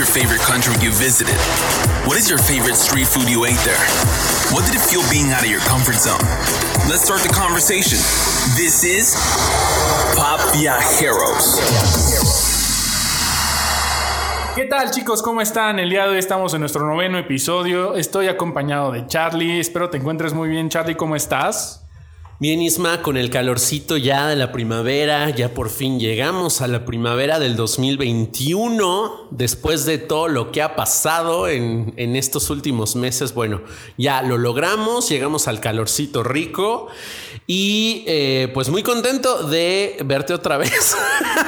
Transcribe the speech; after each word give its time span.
your 0.00 0.06
favorite 0.06 0.40
country 0.40 0.72
you 0.80 0.90
visited? 0.92 1.36
What 2.08 2.16
is 2.16 2.26
your 2.26 2.38
favorite 2.38 2.76
street 2.76 3.06
food 3.06 3.28
you 3.28 3.44
ate 3.44 3.60
there? 3.68 3.84
What 4.48 4.64
did 4.64 4.74
it 4.74 4.80
feel 4.80 5.04
being 5.10 5.30
out 5.30 5.44
of 5.44 5.50
your 5.50 5.60
comfort 5.68 5.96
zone? 5.96 6.24
Let's 6.88 7.04
start 7.04 7.20
the 7.20 7.28
conversation. 7.28 7.98
This 8.56 8.82
is 8.82 9.12
Pop 10.16 10.40
Viajeros. 10.56 11.60
¿Qué 14.56 14.64
tal 14.64 14.90
chicos? 14.90 15.20
¿Cómo 15.20 15.42
están? 15.42 15.78
El 15.78 15.90
día 15.90 16.04
de 16.04 16.12
hoy 16.12 16.18
estamos 16.18 16.54
en 16.54 16.60
nuestro 16.60 16.86
noveno 16.86 17.18
episodio. 17.18 17.94
Estoy 17.94 18.28
acompañado 18.28 18.92
de 18.92 19.06
Charlie. 19.06 19.60
Espero 19.60 19.90
te 19.90 19.98
encuentres 19.98 20.32
muy 20.32 20.48
bien. 20.48 20.70
Charlie, 20.70 20.94
¿cómo 20.94 21.14
estás? 21.14 21.89
Bien, 22.40 22.62
Isma, 22.62 23.02
con 23.02 23.18
el 23.18 23.28
calorcito 23.28 23.98
ya 23.98 24.26
de 24.26 24.34
la 24.34 24.50
primavera, 24.50 25.28
ya 25.28 25.52
por 25.52 25.68
fin 25.68 26.00
llegamos 26.00 26.62
a 26.62 26.68
la 26.68 26.86
primavera 26.86 27.38
del 27.38 27.54
2021, 27.54 29.28
después 29.30 29.84
de 29.84 29.98
todo 29.98 30.26
lo 30.26 30.50
que 30.50 30.62
ha 30.62 30.74
pasado 30.74 31.48
en, 31.48 31.92
en, 31.98 32.16
estos 32.16 32.48
últimos 32.48 32.96
meses. 32.96 33.34
Bueno, 33.34 33.60
ya 33.98 34.22
lo 34.22 34.38
logramos, 34.38 35.10
llegamos 35.10 35.48
al 35.48 35.60
calorcito 35.60 36.22
rico 36.22 36.88
y 37.46 38.04
eh, 38.06 38.48
pues 38.54 38.68
muy 38.68 38.84
contento 38.84 39.48
de 39.48 39.98
verte 40.04 40.32
otra 40.32 40.56
vez, 40.56 40.96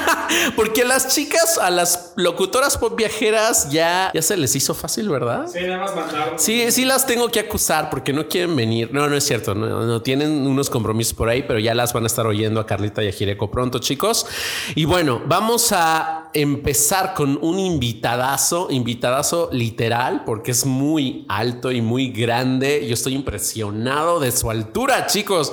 porque 0.57 0.83
a 0.83 0.85
las 0.85 1.15
chicas, 1.15 1.59
a 1.59 1.71
las 1.71 2.13
locutoras 2.17 2.77
pop 2.77 2.97
viajeras 2.97 3.71
ya, 3.71 4.11
ya 4.13 4.21
se 4.21 4.37
les 4.37 4.55
hizo 4.57 4.75
fácil, 4.75 5.09
¿verdad? 5.09 5.47
Sí, 5.47 5.61
nada 5.61 5.79
más 5.79 5.95
mandaron. 5.95 6.39
Sí, 6.39 6.71
sí 6.73 6.85
las 6.85 7.07
tengo 7.07 7.31
que 7.31 7.41
acusar 7.41 7.89
porque 7.89 8.13
no 8.13 8.29
quieren 8.29 8.57
venir. 8.57 8.93
No, 8.93 9.09
no 9.09 9.17
es 9.17 9.25
cierto, 9.25 9.55
no, 9.55 9.87
no 9.87 10.03
tienen 10.03 10.47
unos 10.47 10.69
compromisos 10.83 11.15
por 11.15 11.29
ahí, 11.29 11.45
pero 11.47 11.61
ya 11.61 11.75
las 11.75 11.93
van 11.93 12.03
a 12.03 12.07
estar 12.09 12.27
oyendo 12.27 12.59
a 12.59 12.67
Carlita 12.67 13.05
y 13.05 13.09
a 13.09 13.13
Jireco 13.13 13.53
pronto, 13.53 13.79
chicos. 13.79 14.27
Y 14.75 14.85
bueno, 14.85 15.23
vamos 15.27 15.71
a 15.71 16.29
empezar 16.35 17.15
con 17.15 17.39
un 17.41 17.61
invitadazo, 17.61 18.67
invitadazo 18.69 19.49
literal, 19.53 20.25
porque 20.27 20.51
es 20.51 20.67
muy 20.67 21.25
alto 21.29 21.71
y 21.71 21.81
muy 21.81 22.09
grande. 22.09 22.85
Yo 22.85 22.95
estoy 22.95 23.15
impresionado 23.15 24.19
de 24.19 24.33
su 24.33 24.51
altura, 24.51 25.07
chicos. 25.07 25.53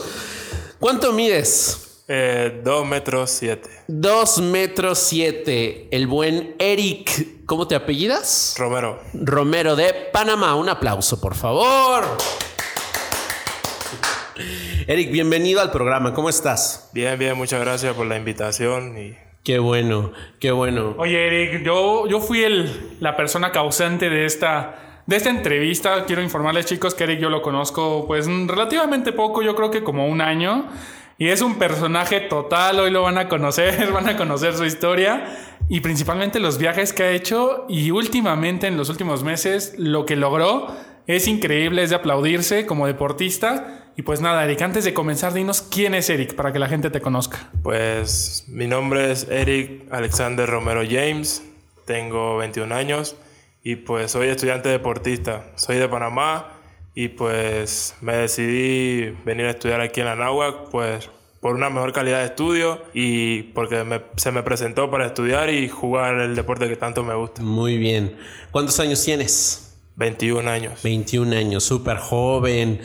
¿Cuánto 0.80 1.14
mides? 1.14 2.02
Eh, 2.08 2.62
dos 2.64 2.88
metros 2.88 3.30
siete. 3.30 3.70
Dos 3.88 4.40
metros 4.40 4.98
siete. 4.98 5.88
El 5.92 6.08
buen 6.08 6.56
Eric, 6.58 7.46
¿cómo 7.46 7.68
te 7.68 7.76
apellidas? 7.76 8.56
Romero. 8.58 9.00
Romero 9.14 9.76
de 9.76 9.94
Panamá. 10.12 10.56
Un 10.56 10.70
aplauso, 10.70 11.22
por 11.22 11.36
favor. 11.36 12.18
Eric, 14.92 15.12
bienvenido 15.12 15.62
al 15.62 15.70
programa. 15.70 16.16
¿Cómo 16.16 16.30
estás? 16.30 16.90
Bien, 16.96 17.20
bien. 17.20 17.38
Muchas 17.38 17.62
gracias 17.62 17.94
por 17.94 18.08
la 18.08 18.18
invitación 18.18 18.98
y 18.98 19.16
Qué 19.44 19.60
bueno, 19.60 20.14
qué 20.40 20.50
bueno. 20.50 20.96
Oye, 20.98 21.28
Eric, 21.28 21.64
yo, 21.64 22.08
yo 22.08 22.20
fui 22.20 22.44
el, 22.44 22.98
la 23.00 23.16
persona 23.16 23.52
causante 23.52 24.10
de 24.10 24.26
esta, 24.26 25.04
de 25.06 25.16
esta 25.16 25.30
entrevista. 25.30 26.06
Quiero 26.06 26.24
informarles, 26.24 26.66
chicos, 26.66 26.96
que 26.96 27.04
Eric 27.04 27.20
yo 27.20 27.30
lo 27.30 27.44
conozco 27.44 28.08
pues 28.08 28.26
relativamente 28.26 29.14
poco, 29.14 29.44
yo 29.44 29.56
creo 29.56 29.70
que 29.70 29.84
como 29.84 30.08
un 30.08 30.22
año. 30.22 30.66
Y 31.20 31.28
es 31.28 31.44
un 31.44 31.60
personaje 31.60 32.22
total, 32.22 32.80
hoy 32.80 32.90
lo 32.90 33.04
van 33.04 33.20
a 33.20 33.30
conocer, 33.30 33.92
van 33.94 34.10
a 34.10 34.18
conocer 34.18 34.56
su 34.56 34.66
historia 34.66 35.38
y 35.70 35.82
principalmente 35.82 36.40
los 36.40 36.58
viajes 36.58 36.94
que 36.94 37.04
ha 37.04 37.12
hecho 37.12 37.68
y 37.70 37.92
últimamente 37.92 38.66
en 38.66 38.76
los 38.76 38.90
últimos 38.90 39.24
meses 39.24 39.76
lo 39.78 40.08
que 40.08 40.16
logró 40.16 40.76
es 41.16 41.28
increíble, 41.28 41.82
es 41.82 41.90
de 41.90 41.96
aplaudirse 41.96 42.68
como 42.68 42.86
deportista. 42.86 43.92
Y 43.96 44.04
pues 44.04 44.22
nada, 44.22 44.46
Eric, 44.46 44.62
antes 44.62 44.84
de 44.86 44.94
comenzar, 44.94 45.34
dinos 45.34 45.64
quién 45.64 45.96
es 45.96 46.08
Eric 46.12 46.36
para 46.36 46.54
que 46.54 46.60
la 46.60 46.70
gente 46.70 46.92
te 46.92 47.02
conozca. 47.02 47.50
Pues 47.64 48.46
mi 48.48 48.68
nombre 48.68 49.12
es 49.12 49.28
Eric 49.28 49.92
Alexander 49.92 50.48
Romero 50.48 50.84
James, 50.88 51.44
tengo 51.86 52.38
21 52.38 52.76
años 52.76 53.16
y 53.64 53.78
pues 53.78 54.12
soy 54.12 54.28
estudiante 54.28 54.70
deportista. 54.70 55.48
Soy 55.56 55.78
de 55.78 55.90
Panamá 55.90 56.54
y 56.94 57.08
pues 57.08 57.96
me 58.02 58.16
decidí 58.16 59.18
venir 59.26 59.48
a 59.48 59.50
estudiar 59.50 59.82
aquí 59.82 60.02
en 60.02 60.06
la 60.06 60.16
Náhuac, 60.16 60.70
pues 60.70 61.10
por 61.40 61.56
una 61.56 61.72
mejor 61.72 61.92
calidad 61.92 62.20
de 62.20 62.26
estudio 62.26 62.84
y 62.94 63.44
porque 63.54 63.84
me, 63.84 64.02
se 64.16 64.32
me 64.32 64.44
presentó 64.44 64.92
para 64.92 65.08
estudiar 65.08 65.50
y 65.50 65.70
jugar 65.70 66.20
el 66.20 66.36
deporte 66.36 66.70
que 66.70 66.76
tanto 66.76 67.04
me 67.04 67.16
gusta. 67.16 67.42
Muy 67.42 67.80
bien. 67.80 68.16
¿Cuántos 68.52 68.80
años 68.80 69.04
tienes? 69.04 69.69
21 70.00 70.50
años. 70.50 70.82
21 70.82 71.36
años, 71.36 71.64
súper 71.66 71.98
joven. 71.98 72.82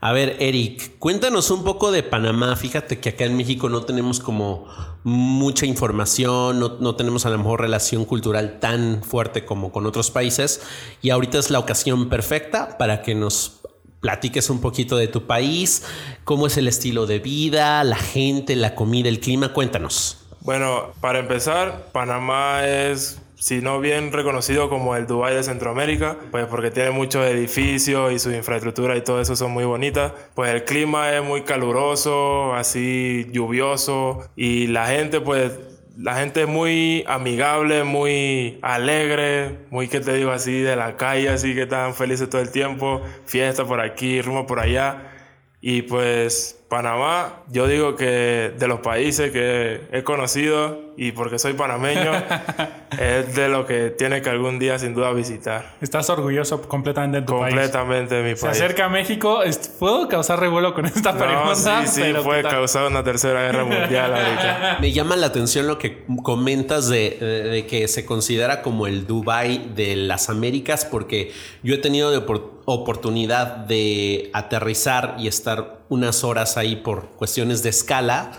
A 0.00 0.12
ver, 0.12 0.36
Eric, 0.38 0.98
cuéntanos 0.98 1.50
un 1.50 1.64
poco 1.64 1.90
de 1.90 2.02
Panamá. 2.02 2.54
Fíjate 2.56 3.00
que 3.00 3.08
acá 3.08 3.24
en 3.24 3.36
México 3.36 3.70
no 3.70 3.82
tenemos 3.82 4.20
como 4.20 4.68
mucha 5.02 5.64
información, 5.64 6.60
no, 6.60 6.76
no, 6.78 6.94
tenemos 6.94 7.24
a 7.24 7.30
lo 7.30 7.38
mejor 7.38 7.62
relación 7.62 8.04
cultural 8.04 8.60
tan 8.60 9.02
fuerte 9.02 9.46
como 9.46 9.72
con 9.72 9.86
otros 9.86 10.10
países. 10.10 10.60
Y 11.00 11.08
ahorita 11.10 11.38
es 11.38 11.50
la 11.50 11.58
ocasión 11.58 12.10
perfecta 12.10 12.76
para 12.76 13.02
que 13.02 13.14
nos 13.14 13.62
platiques 14.00 14.50
un 14.50 14.60
poquito 14.60 14.96
de 14.96 15.08
tu 15.08 15.26
país, 15.26 15.84
cómo 16.24 16.46
es 16.46 16.58
el 16.58 16.68
estilo 16.68 17.06
de 17.06 17.18
vida, 17.18 17.82
la 17.82 17.96
gente, 17.96 18.54
la 18.54 18.74
comida, 18.74 19.08
el 19.08 19.20
clima. 19.20 19.54
Cuéntanos. 19.54 20.18
Bueno, 20.42 20.92
para 21.00 21.18
empezar, 21.18 21.88
Panamá 21.92 22.66
es 22.66 23.18
si 23.38 23.60
no 23.60 23.80
bien 23.80 24.12
reconocido 24.12 24.68
como 24.68 24.96
el 24.96 25.06
Dubai 25.06 25.34
de 25.34 25.42
Centroamérica, 25.42 26.16
pues 26.30 26.46
porque 26.46 26.70
tiene 26.70 26.90
muchos 26.90 27.24
edificios 27.26 28.12
y 28.12 28.18
su 28.18 28.32
infraestructura 28.32 28.96
y 28.96 29.02
todo 29.02 29.20
eso 29.20 29.36
son 29.36 29.52
muy 29.52 29.64
bonitas. 29.64 30.12
Pues 30.34 30.50
el 30.52 30.64
clima 30.64 31.12
es 31.12 31.22
muy 31.22 31.42
caluroso, 31.42 32.54
así 32.54 33.28
lluvioso 33.32 34.28
y 34.36 34.66
la 34.66 34.86
gente 34.86 35.20
pues 35.20 35.52
la 35.98 36.14
gente 36.14 36.42
es 36.42 36.48
muy 36.48 37.04
amigable, 37.08 37.82
muy 37.82 38.60
alegre, 38.62 39.66
muy 39.70 39.88
que 39.88 39.98
te 39.98 40.12
digo 40.12 40.30
así 40.30 40.60
de 40.60 40.76
la 40.76 40.96
calle, 40.96 41.28
así 41.28 41.54
que 41.56 41.62
están 41.62 41.92
felices 41.92 42.30
todo 42.30 42.40
el 42.40 42.50
tiempo, 42.50 43.02
fiesta 43.24 43.64
por 43.64 43.80
aquí, 43.80 44.22
rumbo 44.22 44.46
por 44.46 44.60
allá. 44.60 45.07
Y 45.60 45.82
pues 45.82 46.58
Panamá, 46.68 47.42
yo 47.50 47.66
digo 47.66 47.96
que 47.96 48.52
de 48.56 48.68
los 48.68 48.80
países 48.80 49.32
que 49.32 49.80
he 49.90 50.04
conocido 50.04 50.92
y 50.96 51.12
porque 51.12 51.38
soy 51.38 51.54
panameño, 51.54 52.12
es 52.98 53.34
de 53.34 53.48
lo 53.48 53.66
que 53.66 53.90
tiene 53.90 54.22
que 54.22 54.30
algún 54.30 54.58
día 54.60 54.78
sin 54.78 54.94
duda 54.94 55.12
visitar. 55.12 55.74
¿Estás 55.80 56.10
orgulloso 56.10 56.62
completamente 56.62 57.20
de 57.20 57.26
tu 57.26 57.38
país? 57.38 57.54
Completamente 57.54 58.14
de 58.16 58.22
mi 58.22 58.40
país. 58.40 58.40
Se 58.40 58.48
acerca 58.64 58.84
a 58.84 58.88
México, 58.88 59.40
¿puedo 59.80 60.06
causar 60.08 60.38
revuelo 60.38 60.74
con 60.74 60.86
esta 60.86 61.12
no, 61.12 61.18
pregunta? 61.18 61.86
Sí, 61.86 62.02
sí, 62.02 62.12
puede 62.22 62.42
causar 62.42 62.86
una 62.86 63.02
tercera 63.02 63.42
guerra 63.42 63.64
mundial 63.64 64.14
ahorita. 64.14 64.78
Me 64.80 64.92
llama 64.92 65.16
la 65.16 65.26
atención 65.26 65.66
lo 65.66 65.78
que 65.78 66.04
comentas 66.22 66.88
de, 66.88 67.16
de, 67.50 67.66
que 67.66 67.88
se 67.88 68.04
considera 68.04 68.62
como 68.62 68.86
el 68.86 69.06
Dubai 69.06 69.72
de 69.74 69.96
las 69.96 70.28
Américas, 70.28 70.84
porque 70.84 71.32
yo 71.64 71.74
he 71.74 71.78
tenido 71.78 72.12
de 72.12 72.18
oportunidad 72.18 72.57
de 73.66 74.30
aterrizar 74.34 75.16
y 75.18 75.26
estar 75.26 75.80
unas 75.88 76.22
horas 76.22 76.56
ahí 76.56 76.76
por 76.76 77.08
cuestiones 77.10 77.62
de 77.62 77.70
escala 77.70 78.32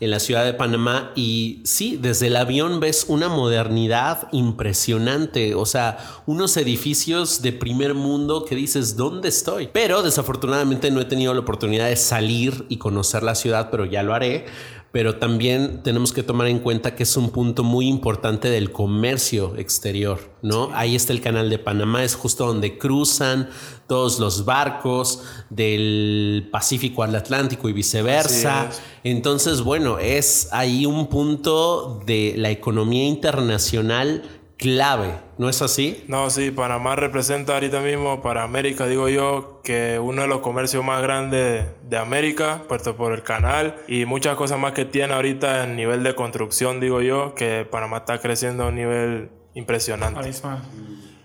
en 0.00 0.10
la 0.10 0.20
ciudad 0.20 0.44
de 0.44 0.54
Panamá. 0.54 1.12
Y 1.14 1.62
sí, 1.64 1.98
desde 2.00 2.26
el 2.26 2.36
avión 2.36 2.80
ves 2.80 3.06
una 3.08 3.28
modernidad 3.28 4.28
impresionante, 4.32 5.54
o 5.54 5.66
sea, 5.66 5.98
unos 6.26 6.56
edificios 6.56 7.42
de 7.42 7.52
primer 7.52 7.94
mundo 7.94 8.44
que 8.44 8.54
dices, 8.54 8.96
¿dónde 8.96 9.28
estoy? 9.28 9.68
Pero 9.72 10.02
desafortunadamente 10.02 10.90
no 10.90 11.00
he 11.00 11.04
tenido 11.06 11.32
la 11.32 11.40
oportunidad 11.40 11.88
de 11.88 11.96
salir 11.96 12.66
y 12.68 12.78
conocer 12.78 13.22
la 13.22 13.34
ciudad, 13.34 13.68
pero 13.70 13.84
ya 13.84 14.02
lo 14.02 14.14
haré 14.14 14.46
pero 14.92 15.16
también 15.16 15.82
tenemos 15.84 16.12
que 16.12 16.22
tomar 16.22 16.48
en 16.48 16.58
cuenta 16.58 16.96
que 16.96 17.04
es 17.04 17.16
un 17.16 17.30
punto 17.30 17.62
muy 17.62 17.86
importante 17.86 18.50
del 18.50 18.72
comercio 18.72 19.54
exterior, 19.56 20.32
¿no? 20.42 20.70
Ahí 20.72 20.96
está 20.96 21.12
el 21.12 21.20
canal 21.20 21.48
de 21.48 21.58
Panamá, 21.58 22.02
es 22.02 22.16
justo 22.16 22.46
donde 22.46 22.76
cruzan 22.76 23.48
todos 23.86 24.18
los 24.18 24.44
barcos 24.44 25.22
del 25.48 26.48
Pacífico 26.50 27.04
al 27.04 27.14
Atlántico 27.14 27.68
y 27.68 27.72
viceversa. 27.72 28.70
Entonces, 29.04 29.62
bueno, 29.62 29.98
es 29.98 30.48
ahí 30.52 30.86
un 30.86 31.06
punto 31.06 32.00
de 32.04 32.34
la 32.36 32.50
economía 32.50 33.06
internacional 33.06 34.39
clave, 34.60 35.14
¿no 35.38 35.48
es 35.48 35.62
así? 35.62 36.04
No, 36.06 36.28
sí, 36.28 36.50
Panamá 36.50 36.94
representa 36.94 37.54
ahorita 37.54 37.80
mismo 37.80 38.20
para 38.20 38.42
América, 38.42 38.86
digo 38.86 39.08
yo, 39.08 39.62
que 39.64 39.98
uno 39.98 40.22
de 40.22 40.28
los 40.28 40.40
comercios 40.40 40.84
más 40.84 41.02
grandes 41.02 41.64
de 41.88 41.96
América, 41.96 42.62
puesto 42.68 42.94
por 42.94 43.14
el 43.14 43.22
canal 43.22 43.76
y 43.88 44.04
muchas 44.04 44.36
cosas 44.36 44.58
más 44.58 44.72
que 44.72 44.84
tiene 44.84 45.14
ahorita 45.14 45.64
en 45.64 45.76
nivel 45.76 46.02
de 46.02 46.14
construcción, 46.14 46.78
digo 46.78 47.00
yo, 47.00 47.34
que 47.34 47.66
Panamá 47.68 47.98
está 47.98 48.18
creciendo 48.18 48.64
a 48.64 48.66
un 48.68 48.74
nivel 48.74 49.30
impresionante. 49.54 50.30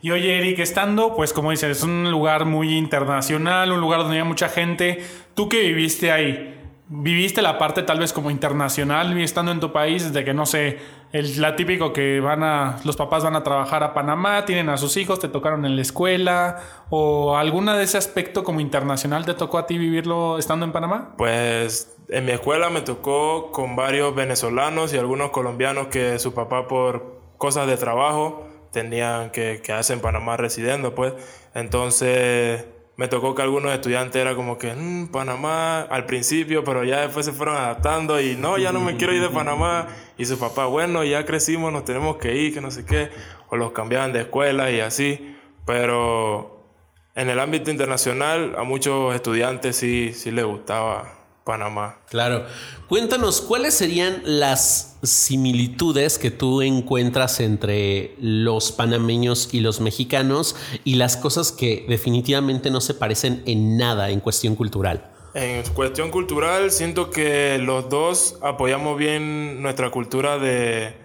Y 0.02 0.12
oye, 0.12 0.38
Eric, 0.38 0.60
estando, 0.60 1.14
pues 1.16 1.34
como 1.34 1.52
dices, 1.52 1.78
es 1.78 1.84
un 1.84 2.10
lugar 2.10 2.46
muy 2.46 2.78
internacional, 2.78 3.72
un 3.72 3.82
lugar 3.82 4.02
donde 4.02 4.18
hay 4.18 4.24
mucha 4.24 4.48
gente. 4.48 5.04
¿Tú 5.34 5.50
que 5.50 5.62
viviste 5.62 6.12
ahí? 6.12 6.65
¿Viviste 6.88 7.42
la 7.42 7.58
parte 7.58 7.82
tal 7.82 8.00
vez 8.00 8.14
como 8.14 8.30
internacional 8.30 9.18
estando 9.20 9.52
en 9.52 9.60
tu 9.60 9.74
país? 9.74 10.14
De 10.14 10.24
que 10.24 10.36
no 10.36 10.46
sé, 10.46 10.78
el, 11.12 11.42
la 11.42 11.56
típico 11.56 11.94
que 11.94 12.20
van 12.20 12.44
a, 12.44 12.78
los 12.84 12.96
papás 12.96 13.24
van 13.24 13.36
a 13.36 13.44
trabajar 13.44 13.82
a 13.82 13.96
Panamá, 13.96 14.46
tienen 14.46 14.70
a 14.70 14.78
sus 14.78 14.96
hijos, 14.98 15.20
te 15.20 15.28
tocaron 15.28 15.66
en 15.66 15.76
la 15.76 15.82
escuela, 15.82 16.62
o 16.92 17.38
alguna 17.38 17.76
de 17.76 17.86
ese 17.86 17.98
aspecto 17.98 18.44
como 18.44 18.60
internacional 18.60 19.26
te 19.26 19.34
tocó 19.34 19.58
a 19.58 19.66
ti 19.66 19.80
vivirlo 19.80 20.38
estando 20.38 20.64
en 20.64 20.72
Panamá? 20.72 21.16
Pues 21.18 21.98
en 22.10 22.24
mi 22.26 22.34
escuela 22.34 22.70
me 22.70 22.82
tocó 22.82 23.52
con 23.52 23.76
varios 23.76 24.14
venezolanos 24.14 24.94
y 24.94 24.98
algunos 25.00 25.32
colombianos 25.32 25.88
que 25.88 26.20
su 26.20 26.36
papá 26.36 26.68
por 26.68 27.20
cosas 27.40 27.66
de 27.66 27.78
trabajo 27.78 28.48
tenían 28.72 29.32
que 29.32 29.60
quedarse 29.64 29.94
en 29.94 30.02
Panamá 30.02 30.38
residiendo, 30.38 30.94
pues. 30.94 31.14
Entonces 31.56 32.66
me 32.98 33.08
tocó 33.08 33.36
que 33.36 33.42
algunos 33.42 33.74
estudiantes 33.74 34.22
era 34.22 34.36
como 34.36 34.58
que, 34.58 34.74
"Mm, 34.74 35.08
Panamá 35.08 35.82
al 35.82 36.06
principio, 36.06 36.64
pero 36.64 36.84
ya 36.84 37.02
después 37.02 37.26
se 37.26 37.34
fueron 37.34 37.58
adaptando 37.58 38.22
y 38.22 38.36
no, 38.36 38.58
ya 38.58 38.72
no 38.72 38.80
me 38.80 38.96
quiero 38.96 39.14
ir 39.14 39.22
de 39.22 39.30
Panamá. 39.30 39.88
Y 40.18 40.26
su 40.26 40.40
papá, 40.40 40.66
bueno, 40.68 41.04
ya 41.04 41.26
crecimos, 41.26 41.74
nos 41.74 41.84
tenemos 41.84 42.18
que 42.18 42.36
ir, 42.36 42.54
que 42.54 42.62
no 42.62 42.72
sé 42.72 42.86
qué. 42.86 43.10
O 43.50 43.58
los 43.58 43.72
cambiaban 43.74 44.14
de 44.14 44.22
escuela 44.22 44.72
y 44.72 44.80
así. 44.80 45.36
Pero 45.66 46.70
en 47.16 47.30
el 47.30 47.40
ámbito 47.40 47.70
internacional 47.72 48.56
a 48.58 48.64
muchos 48.64 49.14
estudiantes 49.14 49.76
sí, 49.76 50.14
sí 50.14 50.32
les 50.32 50.46
gustaba 50.46 51.25
Panamá. 51.46 52.00
Claro. 52.10 52.44
Cuéntanos, 52.90 53.40
¿cuáles 53.40 53.76
serían 53.76 54.22
las 54.26 54.98
similitudes 55.04 56.18
que 56.18 56.32
tú 56.32 56.64
encuentras 56.64 57.40
entre 57.40 58.16
los 58.20 58.72
panameños 58.72 59.50
y 59.54 59.60
los 59.60 59.80
mexicanos 59.80 60.56
y 60.84 60.96
las 60.96 61.16
cosas 61.16 61.52
que 61.52 61.86
definitivamente 61.88 62.72
no 62.72 62.82
se 62.82 62.96
parecen 62.96 63.44
en 63.46 63.78
nada 63.78 64.10
en 64.10 64.20
cuestión 64.20 64.56
cultural? 64.56 65.12
En 65.36 65.62
cuestión 65.74 66.10
cultural, 66.10 66.72
siento 66.72 67.12
que 67.12 67.60
los 67.60 67.90
dos 67.90 68.40
apoyamos 68.42 68.98
bien 68.98 69.62
nuestra 69.62 69.92
cultura 69.92 70.40
de, 70.40 70.96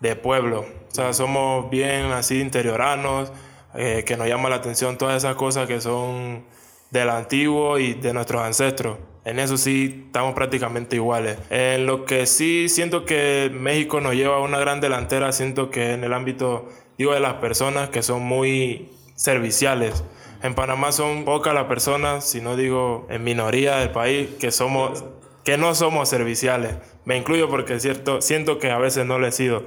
de 0.00 0.14
pueblo. 0.14 0.60
O 0.60 0.94
sea, 0.94 1.14
somos 1.14 1.70
bien 1.70 2.12
así 2.12 2.40
interioranos, 2.40 3.32
eh, 3.74 4.04
que 4.06 4.16
nos 4.18 4.28
llama 4.28 4.50
la 4.50 4.56
atención 4.56 4.98
todas 4.98 5.16
esas 5.16 5.36
cosas 5.36 5.66
que 5.66 5.80
son 5.80 6.44
del 6.90 7.08
antiguo 7.08 7.78
y 7.78 7.94
de 7.94 8.12
nuestros 8.12 8.42
ancestros. 8.42 8.98
En 9.26 9.40
eso 9.40 9.56
sí 9.56 10.04
estamos 10.06 10.34
prácticamente 10.34 10.94
iguales. 10.94 11.36
En 11.50 11.84
lo 11.84 12.04
que 12.04 12.26
sí 12.26 12.68
siento 12.68 13.04
que 13.04 13.50
México 13.52 14.00
nos 14.00 14.14
lleva 14.14 14.40
una 14.40 14.60
gran 14.60 14.80
delantera, 14.80 15.32
siento 15.32 15.68
que 15.68 15.94
en 15.94 16.04
el 16.04 16.12
ámbito, 16.12 16.68
digo, 16.96 17.12
de 17.12 17.18
las 17.18 17.34
personas 17.34 17.90
que 17.90 18.04
son 18.04 18.22
muy 18.22 18.88
serviciales. 19.16 20.04
En 20.44 20.54
Panamá 20.54 20.92
son 20.92 21.24
pocas 21.24 21.52
las 21.54 21.64
personas, 21.64 22.24
si 22.24 22.40
no 22.40 22.54
digo 22.54 23.08
en 23.10 23.24
minoría 23.24 23.78
del 23.78 23.90
país, 23.90 24.28
que 24.38 24.52
somos 24.52 25.04
que 25.42 25.56
no 25.56 25.74
somos 25.74 26.08
serviciales. 26.08 26.76
Me 27.04 27.16
incluyo 27.16 27.48
porque 27.48 27.74
es 27.74 27.82
cierto, 27.82 28.20
siento 28.20 28.60
que 28.60 28.70
a 28.70 28.78
veces 28.78 29.06
no 29.06 29.18
lo 29.18 29.26
he 29.26 29.32
sido. 29.32 29.64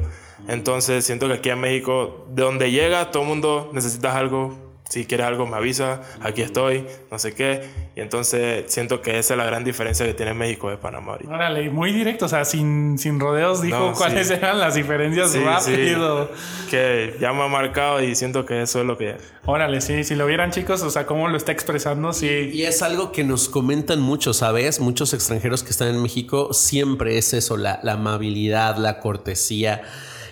Entonces 0.48 1.06
siento 1.06 1.28
que 1.28 1.34
aquí 1.34 1.50
en 1.50 1.60
México, 1.60 2.28
de 2.30 2.44
donde 2.44 2.72
llega, 2.72 3.12
todo 3.12 3.24
el 3.24 3.30
mundo 3.30 3.72
necesitas 3.74 4.16
algo. 4.16 4.69
Si 4.90 5.06
quieres 5.06 5.28
algo, 5.28 5.46
me 5.46 5.56
avisa. 5.56 6.02
Aquí 6.20 6.42
estoy, 6.42 6.84
no 7.12 7.20
sé 7.20 7.34
qué. 7.36 7.62
Y 7.96 8.02
entonces 8.02 8.64
siento 8.72 9.02
que 9.04 9.20
esa 9.20 9.36
es 9.36 9.38
la 9.38 9.46
gran 9.46 9.64
diferencia 9.64 10.04
que 10.06 10.16
tiene 10.16 10.34
México 10.34 10.70
de 10.70 10.78
Panamá 10.78 11.12
ahorita. 11.14 11.32
Órale, 11.32 11.70
muy 11.70 11.94
directo, 11.94 12.26
o 12.26 12.28
sea, 12.28 12.44
sin, 12.44 12.98
sin 12.98 13.20
rodeos 13.20 13.62
dijo 13.62 13.78
No, 13.78 13.94
cuáles 13.94 14.30
sí. 14.30 14.34
eran 14.34 14.60
las 14.60 14.74
diferencias 14.74 15.32
Sí, 15.32 15.40
rápido. 15.44 16.30
sí, 16.34 16.68
que 16.72 17.16
ya 17.22 17.32
me 17.34 17.44
ha 17.44 17.48
marcado 17.48 18.02
y 18.02 18.16
siento 18.16 18.46
que 18.48 18.64
eso 18.64 18.82
es 18.82 18.86
lo 18.88 18.98
que 18.98 19.16
Órale, 19.46 19.80
sí, 19.82 20.04
si 20.04 20.16
lo 20.16 20.26
vieran 20.26 20.50
chicos, 20.52 20.82
o 20.82 20.90
sea, 20.90 21.06
cómo 21.06 21.28
lo 21.28 21.38
está 21.38 21.52
expresando, 21.52 22.12
sí. 22.12 22.50
Y 22.54 22.64
es 22.64 22.82
algo 22.82 23.12
que 23.12 23.24
nos 23.24 23.48
comentan 23.48 24.00
mucho, 24.02 24.34
¿sabes? 24.34 24.80
Muchos 24.80 25.14
extranjeros 25.14 25.62
que 25.64 25.70
están 25.70 25.88
en 25.90 26.02
México, 26.02 26.52
siempre 26.54 27.18
es 27.18 27.34
eso, 27.34 27.58
la, 27.58 27.80
la 27.84 27.94
amabilidad, 27.94 28.78
la 28.78 29.00
cortesía. 29.00 29.84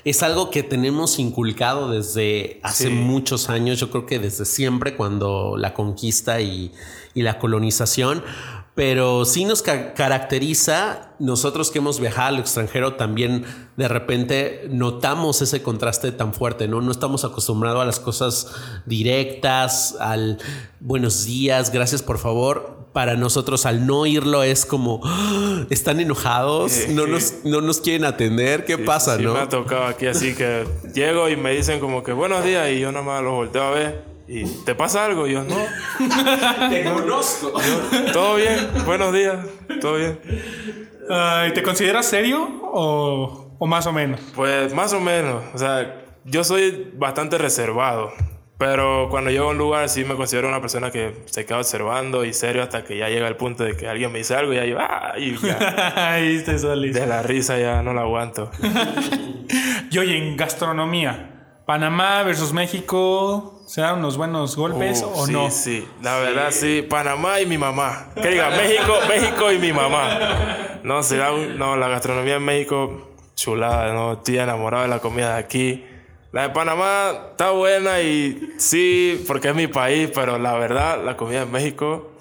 Es 0.07 0.23
algo 0.23 0.49
que 0.51 0.63
tenemos 0.63 1.19
inculcado 1.19 1.89
desde 1.91 2.61
hace 2.63 2.85
Sí. 2.87 2.89
muchos 2.93 3.49
años, 3.49 3.77
yo 3.79 3.89
creo 3.89 4.05
que 4.05 4.19
desde 4.19 4.45
siempre, 4.45 4.95
cuando 4.95 5.57
la 5.57 5.73
conquista 5.73 6.39
y, 6.39 6.71
y 7.13 7.23
la 7.23 7.39
colonización. 7.39 8.23
Pero 8.73 9.25
sí 9.25 9.43
nos 9.43 9.63
ca- 9.63 9.95
caracteriza, 9.95 11.11
nosotros 11.19 11.71
que 11.71 11.79
hemos 11.79 11.99
viajado 11.99 12.27
al 12.27 12.37
extranjero 12.39 12.93
también 12.93 13.43
de 13.75 13.87
repente 13.87 14.67
notamos 14.69 15.41
ese 15.41 15.63
contraste 15.63 16.11
tan 16.11 16.31
fuerte, 16.33 16.67
¿no? 16.67 16.79
No 16.81 16.91
estamos 16.91 17.25
acostumbrados 17.25 17.81
a 17.81 17.85
las 17.85 17.99
cosas 17.99 18.47
directas, 18.85 19.95
al 19.99 20.37
buenos 20.79 21.25
días, 21.25 21.71
gracias 21.71 22.03
por 22.03 22.19
favor. 22.19 22.76
Para 22.97 23.13
nosotros 23.15 23.67
al 23.67 23.85
no 23.85 23.99
oírlo 23.99 24.41
es 24.41 24.65
como, 24.65 25.01
"Ah, 25.05 25.65
están 25.69 25.99
enojados, 25.99 26.71
Sí, 26.71 26.95
no, 26.95 27.05
sí. 27.05 27.11
nos, 27.11 27.33
no 27.43 27.61
nos 27.61 27.79
quieren 27.79 28.05
atender, 28.05 28.65
¿qué 28.65 28.79
pasa, 28.79 29.17
Sí, 29.17 29.21
no? 29.23 29.35
me 29.35 29.39
ha 29.41 29.47
tocado 29.47 29.83
aquí 29.85 30.07
así 30.07 30.33
que 30.33 30.65
llego 30.95 31.29
y 31.29 31.35
me 31.35 31.51
dicen 31.51 31.79
como 31.79 32.01
que 32.01 32.11
buenos 32.11 32.43
días 32.43 32.71
y 32.71 32.79
yo 32.79 32.91
nada 32.91 33.05
más 33.05 33.21
los 33.21 33.33
volteo 33.33 33.61
a 33.61 33.69
ver 33.69 34.01
y 34.27 34.45
¿te 34.65 34.73
pasa 34.73 35.05
algo? 35.05 35.27
Y 35.27 35.33
yo 35.33 35.43
no, 35.43 35.57
Te 36.71 36.83
conozco. 36.85 37.53
todo 38.13 38.33
bien, 38.37 38.67
buenos 38.83 39.13
días, 39.13 39.45
todo 39.79 39.97
bien. 39.97 40.19
Ay, 41.07 41.53
¿Te 41.53 41.61
consideras 41.61 42.03
serio 42.07 42.49
o, 42.63 43.51
o 43.59 43.67
más 43.67 43.85
o 43.85 43.91
menos? 43.93 44.19
Pues 44.33 44.73
más 44.73 44.91
o 44.93 44.99
menos, 44.99 45.43
o 45.53 45.57
sea, 45.59 46.03
yo 46.25 46.43
soy 46.43 46.91
bastante 46.95 47.37
reservado, 47.37 48.09
pero 48.57 49.07
cuando 49.09 49.29
llego 49.29 49.45
a 49.47 49.51
un 49.51 49.57
lugar 49.57 49.87
sí 49.89 50.03
me 50.03 50.15
considero 50.15 50.47
una 50.47 50.59
persona 50.61 50.89
que 50.91 51.23
se 51.25 51.45
queda 51.45 51.57
observando 51.59 52.25
y 52.25 52.33
serio 52.33 52.63
hasta 52.63 52.83
que 52.83 52.97
ya 52.97 53.07
llega 53.09 53.27
el 53.27 53.35
punto 53.35 53.63
de 53.63 53.77
que 53.77 53.87
alguien 53.87 54.11
me 54.11 54.19
dice 54.19 54.35
algo 54.35 54.53
y 54.53 54.55
ya 54.55 54.65
yo, 54.65 54.77
ah, 54.79 55.13
y 55.17 55.37
ya, 55.37 55.93
Ahí 56.13 56.37
de 56.39 57.05
la 57.07 57.21
risa 57.23 57.57
ya 57.59 57.81
no 57.83 57.93
la 57.93 58.01
aguanto. 58.01 58.49
Y 59.89 59.97
oye, 59.99 60.17
en 60.17 60.35
gastronomía, 60.35 61.61
Panamá 61.65 62.21
versus 62.23 62.51
México, 62.51 63.63
¿se 63.67 63.79
dan 63.81 63.99
unos 63.99 64.17
buenos 64.17 64.57
golpes 64.57 65.01
Uh, 65.01 65.11
o 65.19 65.25
sí, 65.25 65.31
no? 65.31 65.49
Sí, 65.51 65.87
la 66.01 66.17
verdad 66.17 66.47
sí. 66.51 66.85
Panamá 66.87 67.39
y 67.39 67.45
mi 67.45 67.57
mamá. 67.57 68.09
Que 68.21 68.29
diga 68.31 68.49
México, 68.49 68.93
México 69.07 69.51
y 69.51 69.59
mi 69.59 69.71
mamá. 69.71 70.79
No, 70.83 71.03
será 71.03 71.31
un- 71.31 71.57
no, 71.57 71.77
la 71.77 71.87
gastronomía 71.87 72.35
en 72.35 72.43
México, 72.43 73.15
chulada, 73.35 73.93
no, 73.93 74.13
estoy 74.13 74.39
enamorado 74.39 74.83
de 74.83 74.89
la 74.89 74.99
comida 74.99 75.33
de 75.35 75.39
aquí. 75.39 75.85
La 76.31 76.43
de 76.43 76.49
Panamá 76.49 77.29
está 77.31 77.51
buena 77.51 78.01
y 78.01 78.49
sí, 78.57 79.23
porque 79.27 79.49
es 79.49 79.55
mi 79.55 79.67
país, 79.67 80.09
pero 80.13 80.37
la 80.37 80.53
verdad, 80.57 81.03
la 81.03 81.15
comida 81.15 81.43
en 81.43 81.51
México, 81.51 82.11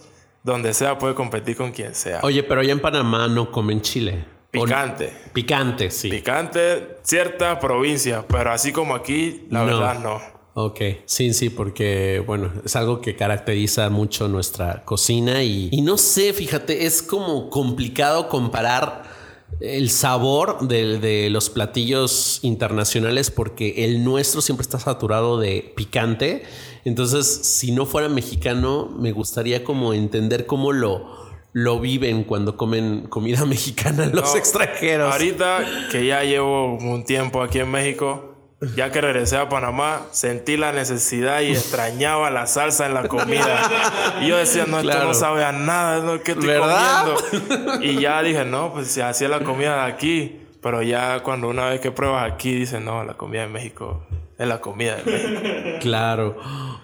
donde 0.43 0.73
sea, 0.75 0.97
puede 0.99 1.15
competir 1.15 1.57
con 1.57 1.73
quien 1.73 1.95
sea. 1.95 2.21
Oye, 2.23 2.43
pero 2.43 2.61
allá 2.61 2.73
en 2.73 2.81
Panamá 2.81 3.27
no 3.29 3.51
comen 3.51 3.81
chile. 3.83 4.25
O- 4.57 4.63
Picante. 4.65 5.13
Picante, 5.33 5.91
sí. 5.91 6.09
Picante, 6.09 6.99
ciertas 7.03 7.59
provincias, 7.59 8.25
pero 8.29 8.53
así 8.53 8.73
como 8.73 8.95
aquí, 8.95 9.47
la 9.51 9.61
No. 9.61 9.67
verdad 9.67 9.99
no. 9.99 10.37
Ok, 10.59 10.81
sí, 11.05 11.35
sí, 11.35 11.51
porque 11.51 12.23
bueno, 12.27 12.51
es 12.65 12.75
algo 12.77 13.03
que 13.03 13.15
caracteriza 13.17 13.91
mucho 13.91 14.27
nuestra 14.29 14.85
cocina 14.87 15.43
y, 15.43 15.69
y 15.71 15.83
no 15.83 15.99
sé, 15.99 16.33
fíjate, 16.33 16.87
es 16.87 17.03
como 17.03 17.51
complicado 17.51 18.31
comparar 18.31 19.03
el 19.61 19.91
sabor 19.91 20.69
de, 20.69 20.99
de 20.99 21.31
los 21.31 21.51
platillos 21.51 22.41
internacionales 22.43 23.31
porque 23.31 23.85
el 23.85 24.05
nuestro 24.05 24.43
siempre 24.43 24.63
está 24.63 24.79
saturado 24.79 25.39
de 25.39 25.73
picante. 25.77 26.43
Entonces, 26.85 27.27
si 27.27 27.73
no 27.73 27.87
fuera 27.87 28.09
mexicano, 28.09 28.95
me 28.99 29.13
gustaría 29.13 29.65
como 29.65 29.95
entender 29.95 30.47
cómo 30.47 30.73
lo, 30.73 31.07
lo 31.53 31.81
viven 31.81 32.25
cuando 32.25 32.57
comen 32.57 33.07
comida 33.09 33.45
mexicana 33.47 34.07
los 34.07 34.33
No, 34.33 34.37
extranjeros. 34.37 35.13
Ahorita 35.13 35.65
que 35.91 36.07
ya 36.07 36.23
llevo 36.23 36.75
un 36.77 37.05
tiempo 37.05 37.43
aquí 37.43 37.61
en 37.61 37.71
México, 37.71 38.36
ya 38.75 38.91
que 38.91 39.01
regresé 39.01 39.37
a 39.37 39.49
Panamá, 39.49 40.03
sentí 40.13 40.57
la 40.57 40.73
necesidad 40.73 41.41
y 41.43 41.51
extrañaba 41.53 42.31
la 42.31 42.47
salsa 42.47 42.87
en 42.87 42.95
la 42.95 43.07
comida. 43.09 43.71
Y 44.23 44.29
yo 44.29 44.37
decía, 44.37 44.65
no, 44.67 44.79
esto 44.79 44.91
Claro. 44.91 45.09
no 45.09 45.15
sabe 45.15 45.45
a 45.45 45.53
nada, 45.53 46.01
¿no? 46.01 46.21
¿qué 46.23 46.33
estoy 46.33 46.49
¿Verdad? 46.49 47.07
comiendo? 47.31 47.85
Y 47.85 48.01
ya 48.01 48.23
dije, 48.23 48.45
no, 48.45 48.73
pues 48.73 48.89
si 48.89 49.01
es 49.01 49.21
la 49.23 49.41
comida 49.41 49.85
de 49.85 49.93
aquí. 49.93 50.41
Pero 50.63 50.83
ya 50.83 51.21
cuando 51.23 51.49
una 51.49 51.67
vez 51.69 51.81
que 51.81 51.93
pruebas 51.93 52.31
aquí, 52.33 52.53
dices, 52.55 52.81
no, 52.81 53.05
la 53.05 53.15
comida 53.15 53.43
de 53.43 53.49
México 53.49 54.03
es 54.39 54.49
la 54.49 54.61
comida 54.61 54.97
de 54.97 55.05
México. 55.13 55.79
Claro. 55.81 56.37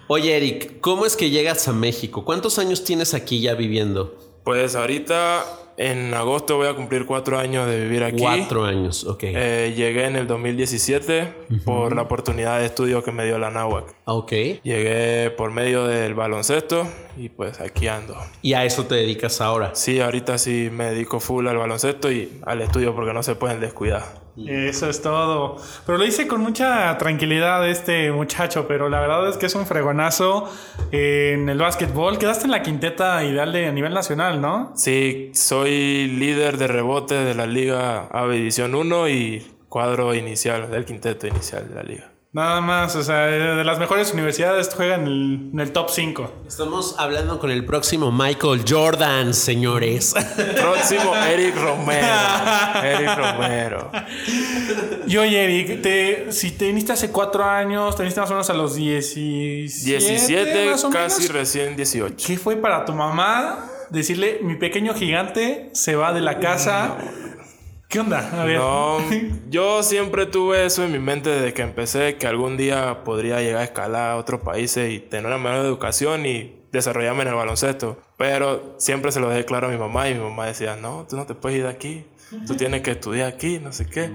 Oye, 0.07 0.37
Eric, 0.37 0.79
¿cómo 0.79 1.05
es 1.05 1.15
que 1.17 1.29
llegas 1.31 1.67
a 1.67 1.73
México? 1.73 2.23
¿Cuántos 2.23 2.59
años 2.59 2.83
tienes 2.83 3.13
aquí 3.13 3.41
ya 3.41 3.55
viviendo? 3.55 4.15
Pues 4.43 4.75
ahorita 4.75 5.43
en 5.77 6.13
agosto 6.13 6.57
voy 6.57 6.67
a 6.67 6.75
cumplir 6.75 7.05
cuatro 7.05 7.39
años 7.39 7.67
de 7.67 7.81
vivir 7.81 8.03
aquí. 8.03 8.21
Cuatro 8.21 8.65
años, 8.65 9.05
ok. 9.05 9.23
Eh, 9.23 9.73
llegué 9.75 10.05
en 10.05 10.15
el 10.15 10.27
2017 10.27 11.33
por 11.65 11.95
la 11.95 12.03
oportunidad 12.03 12.59
de 12.59 12.65
estudio 12.65 13.03
que 13.03 13.11
me 13.11 13.25
dio 13.25 13.37
la 13.37 13.49
náhuac. 13.49 13.95
ok. 14.05 14.31
Llegué 14.63 15.31
por 15.31 15.51
medio 15.51 15.87
del 15.87 16.13
baloncesto 16.13 16.87
y 17.17 17.29
pues 17.29 17.59
aquí 17.59 17.87
ando. 17.87 18.15
Y 18.41 18.53
a 18.53 18.65
eso 18.65 18.85
te 18.85 18.95
dedicas 18.95 19.41
ahora. 19.41 19.71
Sí, 19.75 19.99
ahorita 19.99 20.37
sí 20.37 20.69
me 20.71 20.85
dedico 20.85 21.19
full 21.19 21.47
al 21.47 21.57
baloncesto 21.57 22.11
y 22.11 22.39
al 22.45 22.61
estudio 22.61 22.93
porque 22.93 23.13
no 23.13 23.23
se 23.23 23.35
pueden 23.35 23.59
descuidar. 23.59 24.22
Eso 24.35 24.89
es 24.89 25.01
todo. 25.01 25.57
Pero 25.85 25.97
lo 25.97 26.05
hice 26.05 26.27
con 26.27 26.41
mucha 26.41 26.97
tranquilidad 26.97 27.67
este 27.69 28.11
muchacho, 28.11 28.67
pero 28.67 28.89
la 28.89 28.99
verdad 28.99 29.29
es 29.29 29.37
que 29.37 29.45
es 29.45 29.55
un 29.55 29.65
fregonazo 29.65 30.49
en 30.91 31.49
el 31.49 31.59
básquetbol. 31.59 32.17
Quedaste 32.17 32.45
en 32.45 32.51
la 32.51 32.63
quinteta 32.63 33.23
ideal 33.23 33.51
de 33.51 33.67
a 33.67 33.71
nivel 33.71 33.93
nacional, 33.93 34.41
¿no? 34.41 34.71
Sí, 34.75 35.31
soy 35.33 36.07
líder 36.07 36.57
de 36.57 36.67
rebote 36.67 37.15
de 37.15 37.35
la 37.35 37.45
Liga 37.45 38.07
A 38.11 38.27
División 38.27 38.73
1 38.73 39.09
y 39.09 39.47
cuadro 39.69 40.13
inicial, 40.15 40.69
del 40.69 40.85
quinteto 40.85 41.27
inicial 41.27 41.67
de 41.69 41.75
la 41.75 41.83
liga. 41.83 42.12
Nada 42.33 42.61
más, 42.61 42.95
o 42.95 43.03
sea, 43.03 43.27
de 43.27 43.63
las 43.63 43.77
mejores 43.77 44.11
universidades 44.11 44.67
juega 44.75 44.95
en 44.95 45.05
el, 45.05 45.49
en 45.53 45.59
el 45.59 45.71
top 45.71 45.91
5. 45.91 46.45
Estamos 46.47 46.95
hablando 46.97 47.37
con 47.37 47.51
el 47.51 47.63
próximo 47.63 48.11
Michael 48.11 48.65
Jordan, 48.67 49.35
señores. 49.35 50.15
Próximo 50.59 51.15
Eric 51.15 51.55
Romero. 51.55 52.07
Eric 52.83 53.15
Romero. 53.15 53.91
Y 55.05 55.15
oye, 55.17 55.43
Eric, 55.43 55.83
te, 55.83 56.31
si 56.31 56.49
te 56.49 56.65
viniste 56.65 56.93
hace 56.93 57.11
cuatro 57.11 57.43
años, 57.43 57.95
te 57.95 58.01
viniste 58.01 58.21
más 58.21 58.31
o 58.31 58.33
menos 58.33 58.49
a 58.49 58.53
los 58.55 58.73
17. 58.73 59.99
17, 59.99 60.71
más 60.71 60.83
o 60.85 60.89
casi 60.89 61.21
menos. 61.21 61.35
recién 61.35 61.75
18. 61.75 62.15
¿Qué 62.25 62.39
fue 62.39 62.55
para 62.55 62.83
tu 62.83 62.93
mamá 62.93 63.69
decirle, 63.91 64.39
mi 64.41 64.55
pequeño 64.55 64.95
gigante 64.95 65.69
se 65.73 65.95
va 65.95 66.11
de 66.11 66.21
la 66.21 66.39
casa? 66.39 66.97
¿Qué 67.93 67.99
onda? 67.99 68.41
A 68.41 68.43
ver. 68.43 68.57
No, 68.57 68.97
yo 69.51 69.83
siempre 69.83 70.25
tuve 70.25 70.65
eso 70.65 70.83
en 70.83 70.91
mi 70.91 70.97
mente 70.97 71.29
desde 71.29 71.53
que 71.53 71.61
empecé, 71.61 72.15
que 72.15 72.25
algún 72.25 72.57
día 72.57 73.03
podría 73.03 73.39
llegar 73.39 73.61
a 73.61 73.65
escalar 73.65 74.09
a 74.09 74.15
otros 74.17 74.41
países 74.41 74.91
y 74.91 74.97
tener 74.97 75.27
una 75.27 75.37
mejor 75.37 75.63
educación 75.63 76.25
y 76.25 76.55
desarrollarme 76.71 77.21
en 77.21 77.27
el 77.27 77.35
baloncesto. 77.35 78.01
Pero 78.17 78.73
siempre 78.79 79.11
se 79.11 79.19
lo 79.19 79.29
dejé 79.29 79.45
claro 79.45 79.67
a 79.67 79.69
mi 79.69 79.77
mamá 79.77 80.09
y 80.09 80.15
mi 80.15 80.21
mamá 80.21 80.47
decía, 80.47 80.75
no, 80.75 81.05
tú 81.07 81.17
no 81.17 81.27
te 81.27 81.35
puedes 81.35 81.59
ir 81.59 81.65
de 81.65 81.69
aquí, 81.69 82.03
tú 82.47 82.55
tienes 82.55 82.81
que 82.81 82.89
estudiar 82.89 83.31
aquí, 83.31 83.59
no 83.59 83.71
sé 83.71 83.85
qué. 83.85 84.09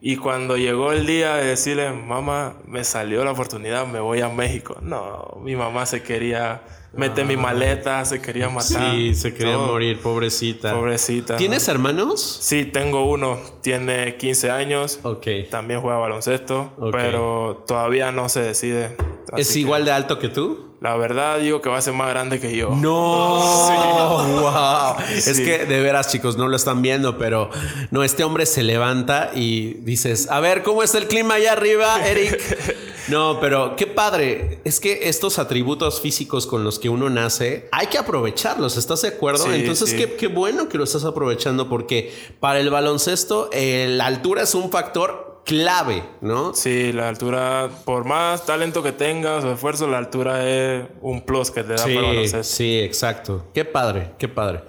Y 0.00 0.16
cuando 0.16 0.56
llegó 0.56 0.90
el 0.90 1.06
día 1.06 1.36
de 1.36 1.46
decirle, 1.46 1.92
mamá, 1.92 2.56
me 2.66 2.82
salió 2.82 3.24
la 3.24 3.30
oportunidad, 3.30 3.86
me 3.86 4.00
voy 4.00 4.20
a 4.20 4.30
México. 4.30 4.78
No, 4.82 5.38
mi 5.44 5.54
mamá 5.54 5.86
se 5.86 6.02
quería 6.02 6.62
meter 6.94 7.24
mi 7.24 7.36
maleta, 7.36 8.04
se 8.04 8.20
quería 8.20 8.48
matar. 8.48 8.92
Sí, 8.92 9.14
se 9.14 9.34
quería 9.34 9.58
morir, 9.58 10.00
pobrecita. 10.00 10.74
Pobrecita. 10.74 11.36
¿Tienes 11.36 11.66
hermanos? 11.68 12.38
Sí, 12.40 12.64
tengo 12.64 13.10
uno, 13.10 13.38
tiene 13.62 14.16
15 14.16 14.50
años. 14.50 15.00
Ok. 15.02 15.26
También 15.50 15.80
juega 15.80 15.98
baloncesto, 15.98 16.72
Ok. 16.78 16.92
pero 16.92 17.64
todavía 17.66 18.12
no 18.12 18.28
se 18.28 18.40
decide. 18.40 18.96
¿Es 19.36 19.56
igual 19.56 19.84
de 19.84 19.92
alto 19.92 20.18
que 20.18 20.28
tú? 20.28 20.72
la 20.82 20.96
verdad 20.96 21.38
digo 21.38 21.62
que 21.62 21.68
va 21.68 21.78
a 21.78 21.80
ser 21.80 21.94
más 21.94 22.08
grande 22.08 22.40
que 22.40 22.56
yo. 22.56 22.70
No, 22.70 22.90
wow. 24.98 25.04
Es 25.08 25.40
que 25.40 25.64
de 25.64 25.80
veras, 25.80 26.10
chicos, 26.10 26.36
no 26.36 26.48
lo 26.48 26.56
están 26.56 26.82
viendo, 26.82 27.18
pero 27.18 27.50
no, 27.92 28.02
este 28.02 28.24
hombre 28.24 28.46
se 28.46 28.64
levanta 28.64 29.30
y 29.32 29.74
dices, 29.74 30.28
a 30.28 30.40
ver, 30.40 30.64
¿cómo 30.64 30.82
está 30.82 30.98
el 30.98 31.06
clima 31.06 31.34
allá 31.34 31.52
arriba, 31.52 32.04
Eric? 32.04 32.82
No, 33.08 33.38
pero 33.40 33.74
qué 33.76 33.86
padre. 33.86 34.60
Es 34.64 34.80
que 34.80 35.08
estos 35.08 35.38
atributos 35.38 36.00
físicos 36.00 36.46
con 36.46 36.64
los 36.64 36.78
que 36.78 36.88
uno 36.88 37.10
nace, 37.10 37.68
hay 37.72 37.88
que 37.88 37.98
aprovecharlos, 37.98 38.76
¿estás 38.76 39.02
de 39.02 39.08
acuerdo? 39.08 39.44
Sí, 39.44 39.50
Entonces, 39.54 39.90
sí. 39.90 39.96
Qué, 39.96 40.14
qué 40.14 40.26
bueno 40.28 40.68
que 40.68 40.78
lo 40.78 40.84
estás 40.84 41.04
aprovechando 41.04 41.68
porque 41.68 42.12
para 42.40 42.60
el 42.60 42.70
baloncesto 42.70 43.50
eh, 43.52 43.86
la 43.90 44.06
altura 44.06 44.42
es 44.42 44.54
un 44.54 44.70
factor 44.70 45.42
clave, 45.44 46.04
¿no? 46.20 46.54
Sí, 46.54 46.92
la 46.92 47.08
altura, 47.08 47.68
por 47.84 48.04
más 48.04 48.46
talento 48.46 48.82
que 48.82 48.92
tengas 48.92 49.42
o 49.44 49.52
esfuerzo, 49.52 49.88
la 49.88 49.98
altura 49.98 50.48
es 50.48 50.84
un 51.00 51.22
plus 51.26 51.50
que 51.50 51.64
te 51.64 51.72
da 51.72 51.78
Sí, 51.78 51.94
para 51.94 52.06
el 52.06 52.12
baloncesto. 52.14 52.42
sí, 52.44 52.78
exacto. 52.78 53.46
Qué 53.52 53.64
padre, 53.64 54.12
qué 54.18 54.28
padre. 54.28 54.60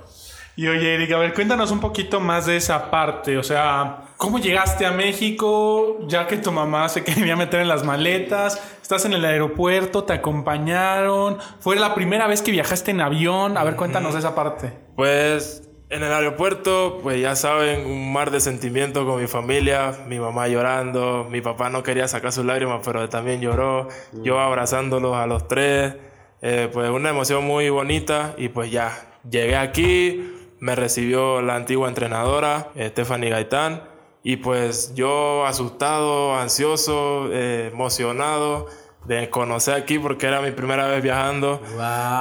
Y 0.56 0.68
oye, 0.68 0.96
Eric, 0.96 1.12
a 1.12 1.18
ver, 1.18 1.34
cuéntanos 1.34 1.72
un 1.72 1.80
poquito 1.80 2.20
más 2.20 2.46
de 2.46 2.58
esa 2.58 2.90
parte. 2.92 3.38
O 3.38 3.44
sea, 3.44 4.03
¿cómo 4.18 4.40
llegaste 4.40 4.86
a 4.86 4.92
México? 4.92 6.00
Ya 6.08 6.28
que 6.28 6.38
tu 6.38 6.52
mamá 6.52 6.90
se 6.90 7.04
quería 7.04 7.36
meter 7.36 7.62
en 7.62 7.68
las 7.68 7.84
maletas, 7.84 8.62
estás 8.82 9.06
en 9.06 9.14
el 9.14 9.26
aeropuerto, 9.26 10.04
te 10.04 10.14
acompañaron. 10.14 11.38
¿Fue 11.60 11.76
la 11.76 11.94
primera 11.96 12.28
vez 12.28 12.42
que 12.42 12.52
viajaste 12.52 12.92
en 12.92 13.02
avión? 13.02 13.58
A 13.58 13.64
ver, 13.64 13.76
cuéntanos 13.76 14.14
de 14.14 14.20
esa 14.20 14.36
parte. 14.36 14.74
Pues 14.96 15.70
en 15.94 16.02
el 16.02 16.12
aeropuerto, 16.12 17.00
pues 17.04 17.22
ya 17.22 17.36
saben, 17.36 17.86
un 17.86 18.12
mar 18.12 18.32
de 18.32 18.40
sentimientos 18.40 19.06
con 19.06 19.22
mi 19.22 19.28
familia, 19.28 19.94
mi 20.08 20.20
mamá 20.20 20.48
llorando, 20.48 21.28
mi 21.30 21.40
papá 21.40 21.70
no 21.70 21.84
quería 21.84 22.08
sacar 22.08 22.32
sus 22.32 22.46
lágrimas, 22.46 22.82
pero 22.84 23.08
también 23.10 23.42
lloró, 23.42 23.90
yo 24.24 24.40
abrazándolos 24.40 25.16
a 25.16 25.28
los 25.28 25.48
tres, 25.48 25.94
eh, 26.42 26.68
pues 26.74 26.90
una 26.90 27.12
emoción 27.12 27.46
muy 27.46 27.70
bonita 27.70 28.34
y 28.40 28.50
pues 28.50 28.72
ya, 28.72 29.20
llegué 29.30 29.56
aquí, 29.56 30.34
me 30.60 30.76
recibió 30.76 31.44
la 31.44 31.56
antigua 31.56 31.88
entrenadora, 31.90 32.70
eh, 32.74 32.90
Stephanie 32.90 33.30
Gaitán, 33.30 33.84
y 34.24 34.38
pues 34.38 34.94
yo 34.96 35.46
asustado, 35.46 36.36
ansioso, 36.36 37.30
eh, 37.32 37.70
emocionado 37.74 38.68
de 39.06 39.30
conocer 39.30 39.74
aquí 39.74 40.00
porque 40.00 40.28
era 40.28 40.42
mi 40.42 40.52
primera 40.52 40.88
vez 40.88 41.04
viajando. 41.04 41.62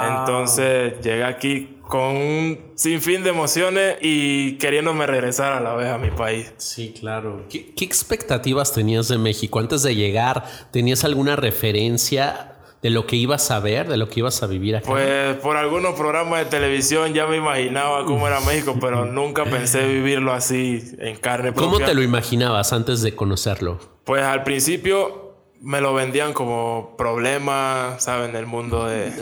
Entonces 0.08 0.94
llegué 1.00 1.22
aquí 1.22 1.78
con 1.82 2.16
un 2.16 2.72
sinfín 2.74 3.22
de 3.22 3.30
emociones 3.30 3.98
y 4.00 4.56
queriéndome 4.58 5.06
regresar 5.06 5.52
a 5.52 5.60
la 5.60 5.74
vez 5.74 5.88
a 5.88 5.98
mi 5.98 6.10
país. 6.10 6.52
Sí, 6.56 6.92
claro. 6.98 7.44
¿Qué, 7.48 7.72
qué 7.74 7.84
expectativas 7.84 8.72
tenías 8.72 9.08
de 9.08 9.18
México 9.18 9.60
antes 9.60 9.82
de 9.82 9.94
llegar? 9.94 10.44
¿Tenías 10.72 11.04
alguna 11.04 11.36
referencia 11.36 12.51
de 12.82 12.90
lo 12.90 13.06
que 13.06 13.16
ibas 13.16 13.50
a 13.52 13.60
ver, 13.60 13.88
de 13.88 13.96
lo 13.96 14.08
que 14.08 14.20
ibas 14.20 14.42
a 14.42 14.46
vivir 14.46 14.76
acá? 14.76 14.88
Pues 14.88 15.36
por 15.36 15.56
algunos 15.56 15.94
programas 15.94 16.40
de 16.40 16.46
televisión 16.46 17.14
ya 17.14 17.26
me 17.26 17.36
imaginaba 17.36 18.04
cómo 18.04 18.26
era 18.26 18.40
México, 18.40 18.76
pero 18.80 19.04
nunca 19.06 19.44
pensé 19.44 19.86
vivirlo 19.86 20.32
así 20.32 20.82
en 20.98 21.16
carne 21.16 21.52
propia. 21.52 21.70
¿Cómo 21.70 21.84
te 21.84 21.94
lo 21.94 22.02
imaginabas 22.02 22.72
antes 22.72 23.00
de 23.02 23.14
conocerlo? 23.14 23.78
Pues 24.04 24.24
al 24.24 24.42
principio 24.42 25.22
me 25.60 25.80
lo 25.80 25.94
vendían 25.94 26.32
como 26.32 26.96
problema, 26.98 27.94
¿saben? 27.98 28.34
El 28.34 28.46
mundo 28.46 28.86
de, 28.86 29.12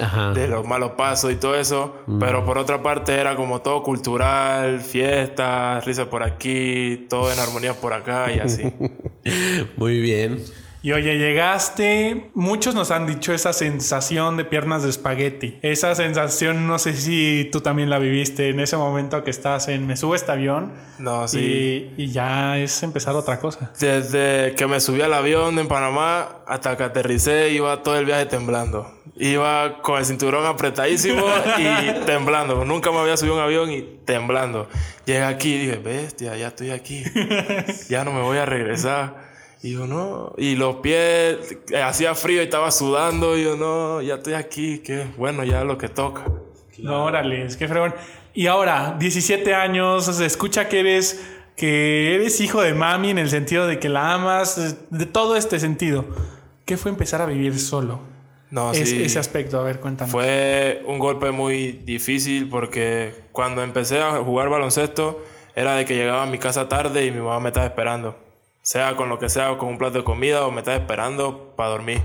los 0.49 0.67
malos 0.67 0.93
pasos 0.93 1.31
y 1.33 1.37
todo 1.37 1.55
eso. 1.55 1.97
Pero 2.19 2.47
por 2.47 2.57
otra 2.57 2.83
parte 2.83 3.12
era 3.12 3.37
como 3.37 3.61
todo 3.61 3.83
cultural, 3.83 4.81
fiestas, 4.81 5.85
risa 5.85 6.09
por 6.09 6.23
aquí, 6.23 7.07
todo 7.11 7.31
en 7.31 7.38
armonía 7.38 7.75
por 7.75 7.93
acá 7.93 8.33
y 8.33 8.38
así. 8.38 8.73
Muy 9.76 10.00
bien. 10.00 10.43
Y 10.83 10.93
oye, 10.93 11.19
llegaste, 11.19 12.31
muchos 12.35 12.75
nos 12.75 12.91
han 12.91 13.07
dicho 13.07 13.35
esa 13.35 13.53
sensación 13.53 14.39
de 14.39 14.47
piernas 14.47 14.83
de 14.83 14.89
espagueti. 14.89 15.59
Esa 15.61 15.95
sensación, 15.95 16.67
no 16.67 16.79
sé 16.79 16.95
si 16.95 17.49
tú 17.53 17.61
también 17.61 17.91
la 17.91 17.99
viviste 17.99 18.49
en 18.49 18.61
ese 18.61 18.79
momento 18.79 19.23
que 19.23 19.31
estás 19.31 19.69
en, 19.69 19.87
me 19.87 19.99
subo 19.99 20.15
a 20.15 20.17
este 20.17 20.33
avión. 20.33 20.73
No, 20.99 21.29
sí. 21.29 21.93
Y, 21.99 22.05
y 22.05 22.13
ya 22.13 22.57
es 22.57 22.83
empezar 22.83 23.15
otra 23.15 23.39
cosa. 23.39 23.73
Desde 23.79 24.55
que 24.55 24.67
me 24.67 24.81
subí 24.81 25.03
al 25.03 25.13
avión 25.13 25.59
en 25.59 25.69
Panamá 25.69 26.41
hasta 26.47 26.79
que 26.79 26.85
aterricé, 26.85 27.51
iba 27.51 27.83
todo 27.83 27.99
el 27.99 28.07
viaje 28.07 28.25
temblando. 28.25 28.91
Iba 29.17 29.83
con 29.83 29.99
el 29.99 30.07
cinturón 30.07 30.47
apretadísimo 30.47 31.27
y 31.59 32.05
temblando. 32.07 32.65
Nunca 32.65 32.91
me 32.91 33.01
había 33.01 33.19
subido 33.19 33.35
a 33.35 33.39
un 33.39 33.45
avión 33.45 33.71
y 33.71 33.83
temblando. 34.07 34.67
Llegué 35.05 35.25
aquí 35.25 35.57
y 35.57 35.59
dije, 35.59 35.77
bestia, 35.77 36.37
ya 36.37 36.49
estoy 36.49 36.71
aquí. 36.71 37.05
Ya 37.91 38.05
no 38.05 38.13
me 38.13 38.23
voy 38.23 38.39
a 38.39 38.47
regresar. 38.47 39.30
Y 39.62 39.73
yo, 39.73 39.87
no. 39.87 40.33
Y 40.38 40.57
los 40.57 40.76
pies, 40.76 41.57
eh, 41.71 41.83
hacía 41.83 42.14
frío 42.14 42.40
y 42.40 42.45
estaba 42.45 42.71
sudando. 42.71 43.37
Y 43.37 43.45
yo, 43.45 43.57
no, 43.57 44.00
ya 44.00 44.14
estoy 44.14 44.35
aquí. 44.35 44.79
Que 44.79 45.05
bueno, 45.19 45.45
ya 45.45 45.64
lo 45.64 45.76
que 45.76 45.88
toca. 45.88 46.25
No, 46.79 47.05
órale, 47.05 47.45
es 47.45 47.57
que 47.57 47.69
fregón. 47.69 47.95
Y 48.33 48.47
ahora, 48.47 48.97
17 48.99 49.55
años, 49.55 50.07
se 50.07 50.25
escucha 50.25 50.69
que 50.69 50.81
eres 50.81 51.21
que 51.57 52.14
eres 52.14 52.40
hijo 52.40 52.62
de 52.62 52.73
mami 52.73 53.11
en 53.11 53.19
el 53.19 53.29
sentido 53.29 53.67
de 53.67 53.79
que 53.79 53.90
la 53.90 54.14
amas, 54.14 54.76
de 54.88 55.05
todo 55.07 55.37
este 55.37 55.61
sentido. 55.61 56.07
¿Qué 56.64 56.79
fue 56.79 56.90
empezar 56.90 57.21
a 57.21 57.26
vivir 57.26 57.59
solo? 57.59 58.00
No, 58.50 58.73
Es- 58.73 58.88
sí. 58.88 59.02
Ese 59.02 59.19
aspecto, 59.19 59.61
a 59.61 59.62
ver, 59.64 59.79
cuéntanos. 59.79 60.11
Fue 60.11 60.83
un 60.87 60.99
golpe 60.99 61.33
muy 61.33 61.73
difícil 61.73 62.49
porque 62.49 63.12
cuando 63.33 63.62
empecé 63.62 64.00
a 64.00 64.12
jugar 64.23 64.49
baloncesto 64.49 65.23
era 65.55 65.75
de 65.76 65.85
que 65.85 65.97
llegaba 65.97 66.23
a 66.23 66.26
mi 66.26 66.38
casa 66.38 66.67
tarde 66.67 67.05
y 67.05 67.11
mi 67.11 67.19
mamá 67.19 67.40
me 67.40 67.49
estaba 67.49 67.67
esperando. 67.67 68.17
Sea 68.71 68.95
con 68.95 69.09
lo 69.09 69.19
que 69.19 69.29
sea, 69.29 69.59
con 69.59 69.69
un 69.69 69.79
plato 69.79 69.99
de 69.99 70.05
comida 70.05 70.47
o 70.47 70.53
me 70.53 70.61
estaba 70.61 70.77
esperando 70.77 71.55
para 71.57 71.71
dormir. 71.71 72.00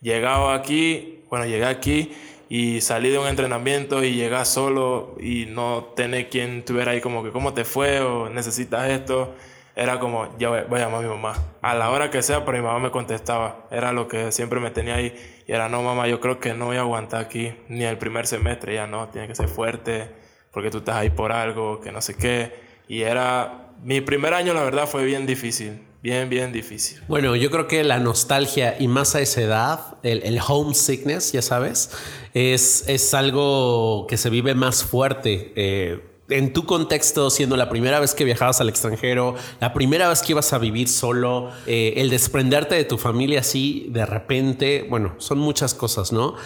Llegaba 0.00 0.52
aquí, 0.52 1.22
bueno, 1.30 1.46
llegué 1.46 1.64
aquí 1.64 2.12
y 2.48 2.80
salí 2.80 3.10
de 3.10 3.20
un 3.20 3.28
entrenamiento 3.28 4.02
y 4.02 4.14
llegué 4.14 4.44
solo 4.44 5.14
y 5.20 5.46
no 5.46 5.92
tener 5.94 6.28
quien 6.28 6.58
estuviera 6.58 6.90
ahí 6.90 7.00
como 7.00 7.22
que 7.22 7.30
cómo 7.30 7.54
te 7.54 7.64
fue 7.64 8.00
o 8.00 8.28
necesitas 8.28 8.90
esto. 8.90 9.32
Era 9.76 10.00
como, 10.00 10.36
ya 10.40 10.48
voy, 10.48 10.58
a 10.58 10.84
llamar 10.86 11.04
a 11.04 11.06
mi 11.06 11.08
mamá. 11.08 11.34
A 11.62 11.76
la 11.76 11.88
hora 11.88 12.10
que 12.10 12.20
sea, 12.20 12.44
pero 12.44 12.58
mi 12.58 12.64
mamá 12.64 12.80
me 12.80 12.90
contestaba. 12.90 13.68
Era 13.70 13.92
lo 13.92 14.08
que 14.08 14.32
siempre 14.32 14.58
me 14.58 14.72
tenía 14.72 14.96
ahí. 14.96 15.14
Y 15.46 15.52
era, 15.52 15.68
no, 15.68 15.82
mamá, 15.84 16.08
yo 16.08 16.18
creo 16.18 16.40
que 16.40 16.52
no 16.52 16.64
voy 16.64 16.78
a 16.78 16.80
aguantar 16.80 17.20
aquí 17.20 17.54
ni 17.68 17.84
el 17.84 17.96
primer 17.96 18.26
semestre. 18.26 18.74
Ya 18.74 18.88
no, 18.88 19.08
tiene 19.10 19.28
que 19.28 19.36
ser 19.36 19.46
fuerte 19.46 20.10
porque 20.50 20.68
tú 20.72 20.78
estás 20.78 20.96
ahí 20.96 21.10
por 21.10 21.30
algo, 21.30 21.80
que 21.80 21.92
no 21.92 22.00
sé 22.00 22.16
qué. 22.16 22.54
Y 22.88 23.02
era, 23.02 23.68
mi 23.84 24.00
primer 24.00 24.34
año, 24.34 24.52
la 24.52 24.64
verdad, 24.64 24.88
fue 24.88 25.04
bien 25.04 25.24
difícil. 25.24 25.86
Bien, 26.02 26.28
bien 26.28 26.52
difícil. 26.52 27.00
Bueno, 27.08 27.34
yo 27.34 27.50
creo 27.50 27.66
que 27.66 27.82
la 27.82 27.98
nostalgia 27.98 28.76
y 28.78 28.86
más 28.86 29.14
a 29.14 29.20
esa 29.20 29.40
edad, 29.42 29.80
el, 30.02 30.22
el 30.22 30.38
homesickness, 30.46 31.32
ya 31.32 31.42
sabes, 31.42 31.90
es, 32.34 32.84
es 32.86 33.14
algo 33.14 34.06
que 34.08 34.16
se 34.16 34.30
vive 34.30 34.54
más 34.54 34.84
fuerte. 34.84 35.52
eh, 35.56 36.04
en 36.30 36.52
tu 36.52 36.66
contexto, 36.66 37.30
siendo 37.30 37.56
la 37.56 37.70
primera 37.70 38.00
vez 38.00 38.14
que 38.14 38.24
viajabas 38.24 38.60
al 38.60 38.68
extranjero, 38.68 39.34
la 39.60 39.72
primera 39.72 40.08
vez 40.08 40.20
que 40.22 40.32
ibas 40.32 40.52
a 40.52 40.58
vivir 40.58 40.88
solo, 40.88 41.50
eh, 41.66 41.94
el 41.96 42.10
desprenderte 42.10 42.74
de 42.74 42.84
tu 42.84 42.98
familia 42.98 43.40
así 43.40 43.86
de 43.90 44.04
repente, 44.04 44.86
bueno, 44.88 45.14
son 45.18 45.38
muchas 45.38 45.72
cosas, 45.74 46.12
¿no? 46.12 46.36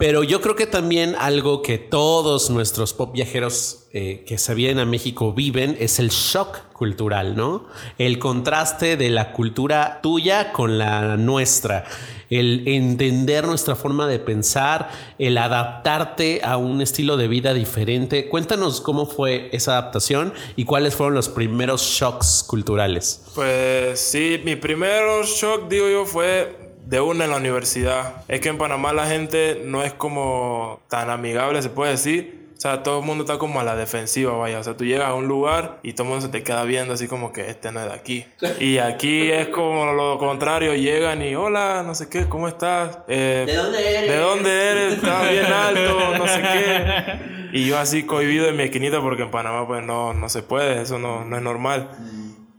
Pero 0.00 0.24
yo 0.24 0.40
creo 0.40 0.56
que 0.56 0.66
también 0.66 1.14
algo 1.18 1.60
que 1.60 1.76
todos 1.76 2.48
nuestros 2.48 2.94
pop 2.94 3.12
viajeros 3.12 3.80
eh, 3.92 4.24
que 4.26 4.38
se 4.38 4.54
vienen 4.54 4.78
a 4.78 4.86
México 4.86 5.34
viven 5.34 5.76
es 5.78 5.98
el 5.98 6.08
shock 6.08 6.72
cultural, 6.72 7.36
¿no? 7.36 7.66
El 7.98 8.18
contraste 8.18 8.96
de 8.96 9.10
la 9.10 9.32
cultura 9.32 10.00
tuya 10.02 10.52
con 10.52 10.78
la 10.78 11.18
nuestra, 11.18 11.84
el 12.30 12.66
entender 12.66 13.46
nuestra 13.46 13.76
forma 13.76 14.06
de 14.06 14.18
pensar, 14.18 14.90
el 15.18 15.36
adaptarte 15.36 16.40
a 16.44 16.56
un 16.56 16.80
estilo 16.80 17.18
de 17.18 17.28
vida 17.28 17.52
diferente. 17.52 18.26
Cuéntanos 18.30 18.80
cómo 18.80 19.04
fue 19.04 19.50
esa 19.52 19.72
adaptación 19.72 20.32
y 20.56 20.64
cuáles 20.64 20.94
fueron 20.94 21.14
los 21.14 21.28
primeros 21.28 21.82
shocks 21.82 22.42
culturales. 22.46 23.20
Pues 23.34 24.00
sí, 24.00 24.40
mi 24.46 24.56
primer 24.56 25.26
shock, 25.26 25.68
digo 25.68 25.90
yo, 25.90 26.06
fue 26.06 26.59
de 26.90 27.00
una 27.00 27.24
en 27.24 27.30
la 27.30 27.36
universidad. 27.36 28.24
Es 28.26 28.40
que 28.40 28.48
en 28.48 28.58
Panamá 28.58 28.92
la 28.92 29.06
gente 29.06 29.62
no 29.64 29.84
es 29.84 29.92
como 29.92 30.80
tan 30.88 31.08
amigable, 31.08 31.62
se 31.62 31.70
puede 31.70 31.92
decir. 31.92 32.50
O 32.56 32.60
sea, 32.60 32.82
todo 32.82 32.98
el 32.98 33.06
mundo 33.06 33.24
está 33.24 33.38
como 33.38 33.60
a 33.60 33.64
la 33.64 33.76
defensiva, 33.76 34.36
vaya. 34.36 34.58
O 34.58 34.64
sea, 34.64 34.76
tú 34.76 34.84
llegas 34.84 35.08
a 35.08 35.14
un 35.14 35.28
lugar 35.28 35.78
y 35.84 35.92
todo 35.92 36.02
el 36.02 36.08
mundo 36.10 36.26
se 36.26 36.32
te 36.32 36.42
queda 36.42 36.64
viendo 36.64 36.92
así 36.92 37.06
como 37.06 37.32
que 37.32 37.48
este 37.48 37.70
no 37.70 37.80
es 37.80 37.86
de 37.86 37.92
aquí. 37.92 38.26
Y 38.60 38.78
aquí 38.78 39.30
es 39.30 39.48
como 39.48 39.92
lo 39.92 40.18
contrario, 40.18 40.74
llegan 40.74 41.22
y 41.22 41.36
hola, 41.36 41.84
no 41.86 41.94
sé 41.94 42.08
qué, 42.08 42.28
¿cómo 42.28 42.48
estás? 42.48 42.98
Eh, 43.06 43.44
¿De 43.46 43.54
dónde 43.54 43.88
eres? 43.88 44.10
¿De 44.10 44.16
dónde 44.16 44.70
eres? 44.70 44.94
Estás 44.94 45.30
bien 45.30 45.46
alto, 45.46 46.18
no 46.18 46.26
sé 46.26 46.42
qué. 46.42 47.40
Y 47.52 47.66
yo 47.66 47.78
así 47.78 48.04
cohibido 48.04 48.46
en 48.46 48.56
mi 48.56 48.62
esquinita 48.62 49.00
porque 49.00 49.22
en 49.22 49.32
Panamá 49.32 49.66
pues 49.66 49.82
no, 49.82 50.14
no 50.14 50.28
se 50.28 50.42
puede, 50.42 50.82
eso 50.82 51.00
no, 51.00 51.24
no 51.24 51.36
es 51.36 51.42
normal. 51.42 51.90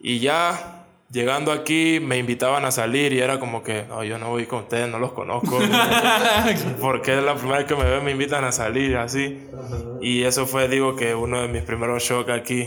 Y 0.02 0.20
ya 0.20 0.81
llegando 1.12 1.52
aquí 1.52 2.00
me 2.00 2.18
invitaban 2.18 2.66
a 2.66 2.72
salir 2.72 3.14
y 3.14 3.20
era 3.20 3.40
como 3.40 3.64
que, 3.64 3.84
no, 3.84 4.04
yo 4.04 4.18
no 4.18 4.30
voy 4.30 4.46
con 4.46 4.60
ustedes, 4.60 4.90
no 4.90 4.98
los 5.00 5.12
conozco. 5.12 5.60
Porque 6.80 7.18
es 7.18 7.24
la 7.24 7.36
primera 7.36 7.60
vez 7.60 7.68
que 7.68 7.76
me 7.76 7.84
ven, 7.84 8.04
me 8.04 8.12
invitan 8.12 8.44
a 8.44 8.52
salir 8.52 8.98
así. 8.98 9.40
Y 10.02 10.24
eso 10.24 10.46
fue, 10.46 10.68
digo, 10.68 10.96
que 10.96 11.14
uno 11.14 11.42
de 11.42 11.48
mis 11.48 11.64
primeros 11.64 12.04
shocks 12.04 12.32
aquí. 12.32 12.66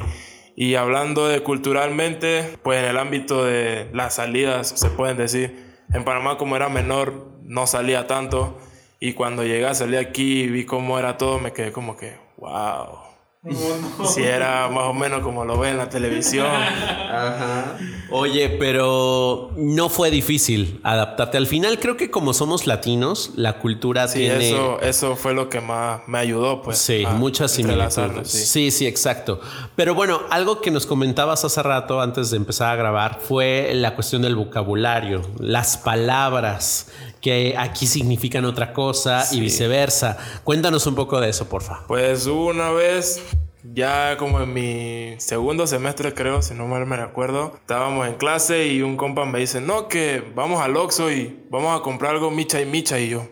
Y 0.57 0.77
hablando 0.77 1.27
de 1.27 1.43
culturalmente, 1.43 2.59
pues 2.63 2.83
en 2.83 2.91
el 2.91 2.99
ámbito 2.99 3.45
de 3.45 3.89
las 3.93 4.15
salidas, 4.15 4.69
se 4.69 4.91
pueden 4.91 5.17
decir, 5.17 5.75
en 5.93 6.05
Panamá 6.05 6.39
como 6.39 6.55
era 6.55 6.69
menor, 6.69 7.29
no 7.43 7.67
salía 7.67 8.07
tanto. 8.07 8.59
Y 9.01 9.15
cuando 9.15 9.43
llegué 9.43 9.67
a 9.67 9.75
salir 9.75 9.99
aquí 9.99 10.43
y 10.43 10.47
vi 10.49 10.65
cómo 10.65 10.99
era 10.99 11.17
todo, 11.17 11.41
me 11.41 11.53
quedé 11.53 11.73
como 11.73 11.97
que, 11.97 12.17
wow 12.37 13.04
si 14.15 14.23
era 14.23 14.69
más 14.69 14.85
o 14.85 14.95
menos 14.95 15.21
como 15.21 15.45
lo 15.45 15.59
ve 15.59 15.71
en 15.71 15.77
la 15.77 15.89
televisión. 15.91 16.47
Ajá. 16.47 17.77
Oye, 18.11 18.49
pero 18.49 19.51
no 19.57 19.89
fue 19.91 20.11
difícil 20.11 20.81
adaptarte. 20.83 21.37
Al 21.37 21.47
final 21.47 21.79
creo 21.79 21.97
que 21.97 22.11
como 22.11 22.33
somos 22.33 22.67
latinos, 22.67 23.33
la 23.37 23.59
cultura 23.59 24.09
sí, 24.09 24.21
tiene... 24.21 24.49
Eso, 24.49 24.81
eso 24.81 25.17
fue 25.17 25.35
lo 25.35 25.49
que 25.51 25.61
más 25.61 26.01
me 26.07 26.19
ayudó, 26.19 26.63
pues. 26.63 26.79
Sí, 26.79 27.05
muchas 27.17 27.51
similitudes. 27.51 28.31
Sí. 28.31 28.47
sí, 28.47 28.71
sí, 28.71 28.87
exacto. 28.87 29.41
Pero 29.77 29.95
bueno, 29.95 30.21
algo 30.31 30.61
que 30.63 30.71
nos 30.71 30.87
comentabas 30.87 31.45
hace 31.45 31.63
rato 31.63 32.01
antes 32.01 32.31
de 32.31 32.39
empezar 32.39 32.71
a 32.71 32.77
grabar 32.77 33.21
fue 33.21 33.73
la 33.75 33.95
cuestión 33.95 34.23
del 34.23 34.37
vocabulario, 34.37 35.23
las 35.39 35.77
palabras 35.77 36.89
que 37.25 37.54
aquí 37.57 37.87
significan 37.87 38.45
otra 38.45 38.75
cosa 38.75 39.26
y 39.33 39.40
viceversa. 39.40 40.19
Cuéntanos 40.45 40.87
un 40.87 40.95
poco 40.95 41.23
de 41.23 41.31
eso, 41.31 41.49
porfa. 41.49 41.87
Pues 41.88 42.26
una 42.26 42.71
vez, 42.71 43.25
ya 43.62 44.19
como 44.19 44.43
en 44.43 44.52
mi 44.52 45.14
segundo 45.16 45.66
semestre 45.66 46.12
creo, 46.12 46.43
si 46.43 46.52
no 46.52 46.66
mal 46.66 46.85
me 46.85 46.99
recuerdo, 46.99 47.54
estábamos 47.57 48.07
en 48.09 48.16
clase 48.16 48.66
y 48.66 48.83
un 48.83 48.99
compa 48.99 49.25
me 49.25 49.38
dice, 49.38 49.62
no, 49.62 49.88
que 49.88 50.23
vamos 50.35 50.61
al 50.61 50.76
Oxxo 50.76 51.11
y 51.11 51.47
vamos 51.49 51.81
a 51.81 51.83
comprar 51.83 52.11
algo 52.11 52.31
micha 52.31 52.61
y 52.61 52.66
micha 52.66 53.00
y 53.00 53.09
yo, 53.09 53.26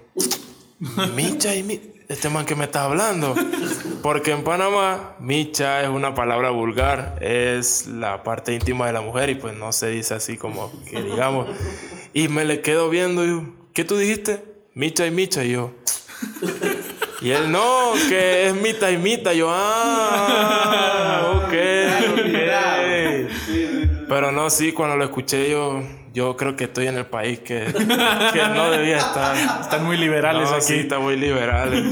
micha 1.15 1.55
y 1.55 1.63
micha. 1.63 1.89
Este 2.09 2.31
man 2.31 2.47
que 2.47 2.55
me 2.55 2.65
está 2.65 2.85
hablando. 2.85 3.35
Porque 4.03 4.33
en 4.33 4.43
Panamá, 4.43 5.17
micha 5.21 5.83
es 5.83 5.89
una 5.89 6.15
palabra 6.15 6.51
vulgar, 6.51 7.19
es 7.23 7.87
la 7.87 8.23
parte 8.23 8.55
íntima 8.55 8.87
de 8.87 8.93
la 8.95 9.01
mujer 9.03 9.31
y 9.31 9.35
pues 9.35 9.55
no 9.55 9.73
se 9.73 9.89
dice 9.89 10.15
así 10.15 10.39
como 10.39 10.73
que 10.91 11.03
digamos. 11.03 11.49
Y 12.13 12.29
me 12.29 12.45
le 12.45 12.61
quedo 12.61 12.91
viendo 12.91 13.25
y 13.25 13.62
¿qué 13.73 13.85
tú 13.85 13.97
dijiste? 13.97 14.45
Micha 14.75 15.07
y 15.07 15.11
Micha. 15.11 15.45
Y 15.45 15.53
yo, 15.53 15.73
y 17.23 17.31
él, 17.31 17.53
no, 17.53 17.93
que 18.09 18.49
es 18.49 18.55
Mita 18.55 18.91
y 18.91 18.99
Mita. 18.99 19.33
Y 19.33 19.39
yo, 19.39 19.49
ah, 19.49 21.41
ok, 21.45 21.53
Pero 24.09 24.33
no, 24.33 24.51
sí, 24.51 24.73
cuando 24.73 24.97
lo 24.97 25.05
escuché 25.05 25.49
yo, 25.49 25.85
yo 26.13 26.37
creo 26.37 26.57
que 26.57 26.65
estoy 26.65 26.89
en 26.89 26.99
el 26.99 27.07
país 27.07 27.39
que, 27.39 27.67
que 28.33 28.43
no 28.55 28.71
debía 28.73 28.99
estar. 28.99 29.37
Están 29.61 29.85
muy 29.85 29.97
liberales 29.97 30.51
aquí. 30.51 30.63
Sí, 30.63 30.75
están 30.81 31.03
muy 31.03 31.17
liberales. 31.17 31.85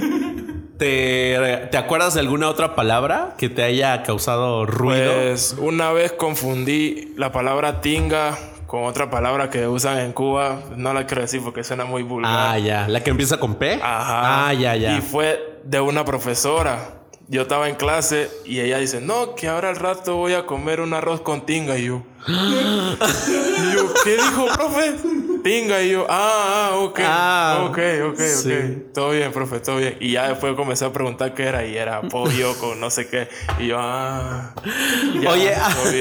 ¿Te, 0.79 1.69
¿Te, 1.71 1.77
acuerdas 1.77 2.15
de 2.15 2.21
alguna 2.21 2.49
otra 2.49 2.75
palabra 2.75 3.35
que 3.39 3.49
te 3.49 3.63
haya 3.63 4.03
causado 4.03 4.67
ruido? 4.67 5.13
Pues 5.15 5.55
una 5.59 5.93
vez 5.93 6.11
confundí 6.11 7.13
la 7.17 7.31
palabra 7.31 7.83
tinga 7.83 8.37
con 8.71 8.85
otra 8.85 9.11
palabra 9.11 9.51
que 9.51 9.67
usan 9.67 9.99
en 9.99 10.13
Cuba. 10.13 10.61
No 10.77 10.95
la 10.95 11.05
quiero 11.05 11.23
decir 11.23 11.43
porque 11.43 11.65
suena 11.65 11.85
muy 11.85 12.05
vulgar. 12.05 12.33
Ah, 12.33 12.57
ya. 12.57 12.87
¿La 12.87 13.03
que 13.03 13.11
empieza 13.11 13.41
con 13.41 13.57
P? 13.57 13.81
Ajá. 13.83 14.47
Ah, 14.47 14.55
ya, 14.55 14.77
ya. 14.77 14.97
Y 14.97 15.01
fue 15.01 15.59
de 15.65 15.81
una 15.81 16.05
profesora. 16.05 17.01
Yo 17.27 17.43
estaba 17.43 17.69
en 17.69 17.75
clase 17.75 18.31
y 18.45 18.61
ella 18.61 18.79
dice, 18.79 19.01
no, 19.01 19.35
que 19.35 19.49
ahora 19.49 19.71
al 19.71 19.77
rato 19.77 20.15
voy 20.15 20.35
a 20.35 20.47
comer 20.47 20.81
un 20.81 20.95
arroz 20.95 21.21
con 21.21 21.45
tinga. 21.47 21.77
Y 21.79 21.87
yo, 21.87 22.03
y 22.29 23.75
yo 23.75 23.93
¿qué 24.05 24.13
dijo, 24.15 24.47
profe? 24.55 24.95
Tinga 25.43 25.83
y 25.83 25.91
yo, 25.91 26.07
ah, 26.09 26.71
ah, 26.71 26.77
ok, 26.77 27.01
ah, 27.03 27.67
ok, 27.69 27.79
ok, 28.11 28.21
ok. 28.39 28.93
Todo 28.95 29.11
bien, 29.11 29.33
profe, 29.33 29.61
todo 29.61 29.77
bien. 29.77 29.97
Y 30.01 30.13
ya 30.13 30.29
después 30.29 30.55
comencé 30.55 30.85
a 30.85 30.93
preguntar 30.93 31.35
qué 31.35 31.45
era 31.45 31.67
y 31.67 31.77
era 31.77 32.03
pollo 32.03 32.57
con 32.61 32.81
no 32.81 32.91
sé 32.91 33.09
qué. 33.09 33.29
Y 33.59 33.69
yo, 33.69 33.77
ah. 33.79 34.55
Oye, 35.29 35.55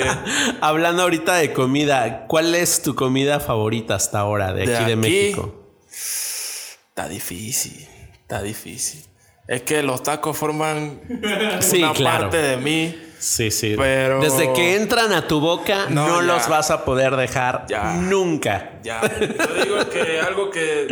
hablando 0.62 1.04
ahorita 1.04 1.36
de 1.36 1.54
comida, 1.54 2.25
¿cuál 2.28 2.56
es 2.56 2.82
tu 2.82 2.95
comida 2.95 3.39
favorita 3.39 3.95
hasta 3.95 4.19
ahora 4.19 4.54
de, 4.54 4.75
aquí 4.75 4.86
de 4.86 4.95
México? 4.95 5.56
Está 5.89 7.08
difícil, 7.08 7.88
está 8.21 8.41
difícil. 8.41 9.06
Es 9.47 9.63
que 9.63 9.82
los 9.82 10.04
tacos 10.04 10.38
forman 10.38 11.02
una 11.10 11.93
parte 11.93 12.38
de 12.38 12.58
mí 12.58 13.09
Sí, 13.19 13.51
sí. 13.51 13.75
Pero... 13.77 14.21
Desde 14.21 14.53
que 14.53 14.75
entran 14.75 15.12
a 15.13 15.27
tu 15.27 15.39
boca, 15.39 15.88
no, 15.89 16.21
los 16.21 16.47
vas 16.47 16.71
a 16.71 16.86
poder 16.86 17.15
dejar 17.15 17.65
nunca. 17.99 18.79
Ya. 18.82 19.01
Yo 19.01 19.63
digo 19.63 19.89
que 19.89 20.19
algo 20.21 20.49
que 20.49 20.88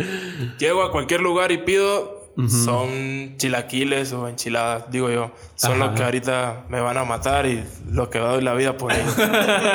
llego 0.58 0.82
a 0.82 0.92
cualquier 0.92 1.20
lugar 1.20 1.50
y 1.52 1.58
pido 1.58 2.17
son 2.46 3.34
chilaquiles 3.36 4.12
o 4.12 4.28
enchiladas, 4.28 4.84
digo 4.92 5.10
yo. 5.10 5.32
Son 5.56 5.76
los 5.78 5.90
que 5.96 6.04
ahorita 6.04 6.66
me 6.68 6.80
van 6.80 6.96
a 6.96 7.04
matar 7.04 7.46
y 7.46 7.64
lo 7.90 8.08
que 8.10 8.20
doy 8.20 8.42
la 8.42 8.54
vida 8.54 8.76
por 8.76 8.92
ellos. 8.92 9.16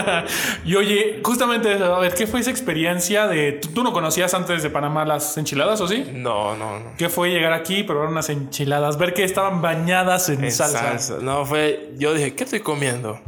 y 0.66 0.76
oye, 0.76 1.20
justamente, 1.22 1.74
a 1.74 2.00
ver, 2.00 2.14
¿qué 2.14 2.26
fue 2.26 2.40
esa 2.40 2.52
experiencia 2.52 3.28
de... 3.28 3.54
¿tú, 3.54 3.84
no 3.84 3.92
conocías 3.92 4.34
antes 4.34 4.64
de 4.64 4.70
Panamá 4.70 5.04
las 5.04 5.38
enchiladas 5.38 5.82
o 5.82 5.88
sí? 5.90 6.06
No, 6.14 6.56
no, 6.56 6.80
no. 6.80 6.86
¿Qué 6.98 7.10
fue 7.10 7.32
llegar 7.32 7.52
aquí, 7.52 7.84
probar 7.84 8.08
unas 8.08 8.30
enchiladas, 8.30 8.98
ver 8.98 9.14
que 9.14 9.26
estaban 9.26 9.62
bañadas 9.62 10.30
en, 10.30 10.50
salsa? 10.50 11.18
No, 11.22 11.46
fue... 11.46 11.92
Yo 11.98 12.14
dije, 12.14 12.34
¿qué 12.34 12.46
estoy 12.46 12.62
comiendo? 12.62 13.20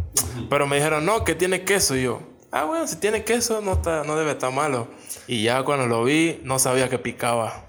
Pero 0.49 0.65
me 0.65 0.77
dijeron, 0.77 1.05
no, 1.05 1.25
que 1.25 1.35
tiene 1.35 1.63
queso. 1.63 1.97
Y 1.97 2.03
yo, 2.03 2.21
ah, 2.55 2.63
bueno, 2.63 2.87
si 2.87 2.95
tiene 2.95 3.23
queso 3.23 3.61
no, 3.61 3.73
está, 3.73 4.03
no 4.03 4.15
debe 4.15 4.31
estar 4.31 4.51
malo. 4.51 4.87
Y 5.27 5.43
ya 5.43 5.63
cuando 5.63 5.87
lo 5.87 6.03
vi, 6.03 6.39
no 6.43 6.57
sabía 6.57 6.89
que 6.89 6.97
picaba. 6.97 7.65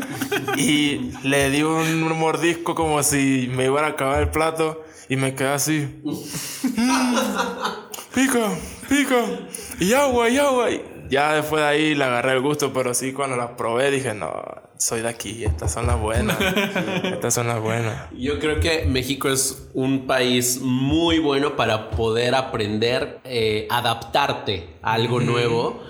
y 0.56 1.12
le 1.22 1.50
di 1.50 1.62
un 1.62 2.06
mordisco 2.18 2.74
como 2.74 3.02
si 3.02 3.50
me 3.54 3.64
iba 3.64 3.80
a 3.80 3.88
acabar 3.88 4.22
el 4.22 4.30
plato 4.30 4.84
y 5.08 5.16
me 5.16 5.34
quedé 5.34 5.48
así. 5.48 6.02
pica, 8.14 8.50
pica. 8.88 9.24
Y 9.80 9.92
agua, 9.94 10.28
y 10.28 10.38
agua. 10.38 10.70
Y 10.70 10.84
ya 11.08 11.34
después 11.34 11.62
de 11.62 11.68
ahí 11.68 11.94
le 11.94 12.04
agarré 12.04 12.32
el 12.32 12.42
gusto, 12.42 12.72
pero 12.72 12.92
sí 12.92 13.12
cuando 13.12 13.36
las 13.36 13.50
probé 13.52 13.90
dije, 13.90 14.12
no, 14.12 14.32
soy 14.78 15.02
de 15.02 15.08
aquí, 15.08 15.44
estas 15.44 15.72
son 15.72 15.86
las 15.86 16.00
buenas. 16.00 16.36
estas 17.04 17.34
son 17.34 17.46
las 17.46 17.60
buenas. 17.60 18.10
Yo 18.12 18.38
creo 18.38 18.60
que 18.60 18.84
México 18.86 19.28
es 19.28 19.68
un 19.74 20.06
país 20.06 20.60
muy 20.60 21.18
bueno 21.18 21.56
para 21.56 21.90
poder 21.90 22.34
aprender, 22.34 23.20
eh, 23.24 23.66
adaptarte 23.70 24.76
a 24.82 24.94
algo 24.94 25.20
nuevo. 25.20 25.82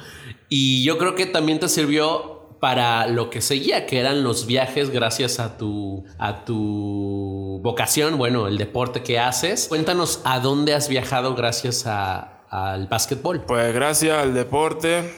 Y 0.49 0.85
yo 0.85 0.99
creo 0.99 1.15
que 1.15 1.27
también 1.27 1.59
te 1.59 1.69
sirvió 1.69 2.37
para 2.61 3.07
lo 3.07 3.31
que 3.31 3.41
seguía, 3.41 3.87
que 3.87 3.99
eran 3.99 4.23
los 4.23 4.47
viajes 4.47 4.91
gracias 4.91 5.41
a 5.41 5.59
tu, 5.59 6.05
a 6.19 6.45
tu 6.45 7.61
vocación, 7.63 8.17
bueno, 8.17 8.47
el 8.47 8.59
deporte 8.59 9.03
que 9.03 9.19
haces. 9.19 9.67
Cuéntanos 9.69 10.21
a 10.25 10.41
dónde 10.41 10.75
has 10.75 10.89
viajado 10.89 11.35
gracias 11.35 11.87
al 11.87 12.87
básquetbol. 12.87 13.43
Pues 13.43 13.75
gracias 13.75 14.17
al 14.17 14.35
deporte, 14.35 15.13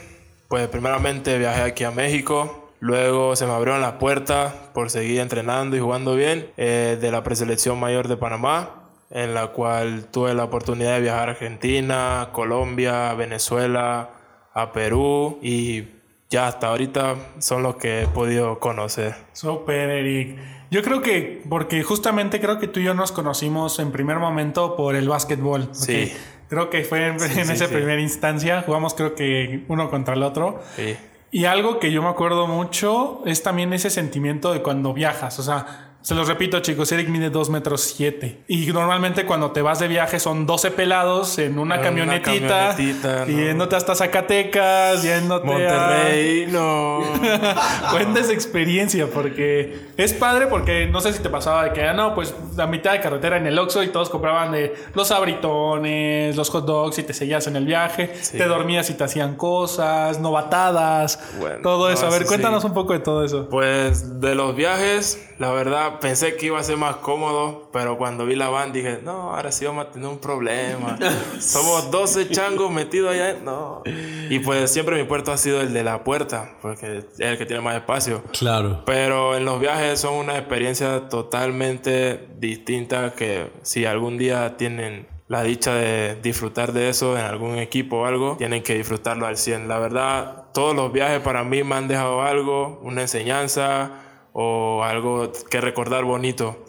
pues 0.47 0.67
primeramente 0.67 1.37
viajé 1.37 1.61
aquí 1.61 1.83
a 1.83 1.91
México, 1.91 2.58
luego 2.79 3.35
se 3.35 3.45
me 3.45 3.51
abrieron 3.53 3.81
las 3.81 3.93
puertas 3.93 4.53
por 4.73 4.89
seguir 4.89 5.19
entrenando 5.19 5.75
y 5.75 5.79
jugando 5.79 6.15
bien 6.15 6.49
eh, 6.57 6.97
de 6.99 7.11
la 7.11 7.23
preselección 7.23 7.79
mayor 7.79 8.07
de 8.07 8.17
Panamá, 8.17 8.89
en 9.11 9.33
la 9.33 9.47
cual 9.47 10.05
tuve 10.11 10.33
la 10.33 10.43
oportunidad 10.45 10.95
de 10.95 11.01
viajar 11.01 11.29
a 11.29 11.31
Argentina, 11.31 12.29
Colombia, 12.31 13.13
Venezuela, 13.13 14.09
a 14.53 14.71
Perú 14.71 15.39
y 15.41 15.87
ya 16.29 16.47
hasta 16.47 16.67
ahorita 16.67 17.15
son 17.39 17.63
los 17.63 17.77
que 17.77 18.03
he 18.03 18.07
podido 18.07 18.59
conocer. 18.59 19.15
Super, 19.33 19.89
Eric. 19.89 20.37
Yo 20.71 20.83
creo 20.83 21.01
que, 21.01 21.41
porque 21.49 21.81
justamente 21.81 22.39
creo 22.39 22.59
que 22.59 22.67
tú 22.67 22.79
y 22.79 22.83
yo 22.83 22.93
nos 22.93 23.11
conocimos 23.11 23.79
en 23.79 23.91
primer 23.91 24.19
momento 24.19 24.75
por 24.75 24.95
el 24.95 25.09
básquetbol. 25.09 25.69
Sí. 25.71 26.13
Creo 26.47 26.69
que 26.69 26.83
fue 26.83 27.07
en, 27.07 27.19
Sí, 27.19 27.39
en 27.39 27.47
sí, 27.47 27.53
esa 27.53 27.65
sí. 27.67 27.73
primera 27.73 27.99
instancia. 27.99 28.61
Jugamos 28.63 28.93
creo 28.93 29.15
que 29.15 29.65
uno 29.67 29.89
contra 29.89 30.13
el 30.13 30.21
otro. 30.21 30.61
Sí. 30.75 30.95
Y 31.31 31.45
algo 31.45 31.79
que 31.79 31.91
yo 31.91 32.01
me 32.01 32.09
acuerdo 32.09 32.47
mucho 32.47 33.21
es 33.25 33.43
también 33.43 33.71
ese 33.73 33.89
sentimiento 33.89 34.51
de 34.51 34.61
cuando 34.61 34.93
viajas. 34.93 35.37
O 35.39 35.43
sea, 35.43 35.88
se 36.01 36.15
los 36.15 36.27
repito, 36.27 36.59
chicos, 36.61 36.91
Eric 36.91 37.09
mide 37.09 37.29
2 37.29 37.49
metros 37.49 37.81
7. 37.81 38.43
Y 38.47 38.67
normalmente 38.67 39.25
cuando 39.25 39.51
te 39.51 39.61
vas 39.61 39.79
de 39.79 39.87
viaje 39.87 40.19
son 40.19 40.45
12 40.45 40.71
pelados 40.71 41.37
en 41.39 41.59
una 41.59 41.75
En 41.75 41.81
una 41.81 41.81
camionetita, 41.81 42.69
camionetita, 42.75 43.25
y 43.27 43.33
no. 43.35 43.39
yéndote 43.41 43.75
hasta 43.75 43.95
Zacatecas, 43.95 45.03
yéndote 45.03 45.47
a... 45.47 45.51
Monterrey, 45.51 46.47
no. 46.49 47.01
Cuenta 47.91 48.21
esa 48.21 48.31
experiencia 48.33 49.07
porque 49.07 49.87
es 49.97 50.13
padre 50.13 50.47
porque 50.47 50.87
no 50.87 51.01
sé 51.01 51.11
si 51.13 51.21
te 51.21 51.29
pasaba 51.29 51.65
de 51.65 51.73
que, 51.73 51.83
ah, 51.83 51.93
no, 51.93 52.15
pues 52.15 52.33
la 52.55 52.65
mitad 52.65 52.93
de 52.93 53.01
carretera 53.01 53.37
en 53.37 53.45
el 53.47 53.59
Oxxo 53.59 53.83
y 53.83 53.89
todos 53.89 54.09
compraban 54.09 54.51
de 54.51 54.73
los 54.93 55.11
abritones, 55.11 56.35
los 56.35 56.49
hot 56.49 56.65
dogs 56.65 56.97
y 56.99 57.03
te 57.03 57.13
seguías 57.13 57.47
en 57.47 57.55
el 57.55 57.65
viaje, 57.65 58.13
Sí. 58.21 58.37
te 58.37 58.45
dormías 58.45 58.89
y 58.89 58.93
te 58.93 59.03
hacían 59.03 59.35
cosas, 59.35 60.19
novatadas, 60.19 61.19
Bueno, 61.39 61.57
todo 61.61 61.89
eso. 61.89 62.03
no, 62.07 62.13
a 62.13 62.17
ver, 62.17 62.25
cuéntanos 62.27 62.61
sí. 62.61 62.67
un 62.67 62.73
poco 62.73 62.93
de 62.93 62.99
todo 62.99 63.23
eso. 63.25 63.47
Pues 63.49 64.19
de 64.21 64.35
los 64.35 64.55
viajes, 64.55 65.21
la 65.39 65.51
verdad 65.51 65.88
pensé 65.99 66.35
que 66.35 66.47
iba 66.47 66.59
a 66.59 66.63
ser 66.63 66.77
más 66.77 66.97
cómodo, 66.97 67.69
pero 67.73 67.97
cuando 67.97 68.25
vi 68.25 68.35
la 68.35 68.49
van 68.49 68.71
dije, 68.71 68.99
no, 69.03 69.35
ahora 69.35 69.51
sí 69.51 69.65
vamos 69.65 69.85
a 69.85 69.91
tener 69.91 70.07
un 70.07 70.19
problema. 70.19 70.97
Somos 71.39 71.89
12 71.89 72.29
changos 72.29 72.71
metidos 72.71 73.13
allá. 73.13 73.37
No. 73.43 73.83
Y 74.29 74.39
pues 74.39 74.71
siempre 74.71 74.95
mi 74.95 75.07
puerto 75.07 75.31
ha 75.31 75.37
sido 75.37 75.61
el 75.61 75.73
de 75.73 75.83
la 75.83 76.03
puerta, 76.03 76.57
porque 76.61 76.97
es 76.97 77.19
el 77.19 77.37
que 77.37 77.45
tiene 77.45 77.61
más 77.61 77.75
espacio. 77.75 78.23
Claro. 78.37 78.83
Pero 78.85 79.35
en 79.35 79.45
los 79.45 79.59
viajes 79.59 79.99
son 79.99 80.15
una 80.15 80.37
experiencia 80.37 81.09
totalmente 81.09 82.27
distinta 82.37 83.13
que 83.13 83.51
si 83.63 83.85
algún 83.85 84.17
día 84.17 84.57
tienen 84.57 85.07
la 85.27 85.43
dicha 85.43 85.75
de 85.75 86.15
disfrutar 86.15 86.73
de 86.73 86.89
eso 86.89 87.15
en 87.15 87.23
algún 87.23 87.57
equipo 87.57 87.99
o 87.99 88.05
algo, 88.05 88.35
tienen 88.37 88.63
que 88.63 88.73
disfrutarlo 88.73 89.27
al 89.27 89.37
100. 89.37 89.67
La 89.67 89.77
verdad, 89.77 90.45
todos 90.53 90.75
los 90.75 90.91
viajes 90.91 91.19
para 91.19 91.43
mí 91.43 91.63
me 91.63 91.75
han 91.75 91.87
dejado 91.87 92.23
algo, 92.23 92.79
una 92.81 93.01
enseñanza 93.01 94.08
o 94.33 94.83
algo 94.83 95.31
que 95.49 95.61
recordar 95.61 96.03
bonito. 96.03 96.65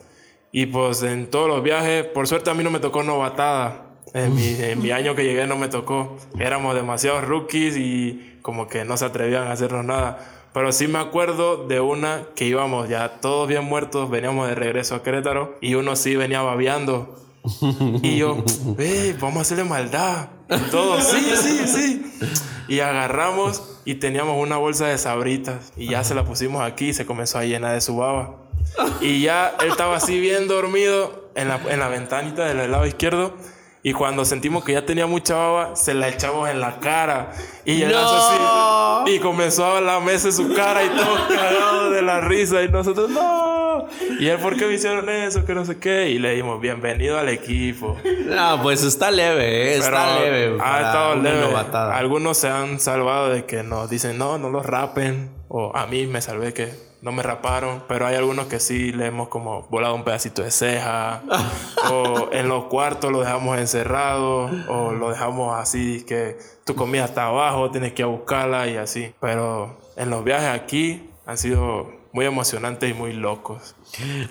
Y 0.53 0.67
pues 0.67 1.03
en 1.03 1.31
todos 1.31 1.49
los 1.49 1.63
viajes, 1.63 2.05
por 2.05 2.27
suerte 2.27 2.51
a 2.51 2.55
mí 2.55 2.65
no 2.65 2.71
me 2.71 2.81
tocó 2.81 3.03
novatada. 3.03 3.87
En 4.13 4.35
mi, 4.35 4.57
en 4.59 4.83
mi 4.83 4.91
año 4.91 5.15
que 5.15 5.25
llegué 5.25 5.47
no 5.47 5.57
me 5.57 5.69
tocó. 5.69 6.17
Éramos 6.39 6.75
demasiados 6.75 7.25
rookies 7.25 7.77
y 7.77 8.39
como 8.43 8.67
que 8.67 8.85
no 8.85 8.97
se 8.97 9.05
atrevían 9.05 9.47
a 9.47 9.53
hacernos 9.53 9.85
nada. 9.85 10.19
Pero 10.53 10.73
sí 10.73 10.89
me 10.89 10.99
acuerdo 10.99 11.69
de 11.69 11.81
una 11.81 12.25
que 12.35 12.45
íbamos 12.47 12.89
ya 12.89 13.21
todos 13.21 13.47
bien 13.47 13.65
muertos, 13.65 14.11
veníamos 14.11 14.49
de 14.49 14.57
regreso 14.57 14.97
a 14.97 15.03
Querétaro 15.03 15.57
y 15.61 15.75
uno 15.75 15.95
sí 15.95 16.17
venía 16.17 16.43
babeando. 16.43 17.17
Y 18.03 18.17
yo, 18.19 18.45
ve, 18.77 19.15
vamos 19.21 19.39
a 19.39 19.41
hacerle 19.43 19.65
maldad. 19.65 20.29
Y 20.51 20.71
todos, 20.71 21.05
sí, 21.05 21.33
sí, 21.37 21.67
sí. 21.67 22.13
Y 22.69 22.81
agarramos 22.81 23.80
y 23.91 23.97
teníamos 23.97 24.41
una 24.41 24.57
bolsa 24.57 24.87
de 24.87 24.97
sabritas 24.99 25.73
y 25.77 25.89
ya 25.89 26.05
se 26.05 26.15
la 26.15 26.25
pusimos 26.25 26.63
aquí 26.63 26.91
y 26.91 26.93
se 26.93 27.05
comenzó 27.05 27.39
a 27.39 27.45
llenar 27.45 27.75
de 27.75 27.81
su 27.81 27.97
baba. 27.97 28.37
Y 29.01 29.23
ya 29.23 29.57
él 29.61 29.71
estaba 29.71 29.97
así 29.97 30.21
bien 30.21 30.47
dormido 30.47 31.29
en 31.35 31.49
la, 31.49 31.61
en 31.69 31.81
la 31.81 31.89
ventanita 31.89 32.45
del 32.45 32.71
lado 32.71 32.87
izquierdo. 32.87 33.35
Y 33.83 33.93
cuando 33.93 34.25
sentimos 34.25 34.63
que 34.63 34.75
ya 34.75 34.87
tenía 34.87 35.09
mucha 35.09 35.35
baba, 35.35 35.75
se 35.75 35.95
la 35.95 36.09
echamos 36.09 36.49
en 36.49 36.61
la 36.61 36.79
cara. 36.79 37.33
Y 37.65 37.83
él 37.83 37.93
así. 37.93 39.11
Y 39.13 39.19
comenzó 39.19 39.67
a 39.67 39.81
lamerse 39.81 40.31
su 40.31 40.55
cara 40.55 40.85
y 40.85 40.91
todos 40.91 41.23
cagados 41.23 41.93
de 41.93 42.03
la 42.03 42.21
risa. 42.21 42.63
Y 42.63 42.69
nosotros, 42.69 43.11
no. 43.11 43.50
Y 44.21 44.29
él, 44.29 44.39
¿por 44.39 44.57
qué 44.57 44.67
me 44.67 44.75
hicieron 44.75 45.09
eso? 45.09 45.45
Que 45.45 45.55
no 45.55 45.65
sé 45.65 45.79
qué. 45.79 46.11
Y 46.11 46.19
le 46.19 46.33
dijimos, 46.33 46.61
bienvenido 46.61 47.19
al 47.19 47.29
equipo. 47.29 47.97
No, 48.27 48.63
pues 48.63 48.83
está 48.83 49.11
leve, 49.11 49.73
eh, 49.73 49.77
está 49.79 50.19
Pero 50.19 50.25
leve. 50.25 50.59
Ha 50.63 50.81
estado 50.81 51.17
leve. 51.17 51.41
novatada. 51.41 51.97
Algunos 51.97 52.37
se 52.37 52.49
han 52.49 52.81
salvado 52.81 53.31
de 53.31 53.47
que 53.47 53.63
nos 53.63 53.89
dicen, 53.89 54.19
no, 54.19 54.39
no 54.39 54.51
los 54.51 54.67
rapen. 54.67 55.31
O 55.49 55.75
a 55.75 55.87
mí 55.87 56.07
me 56.07 56.21
salvé 56.21 56.53
que 56.53 56.73
no 57.03 57.13
me 57.13 57.23
raparon. 57.23 57.83
Pero 57.89 58.07
hay 58.07 58.17
algunos 58.17 58.47
que 58.47 58.61
sí 58.61 58.93
le 58.93 59.07
hemos 59.07 59.29
como 59.29 59.63
volado 59.71 59.95
un 59.95 60.05
pedacito 60.05 60.43
de 60.43 60.51
ceja. 60.51 61.23
o 61.91 62.29
en 62.33 62.49
los 62.49 62.65
cuartos 62.65 63.11
lo 63.11 63.21
dejamos 63.21 63.59
encerrado. 63.59 64.51
O 64.69 64.93
lo 64.93 65.11
dejamos 65.11 65.59
así 65.59 66.05
que 66.07 66.37
tu 66.65 66.75
comida 66.75 67.07
está 67.07 67.27
abajo, 67.27 67.71
tienes 67.71 67.95
que 67.95 68.03
ir 68.03 68.07
a 68.07 68.11
buscarla 68.11 68.69
y 68.69 68.77
así. 68.77 69.15
Pero 69.21 69.79
en 69.97 70.11
los 70.11 70.25
viajes 70.25 70.49
aquí 70.49 71.11
han 71.27 71.39
sido 71.39 72.01
muy 72.13 72.27
emocionantes 72.27 72.91
y 72.91 72.95
muy 72.95 73.13
locos. 73.13 73.75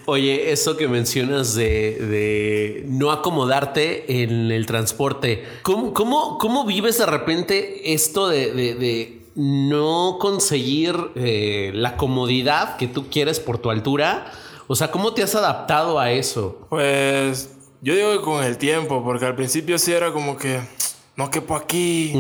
Oye, 0.06 0.52
eso 0.52 0.78
que 0.78 0.88
mencionas 0.88 1.54
de, 1.56 1.96
de 2.00 2.84
no 2.88 3.12
acomodarte 3.12 4.24
en 4.24 4.52
el 4.52 4.66
transporte, 4.66 5.44
¿cómo, 5.64 5.94
cómo, 5.94 6.38
cómo 6.38 6.66
vives 6.66 6.98
de 6.98 7.06
repente 7.06 7.94
esto 7.94 8.28
de, 8.28 8.54
de- 8.54 9.20
no 9.36 10.18
conseguir 10.20 10.96
eh, 11.16 11.72
la 11.74 11.96
comodidad 11.96 12.76
que 12.78 12.88
tú 12.88 13.10
quieres 13.10 13.40
por 13.40 13.58
tu 13.60 13.70
altura? 13.70 14.32
O 14.68 14.76
sea, 14.76 14.92
¿cómo 14.92 15.14
te 15.14 15.24
has 15.24 15.34
adaptado 15.36 16.00
a 16.00 16.12
eso? 16.12 16.68
Pues 16.70 17.56
yo 17.82 17.96
digo 17.96 18.12
que 18.12 18.22
con 18.22 18.44
el 18.44 18.58
tiempo, 18.58 19.04
porque 19.04 19.26
al 19.26 19.36
principio 19.36 19.78
sí 19.80 19.92
era 19.94 20.12
como 20.12 20.36
que 20.38 20.60
no 21.20 21.30
quepo 21.30 21.58
aquí, 21.58 22.14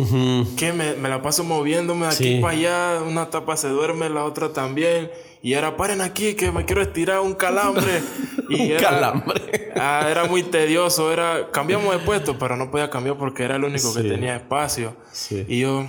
que 0.57 0.73
me, 0.73 0.93
me 0.95 1.07
la 1.07 1.21
paso 1.21 1.45
moviéndome 1.45 2.05
de 2.05 2.11
aquí 2.11 2.41
para 2.41 2.53
allá, 2.53 3.01
una 3.01 3.29
tapa 3.29 3.55
se 3.55 3.69
duerme, 3.69 4.09
la 4.09 4.25
otra 4.25 4.51
también. 4.51 5.09
Y 5.41 5.53
era, 5.53 5.77
paren 5.77 6.01
aquí, 6.01 6.33
que 6.33 6.51
me 6.51 6.65
quiero 6.65 6.81
estirar 6.81 7.21
un 7.21 7.33
calambre. 7.33 8.01
Y 8.49 8.55
Un 8.55 8.71
era, 8.71 8.81
calambre. 8.81 9.71
Ah, 9.75 10.07
era 10.09 10.25
muy 10.25 10.41
tedioso, 10.41 11.13
era, 11.13 11.51
cambiamos 11.51 11.93
de 11.93 11.99
puesto, 11.99 12.39
pero 12.39 12.57
no 12.57 12.71
podía 12.71 12.89
cambiar 12.89 13.15
porque 13.15 13.43
era 13.43 13.57
el 13.57 13.63
único 13.63 13.93
que 13.93 14.01
tenía 14.01 14.35
espacio. 14.35 14.95
Sí. 15.11 15.45
Y 15.47 15.59
yo, 15.59 15.85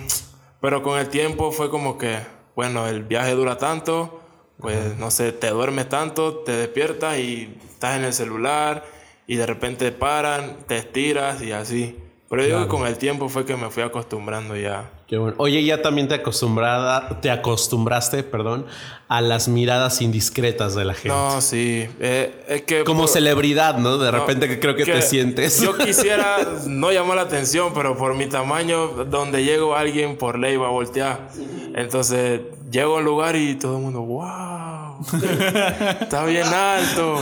pero 0.61 0.83
con 0.83 0.99
el 0.99 1.09
tiempo 1.09 1.51
fue 1.51 1.71
como 1.71 1.97
que, 1.97 2.19
bueno, 2.55 2.87
el 2.87 3.03
viaje 3.03 3.31
dura 3.31 3.57
tanto, 3.57 4.21
pues 4.59 4.95
no 4.99 5.09
sé, 5.09 5.31
te 5.31 5.49
duermes 5.49 5.89
tanto, 5.89 6.35
te 6.45 6.51
despiertas 6.51 7.17
y 7.17 7.57
estás 7.67 7.97
en 7.97 8.05
el 8.05 8.13
celular 8.13 8.85
y 9.25 9.37
de 9.37 9.47
repente 9.47 9.91
paran, 9.91 10.59
te 10.67 10.77
estiras 10.77 11.41
y 11.41 11.51
así. 11.51 11.97
Pero 12.31 12.43
yo 12.43 12.47
digo 12.47 12.61
que 12.61 12.67
con 12.69 12.87
el 12.87 12.97
tiempo 12.97 13.27
fue 13.27 13.45
que 13.45 13.55
me 13.57 13.69
fui 13.69 13.83
acostumbrando 13.83 14.55
ya. 14.55 14.89
Qué 15.05 15.17
bueno. 15.17 15.35
Oye, 15.37 15.61
ya 15.65 15.81
también 15.81 16.07
te 16.07 16.15
acostumbrada, 16.15 17.19
te 17.19 17.29
acostumbraste, 17.29 18.23
perdón, 18.23 18.65
a 19.09 19.19
las 19.19 19.49
miradas 19.49 20.01
indiscretas 20.01 20.73
de 20.73 20.85
la 20.85 20.93
gente. 20.93 21.09
No, 21.09 21.41
sí, 21.41 21.89
eh, 21.99 22.45
es 22.47 22.61
que... 22.61 22.85
Como 22.85 23.01
por- 23.01 23.09
celebridad, 23.09 23.77
¿no? 23.77 23.97
De 23.97 24.09
No, 24.13 24.19
repente 24.19 24.47
que 24.47 24.61
creo 24.61 24.75
que, 24.77 24.85
te 24.85 25.01
sientes. 25.01 25.59
Yo 25.61 25.77
quisiera 25.85 26.37
no 26.67 26.93
llamar 26.93 27.17
la 27.17 27.23
atención, 27.23 27.73
pero 27.75 27.97
por 27.97 28.15
mi 28.15 28.27
tamaño, 28.27 28.87
donde 28.87 29.43
llego 29.43 29.75
alguien 29.75 30.15
por 30.17 30.39
ley 30.39 30.55
va 30.55 30.67
a 30.67 30.71
voltear. 30.71 31.27
Entonces, 31.75 32.39
llego 32.71 32.97
al 32.99 33.03
lugar 33.03 33.35
y 33.35 33.55
todo 33.55 33.75
el 33.75 33.83
mundo, 33.83 33.99
wow, 34.03 35.05
está 35.99 36.23
bien 36.23 36.47
alto. 36.47 37.19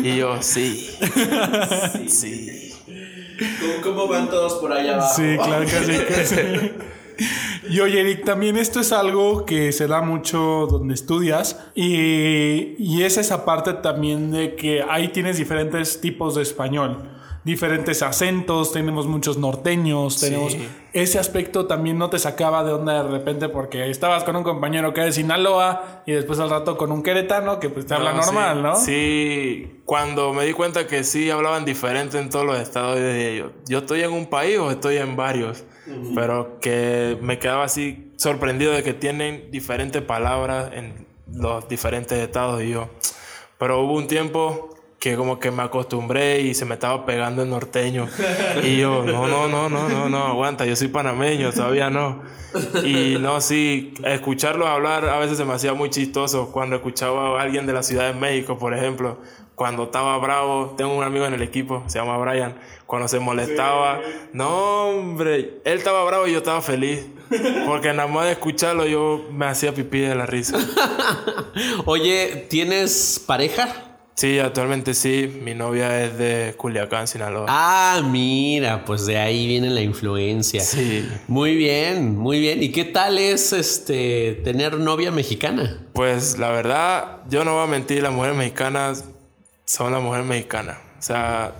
Y 0.00 0.16
yo, 0.18 0.42
sí, 0.42 0.90
sí. 2.08 2.61
¿Cómo 3.82 4.06
van 4.08 4.28
todos 4.30 4.54
por 4.54 4.72
allá 4.72 4.94
abajo? 4.94 5.14
Sí, 5.16 5.36
claro 5.36 5.64
que 5.64 6.26
sí. 6.26 6.72
Y 7.68 7.80
oye, 7.80 8.00
Eric, 8.00 8.24
también 8.24 8.56
esto 8.56 8.80
es 8.80 8.92
algo 8.92 9.44
que 9.46 9.72
se 9.72 9.86
da 9.86 10.02
mucho 10.02 10.66
donde 10.70 10.94
estudias 10.94 11.58
y, 11.74 12.74
y 12.78 13.02
es 13.02 13.18
esa 13.18 13.44
parte 13.44 13.74
también 13.74 14.30
de 14.30 14.56
que 14.56 14.82
ahí 14.88 15.08
tienes 15.08 15.36
diferentes 15.36 16.00
tipos 16.00 16.34
de 16.34 16.42
español, 16.42 17.10
diferentes 17.44 18.02
acentos, 18.02 18.72
tenemos 18.72 19.06
muchos 19.06 19.36
norteños, 19.36 20.20
tenemos... 20.20 20.56
Ese 20.92 21.18
aspecto 21.18 21.66
también 21.66 21.96
no 21.96 22.10
te 22.10 22.18
sacaba 22.18 22.62
de 22.64 22.72
onda 22.72 23.02
de 23.02 23.10
repente 23.10 23.48
porque 23.48 23.88
estabas 23.90 24.24
con 24.24 24.36
un 24.36 24.42
compañero 24.44 24.92
que 24.92 25.00
es 25.00 25.06
de 25.06 25.12
Sinaloa 25.12 26.02
y 26.06 26.12
después 26.12 26.38
al 26.38 26.50
rato 26.50 26.76
con 26.76 26.92
un 26.92 27.02
queretano 27.02 27.58
que 27.58 27.70
pues 27.70 27.86
te 27.86 27.94
habla 27.94 28.12
No, 28.12 28.18
normal, 28.18 28.56
sí. 28.56 28.62
¿no? 28.62 28.76
Sí, 28.76 29.80
cuando 29.86 30.34
me 30.34 30.44
di 30.44 30.52
cuenta 30.52 30.86
que 30.86 31.02
sí 31.02 31.30
hablaban 31.30 31.64
diferente 31.64 32.18
en 32.18 32.28
todos 32.28 32.44
los 32.44 32.60
estados, 32.60 32.98
yo 32.98 33.06
dije, 33.06 33.36
yo, 33.38 33.52
¿yo 33.66 33.78
estoy 33.78 34.02
en 34.02 34.12
un 34.12 34.26
país 34.26 34.58
o 34.58 34.70
estoy 34.70 34.98
en 34.98 35.16
varios. 35.16 35.64
Pero 36.14 36.60
que 36.60 37.18
me 37.20 37.38
quedaba 37.38 37.64
así 37.64 38.12
sorprendido 38.16 38.72
de 38.72 38.82
que 38.82 38.94
tienen 38.94 39.50
diferentes 39.50 40.02
palabras 40.02 40.70
en 40.74 41.06
los 41.32 41.68
diferentes 41.68 42.18
estados 42.18 42.62
y 42.62 42.70
yo. 42.70 42.88
Pero 43.58 43.80
hubo 43.80 43.94
un 43.94 44.06
tiempo 44.06 44.72
que 45.02 45.16
como 45.16 45.40
que 45.40 45.50
me 45.50 45.64
acostumbré 45.64 46.42
y 46.42 46.54
se 46.54 46.64
me 46.64 46.74
estaba 46.74 47.04
pegando 47.04 47.42
el 47.42 47.50
norteño. 47.50 48.08
Y 48.62 48.76
yo, 48.76 49.02
no, 49.02 49.26
no, 49.26 49.48
no, 49.48 49.68
no, 49.68 49.88
no, 49.88 50.08
no, 50.08 50.26
aguanta, 50.26 50.64
yo 50.64 50.76
soy 50.76 50.86
panameño, 50.86 51.52
todavía 51.52 51.90
no. 51.90 52.22
Y 52.84 53.16
no, 53.18 53.40
sí, 53.40 53.94
escucharlos 54.04 54.68
hablar 54.68 55.08
a 55.08 55.18
veces 55.18 55.38
se 55.38 55.44
me 55.44 55.54
hacía 55.54 55.74
muy 55.74 55.90
chistoso 55.90 56.52
cuando 56.52 56.76
escuchaba 56.76 57.36
a 57.36 57.42
alguien 57.42 57.66
de 57.66 57.72
la 57.72 57.82
Ciudad 57.82 58.12
de 58.12 58.20
México, 58.20 58.58
por 58.58 58.74
ejemplo, 58.74 59.18
cuando 59.54 59.84
estaba 59.84 60.16
bravo, 60.18 60.74
tengo 60.76 60.94
un 60.94 61.04
amigo 61.04 61.26
en 61.26 61.34
el 61.34 61.42
equipo, 61.42 61.84
se 61.86 61.98
llama 61.98 62.16
Brian, 62.18 62.54
cuando 62.86 63.08
se 63.08 63.18
molestaba, 63.18 64.00
no 64.32 64.88
hombre, 64.88 65.60
él 65.64 65.78
estaba 65.78 66.04
bravo 66.04 66.26
y 66.26 66.32
yo 66.32 66.38
estaba 66.38 66.62
feliz, 66.62 67.06
porque 67.66 67.92
nada 67.92 68.08
más 68.08 68.26
de 68.26 68.32
escucharlo 68.32 68.86
yo 68.86 69.26
me 69.30 69.46
hacía 69.46 69.74
pipí 69.74 70.00
de 70.00 70.14
la 70.14 70.26
risa. 70.26 70.58
Oye, 71.84 72.46
¿tienes 72.48 73.22
pareja? 73.26 73.92
Sí, 74.14 74.38
actualmente 74.38 74.94
sí, 74.94 75.40
mi 75.42 75.54
novia 75.54 76.04
es 76.04 76.18
de 76.18 76.54
Culiacán, 76.56 77.08
Sinaloa. 77.08 77.46
Ah, 77.48 78.02
mira, 78.04 78.84
pues 78.84 79.06
de 79.06 79.16
ahí 79.18 79.46
viene 79.46 79.70
la 79.70 79.80
influencia. 79.80 80.60
Sí. 80.60 81.08
Muy 81.28 81.56
bien, 81.56 82.16
muy 82.18 82.38
bien. 82.38 82.62
¿Y 82.62 82.70
qué 82.72 82.84
tal 82.84 83.18
es 83.18 83.52
este 83.52 84.40
tener 84.44 84.78
novia 84.78 85.10
mexicana? 85.10 85.78
Pues 85.94 86.38
la 86.38 86.50
verdad, 86.50 87.22
yo 87.30 87.44
no 87.44 87.54
voy 87.54 87.64
a 87.64 87.66
mentir, 87.66 88.02
las 88.02 88.12
mujeres 88.12 88.36
mexicanas 88.36 89.06
son 89.72 89.90
las 89.90 90.02
mujeres 90.02 90.26
mexicanas. 90.26 90.76
O 90.98 91.02
sea, 91.02 91.54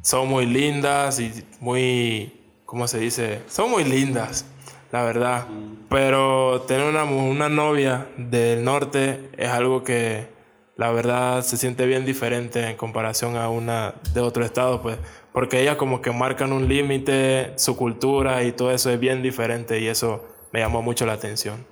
son 0.00 0.28
muy 0.28 0.46
lindas 0.46 1.18
y 1.18 1.44
muy, 1.58 2.32
¿cómo 2.64 2.86
se 2.86 3.00
dice? 3.00 3.40
Son 3.48 3.68
muy 3.68 3.82
lindas, 3.82 4.44
la 4.92 5.02
verdad. 5.02 5.46
Pero 5.88 6.62
tener 6.68 6.88
una, 6.88 7.02
una 7.02 7.48
novia 7.48 8.06
del 8.16 8.62
norte 8.62 9.28
es 9.36 9.48
algo 9.48 9.82
que 9.82 10.28
la 10.76 10.92
verdad 10.92 11.42
se 11.42 11.56
siente 11.56 11.84
bien 11.84 12.04
diferente 12.06 12.64
en 12.70 12.76
comparación 12.76 13.36
a 13.36 13.48
una 13.48 13.94
de 14.14 14.20
otro 14.20 14.44
estado, 14.44 14.80
pues, 14.80 14.98
porque 15.32 15.62
ellas 15.62 15.74
como 15.76 16.00
que 16.00 16.12
marcan 16.12 16.52
un 16.52 16.68
límite, 16.68 17.54
su 17.56 17.76
cultura 17.76 18.44
y 18.44 18.52
todo 18.52 18.70
eso 18.70 18.88
es 18.88 19.00
bien 19.00 19.20
diferente 19.20 19.80
y 19.80 19.88
eso 19.88 20.24
me 20.52 20.60
llamó 20.60 20.80
mucho 20.80 21.06
la 21.06 21.14
atención. 21.14 21.66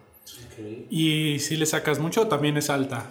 ¿Y 0.90 1.38
si 1.38 1.56
le 1.56 1.64
sacas 1.64 2.00
mucho 2.00 2.26
también 2.26 2.56
es 2.56 2.70
alta? 2.70 3.06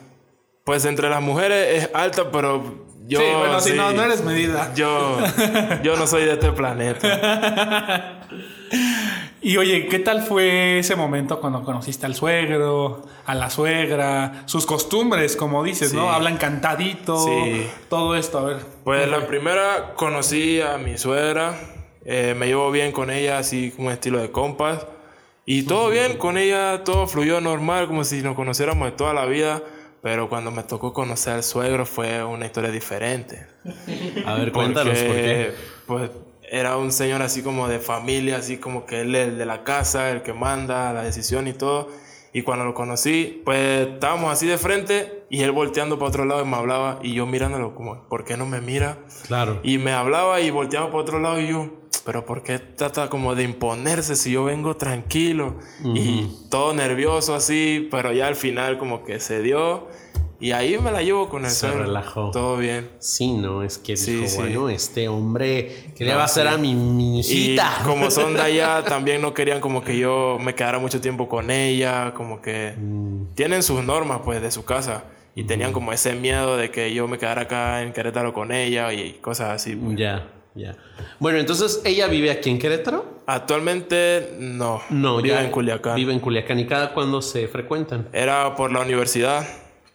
Pues 0.64 0.86
entre 0.86 1.10
las 1.10 1.22
mujeres 1.22 1.84
es 1.84 1.90
alta, 1.94 2.32
pero 2.32 2.86
yo... 3.08 3.20
sí, 3.20 3.26
bueno, 3.38 3.60
si 3.60 3.74
no, 3.74 3.92
no 3.92 4.04
eres 4.04 4.24
medida. 4.24 4.74
Yo, 4.76 5.18
yo 5.84 5.96
no 5.96 6.06
soy 6.08 6.26
de 6.26 6.34
este 6.34 6.52
planeta. 6.52 8.22
Y 9.42 9.56
oye, 9.58 9.88
¿qué 9.88 10.00
tal 10.00 10.22
fue 10.22 10.80
ese 10.80 10.96
momento 10.96 11.40
cuando 11.40 11.64
conociste 11.64 12.06
al 12.06 12.14
suegro, 12.14 13.04
a 13.26 13.34
la 13.36 13.50
suegra, 13.50 14.44
sus 14.46 14.66
costumbres, 14.66 15.38
como 15.38 15.64
dices, 15.64 15.94
¿no? 15.94 16.12
Hablan 16.12 16.38
cantadito, 16.38 17.18
Sí. 17.26 17.66
todo 17.90 18.16
esto, 18.16 18.40
a 18.40 18.44
ver. 18.44 18.58
Pues 18.84 19.08
la 19.08 19.26
primera 19.28 19.94
conocí 19.96 20.60
a 20.60 20.78
mi 20.78 20.98
suegra, 20.98 21.58
eh, 22.06 22.36
me 22.38 22.48
llevo 22.48 22.70
bien 22.70 22.92
con 22.92 23.10
ella, 23.10 23.38
así 23.38 23.72
como 23.76 23.92
estilo 23.92 24.20
de 24.20 24.30
compas. 24.30 24.86
Y 25.46 25.64
todo 25.64 25.90
bien 25.90 26.18
con 26.18 26.38
ella, 26.38 26.84
todo 26.84 27.08
fluyó 27.08 27.40
normal, 27.42 27.88
como 27.88 28.04
si 28.04 28.22
nos 28.22 28.36
conociéramos 28.36 28.92
de 28.92 28.98
toda 28.98 29.14
la 29.14 29.26
vida. 29.26 29.64
Pero 30.02 30.30
cuando 30.30 30.52
me 30.52 30.64
tocó 30.64 30.94
conocer 30.94 31.34
al 31.34 31.44
suegro 31.44 31.86
fue 31.86 32.24
una 32.24 32.46
historia 32.46 32.72
diferente. 32.72 33.48
A 34.26 34.36
ver, 34.36 34.52
cuéntanos 34.52 34.98
por 34.98 35.16
qué. 35.16 35.54
Pues 35.86 36.12
era 36.52 36.78
un 36.78 36.92
señor 36.92 37.22
así 37.22 37.44
como 37.44 37.68
de 37.68 37.80
familia, 37.80 38.38
así 38.38 38.58
como 38.58 38.86
que 38.86 39.02
él 39.02 39.14
es 39.14 39.28
el 39.28 39.38
de 39.38 39.46
la 39.46 39.64
casa, 39.64 40.10
el 40.10 40.22
que 40.22 40.34
manda 40.34 40.92
la 40.94 41.04
decisión 41.04 41.48
y 41.48 41.54
todo. 41.54 41.90
Y 42.32 42.44
cuando 42.44 42.64
lo 42.64 42.74
conocí, 42.74 43.42
pues 43.44 43.88
estábamos 43.88 44.32
así 44.32 44.46
de 44.48 44.58
frente 44.58 45.26
y 45.30 45.42
él 45.42 45.52
volteando 45.52 45.98
para 45.98 46.10
otro 46.10 46.26
lado 46.26 46.44
y 46.44 46.46
me 46.46 46.58
hablaba 46.58 47.00
y 47.02 47.14
yo 47.14 47.26
mirándolo 47.26 47.74
como, 47.74 48.08
¿por 48.08 48.24
qué 48.24 48.38
no 48.38 48.46
me 48.46 48.62
mira? 48.62 49.00
Claro. 49.28 49.60
Y 49.64 49.80
me 49.80 49.94
hablaba 49.94 50.40
y 50.40 50.50
volteaba 50.52 50.88
para 50.88 51.00
otro 51.00 51.20
lado 51.20 51.40
y 51.40 51.48
yo, 51.48 51.72
pero 52.06 52.26
¿por 52.26 52.44
qué 52.44 52.60
trata 52.60 53.10
como 53.10 53.36
de 53.36 53.44
imponerse 53.44 54.16
si 54.16 54.32
yo 54.32 54.44
vengo 54.46 54.76
tranquilo? 54.78 55.56
Y 55.84 56.28
todo 56.50 56.74
nervioso 56.74 57.36
así, 57.36 57.88
pero 57.92 58.12
ya 58.12 58.28
al 58.28 58.36
final 58.36 58.78
como 58.78 59.04
que 59.04 59.20
se 59.20 59.42
dio 59.42 59.88
y 60.42 60.52
ahí 60.54 60.78
me 60.78 60.90
la 60.92 61.02
llevo 61.04 61.28
con 61.28 61.44
el 61.44 61.52
Se 61.52 61.70
relajó. 61.70 62.32
Todo 62.32 62.56
bien. 62.56 62.90
Sí, 63.00 63.34
no, 63.34 63.62
es 63.62 63.78
que 63.78 63.98
Sí, 63.98 64.16
dijo, 64.16 64.28
sí. 64.28 64.38
bueno, 64.38 64.70
este 64.70 65.10
hombre, 65.10 65.92
¿qué 65.98 66.06
le 66.06 66.12
No, 66.12 66.16
va 66.18 66.22
a 66.24 66.26
hacer 66.26 66.48
sí. 66.48 66.54
a 66.54 66.58
mi, 66.58 66.74
mi 66.76 67.18
Y 67.18 67.20
hijita? 67.20 67.82
como 67.86 68.10
son 68.10 68.34
de 68.36 68.42
allá, 68.42 68.84
también 68.88 69.22
no 69.22 69.34
querían 69.34 69.60
como 69.60 69.84
que 69.84 69.98
yo 69.98 70.38
me 70.40 70.56
quedara 70.56 70.80
mucho 70.80 71.02
tiempo 71.02 71.28
con 71.28 71.52
ella, 71.52 72.14
como 72.16 72.42
que 72.42 72.74
Mm. 72.78 73.34
tienen 73.36 73.64
sus 73.64 73.84
normas 73.84 74.22
pues 74.24 74.42
de 74.42 74.50
su 74.52 74.64
casa 74.64 75.04
y 75.36 75.44
tenían 75.44 75.74
como 75.74 75.92
ese 75.92 76.14
miedo 76.16 76.56
de 76.56 76.72
que 76.72 76.94
yo 76.94 77.08
me 77.10 77.18
quedara 77.18 77.42
acá 77.42 77.82
en 77.82 77.92
Querétaro 77.92 78.32
con 78.34 78.52
ella 78.54 78.94
y 78.94 79.14
cosas 79.22 79.50
así. 79.50 79.76
pues. 79.76 79.98
Ya, 79.98 80.26
ya. 80.60 80.76
Bueno, 81.20 81.40
entonces, 81.40 81.82
¿ella 81.86 82.08
vive 82.08 82.30
aquí 82.32 82.50
en 82.50 82.60
Querétaro? 82.60 83.20
Actualmente 83.26 84.36
no, 84.40 84.82
No, 84.90 85.18
vive 85.18 85.30
ya 85.30 85.44
en 85.44 85.52
Culiacán. 85.52 85.96
Vive 85.96 86.14
en 86.14 86.20
Culiacán. 86.20 86.60
¿Y 86.60 86.66
cada 86.68 86.94
cuándo 86.94 87.22
se 87.22 87.48
frecuentan? 87.48 88.08
Era 88.14 88.56
por 88.56 88.72
la 88.72 88.82
universidad. 88.82 89.46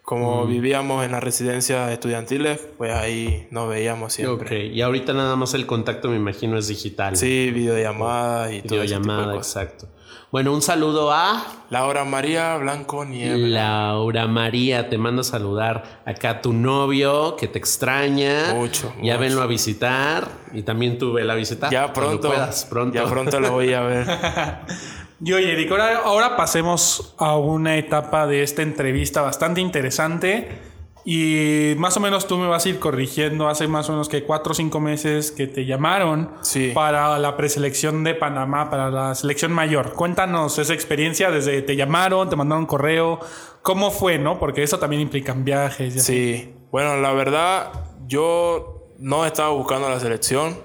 Como 0.01 0.45
Mm. 0.45 0.49
vivíamos 0.49 1.03
en 1.03 1.13
las 1.13 1.23
residencias 1.23 1.91
estudiantiles, 1.91 2.59
pues 2.77 2.93
ahí 2.93 3.47
nos 3.49 3.67
veíamos 3.67 4.13
siempre. 4.13 4.67
Y 4.67 4.81
ahorita 4.81 5.13
nada 5.13 5.35
más 5.35 5.55
el 5.55 5.65
contacto 5.65 6.09
me 6.09 6.15
imagino 6.17 6.59
es 6.59 6.67
digital. 6.67 7.15
Sí, 7.17 7.49
videollamadas 7.51 8.53
y 8.53 8.61
todo 8.61 8.81
Videollamada, 8.81 9.35
exacto. 9.35 9.87
Bueno, 10.35 10.51
un 10.51 10.61
saludo 10.61 11.13
a 11.13 11.45
Laura 11.69 12.03
María 12.03 12.57
Blanco 12.57 13.05
Niebla. 13.05 13.93
Laura 13.93 14.27
María. 14.27 14.89
Te 14.89 14.97
mando 14.97 15.21
a 15.21 15.23
saludar 15.23 16.01
acá 16.05 16.29
a 16.29 16.41
tu 16.41 16.51
novio 16.51 17.37
que 17.37 17.47
te 17.47 17.57
extraña. 17.57 18.53
Mucho, 18.53 18.93
Ya 19.01 19.13
mucho. 19.13 19.19
venlo 19.19 19.41
a 19.43 19.47
visitar. 19.47 20.27
Y 20.51 20.63
también 20.63 20.97
tú 20.97 21.13
vela 21.13 21.31
a 21.31 21.35
visitar. 21.37 21.71
Ya 21.71 21.93
pronto, 21.93 22.27
puedas, 22.27 22.65
pronto. 22.65 22.95
Ya 22.95 23.05
pronto 23.09 23.39
lo 23.39 23.51
voy 23.53 23.71
a 23.71 23.79
ver. 23.79 24.07
Y 25.23 25.31
oye, 25.31 25.53
Eric, 25.53 25.71
ahora, 25.71 25.99
ahora 26.03 26.35
pasemos 26.35 27.15
a 27.17 27.37
una 27.37 27.77
etapa 27.77 28.27
de 28.27 28.43
esta 28.43 28.61
entrevista 28.61 29.21
bastante 29.21 29.61
interesante. 29.61 30.74
Y 31.07 31.75
más 31.77 31.95
o 31.97 31.99
menos 31.99 32.25
tú 32.27 32.35
me 32.37 32.47
vas 32.47 32.65
a 32.65 32.69
ir 32.69 32.79
corrigiendo. 32.79 33.47
Hace 33.47 33.67
más 33.67 33.87
o 33.89 33.91
menos 33.91 34.09
que 34.09 34.23
cuatro 34.23 34.53
o 34.53 34.55
cinco 34.55 34.79
meses 34.79 35.31
que 35.31 35.45
te 35.45 35.65
llamaron 35.65 36.31
Sí. 36.41 36.71
para 36.73 37.19
la 37.19 37.37
preselección 37.37 38.03
de 38.03 38.15
Panamá, 38.15 38.71
para 38.71 38.89
la 38.89 39.13
selección 39.13 39.51
mayor. 39.53 39.93
Cuéntanos 39.93 40.57
esa 40.57 40.73
experiencia 40.73 41.29
desde 41.29 41.61
te 41.61 41.75
llamaron, 41.75 42.27
te 42.29 42.35
mandaron 42.35 42.65
correo. 42.65 43.19
¿Cómo 43.61 43.91
fue, 43.91 44.17
no? 44.17 44.39
Porque 44.39 44.63
eso 44.63 44.79
también 44.79 45.01
implican 45.03 45.45
viajes. 45.45 45.95
y 45.95 45.99
así. 45.99 46.13
Sí, 46.37 46.53
bueno, 46.71 46.97
la 46.97 47.13
verdad, 47.13 47.71
yo 48.07 48.89
no 48.97 49.25
estaba 49.27 49.49
buscando 49.49 49.87
la 49.89 49.99
selección 49.99 50.57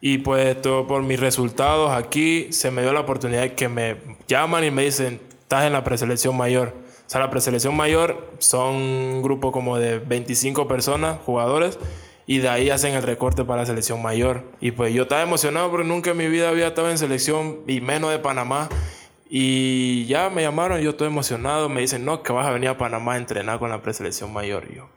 y 0.00 0.18
pues 0.18 0.60
todo 0.62 0.86
por 0.88 1.02
mis 1.04 1.20
resultados 1.20 1.90
aquí 1.92 2.52
se 2.52 2.70
me 2.70 2.82
dio 2.82 2.92
la 2.92 3.00
oportunidad 3.00 3.50
que 3.50 3.68
me 3.68 3.96
llaman 4.26 4.64
y 4.64 4.70
me 4.72 4.84
dicen, 4.84 5.20
estás 5.42 5.64
en 5.64 5.72
la 5.74 5.84
preselección 5.84 6.36
mayor. 6.36 6.74
O 7.06 7.08
sea, 7.08 7.20
la 7.20 7.30
preselección 7.30 7.76
mayor 7.76 8.32
son 8.38 8.74
un 8.74 9.22
grupo 9.22 9.52
como 9.52 9.78
de 9.78 10.00
25 10.00 10.66
personas, 10.66 11.18
jugadores, 11.24 11.78
y 12.26 12.38
de 12.38 12.48
ahí 12.48 12.70
hacen 12.70 12.94
el 12.94 13.04
recorte 13.04 13.44
para 13.44 13.60
la 13.60 13.66
selección 13.66 14.02
mayor. 14.02 14.42
Y 14.60 14.72
pues 14.72 14.92
yo 14.92 15.04
estaba 15.04 15.22
emocionado 15.22 15.70
porque 15.70 15.86
nunca 15.86 16.10
en 16.10 16.16
mi 16.16 16.26
vida 16.26 16.48
había 16.48 16.68
estado 16.68 16.90
en 16.90 16.98
selección 16.98 17.60
y 17.68 17.80
menos 17.80 18.10
de 18.10 18.18
Panamá. 18.18 18.68
Y 19.28 20.06
ya 20.06 20.30
me 20.30 20.42
llamaron, 20.42 20.80
yo 20.80 20.90
estoy 20.90 21.06
emocionado, 21.06 21.68
me 21.68 21.80
dicen, 21.80 22.04
no, 22.04 22.22
que 22.24 22.32
vas 22.32 22.46
a 22.46 22.50
venir 22.50 22.70
a 22.70 22.78
Panamá 22.78 23.14
a 23.14 23.16
entrenar 23.18 23.60
con 23.60 23.70
la 23.70 23.82
preselección 23.82 24.32
mayor. 24.32 24.66
Y 24.70 24.76
yo, 24.76 24.88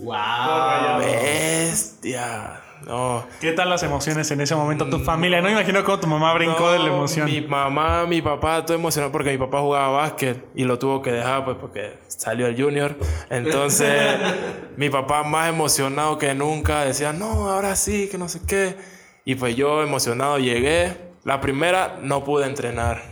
¡Wow! 0.00 1.00
bestia. 1.00 2.62
No. 2.86 3.24
¿Qué 3.40 3.52
tal 3.52 3.68
las 3.68 3.82
emociones 3.82 4.30
en 4.30 4.40
ese 4.40 4.54
momento? 4.54 4.88
Tu 4.88 4.98
familia, 5.00 5.40
no 5.40 5.48
me 5.48 5.52
imagino 5.52 5.84
cómo 5.84 6.00
tu 6.00 6.06
mamá 6.06 6.32
brincó 6.34 6.72
de 6.72 6.78
la 6.78 6.86
emoción. 6.86 7.26
Mi 7.26 7.40
mamá, 7.40 8.06
mi 8.06 8.22
papá, 8.22 8.58
estoy 8.58 8.76
emocionado 8.76 9.12
porque 9.12 9.32
mi 9.32 9.38
papá 9.38 9.60
jugaba 9.60 9.88
básquet 9.88 10.44
y 10.54 10.64
lo 10.64 10.78
tuvo 10.78 11.02
que 11.02 11.12
dejar 11.12 11.44
pues 11.44 11.56
porque 11.60 11.98
salió 12.08 12.46
el 12.46 12.60
junior. 12.60 12.96
Entonces, 13.28 14.18
mi 14.76 14.88
papá 14.88 15.22
más 15.22 15.48
emocionado 15.48 16.18
que 16.18 16.34
nunca 16.34 16.84
decía, 16.84 17.12
no, 17.12 17.48
ahora 17.48 17.76
sí, 17.76 18.08
que 18.10 18.18
no 18.18 18.28
sé 18.28 18.40
qué. 18.46 18.76
Y 19.24 19.34
pues 19.34 19.56
yo 19.56 19.82
emocionado 19.82 20.38
llegué. 20.38 21.10
La 21.24 21.40
primera 21.40 21.98
no 22.00 22.24
pude 22.24 22.46
entrenar 22.46 23.02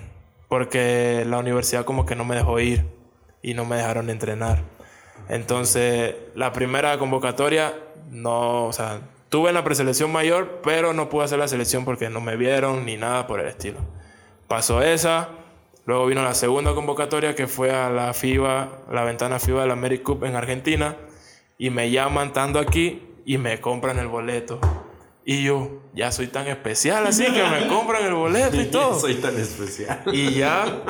porque 0.48 1.24
la 1.26 1.38
universidad 1.38 1.84
como 1.84 2.06
que 2.06 2.16
no 2.16 2.24
me 2.24 2.34
dejó 2.34 2.58
ir 2.58 2.86
y 3.42 3.54
no 3.54 3.64
me 3.64 3.76
dejaron 3.76 4.08
entrenar. 4.10 4.62
Entonces, 5.28 6.14
la 6.34 6.52
primera 6.52 6.98
convocatoria, 6.98 7.74
no, 8.10 8.64
o 8.64 8.72
sea, 8.72 9.00
tuve 9.28 9.48
en 9.50 9.54
la 9.54 9.64
preselección 9.64 10.10
mayor, 10.12 10.60
pero 10.62 10.92
no 10.92 11.08
pude 11.08 11.24
hacer 11.24 11.38
la 11.38 11.48
selección 11.48 11.84
porque 11.84 12.08
no 12.10 12.20
me 12.20 12.36
vieron 12.36 12.84
ni 12.84 12.96
nada 12.96 13.26
por 13.26 13.40
el 13.40 13.48
estilo. 13.48 13.78
Pasó 14.46 14.82
esa, 14.82 15.28
luego 15.84 16.06
vino 16.06 16.22
la 16.22 16.34
segunda 16.34 16.74
convocatoria 16.74 17.34
que 17.34 17.46
fue 17.46 17.70
a 17.70 17.90
la 17.90 18.14
FIBA, 18.14 18.84
la 18.90 19.04
ventana 19.04 19.38
FIBA 19.38 19.62
de 19.62 19.66
la 19.66 19.72
AmeriCup 19.74 20.24
en 20.24 20.36
Argentina, 20.36 20.96
y 21.58 21.70
me 21.70 21.90
llaman 21.90 22.28
estando 22.28 22.58
aquí 22.58 23.02
y 23.26 23.36
me 23.36 23.60
compran 23.60 23.98
el 23.98 24.08
boleto. 24.08 24.60
Y 25.24 25.42
yo, 25.42 25.82
ya 25.92 26.10
soy 26.10 26.28
tan 26.28 26.46
especial 26.46 27.06
así 27.06 27.24
que 27.26 27.44
me 27.44 27.66
compran 27.68 28.06
el 28.06 28.14
boleto 28.14 28.58
y 28.58 28.66
todo. 28.66 28.98
Soy 28.98 29.16
tan 29.16 29.38
especial. 29.38 30.02
Y 30.10 30.30
ya 30.30 30.82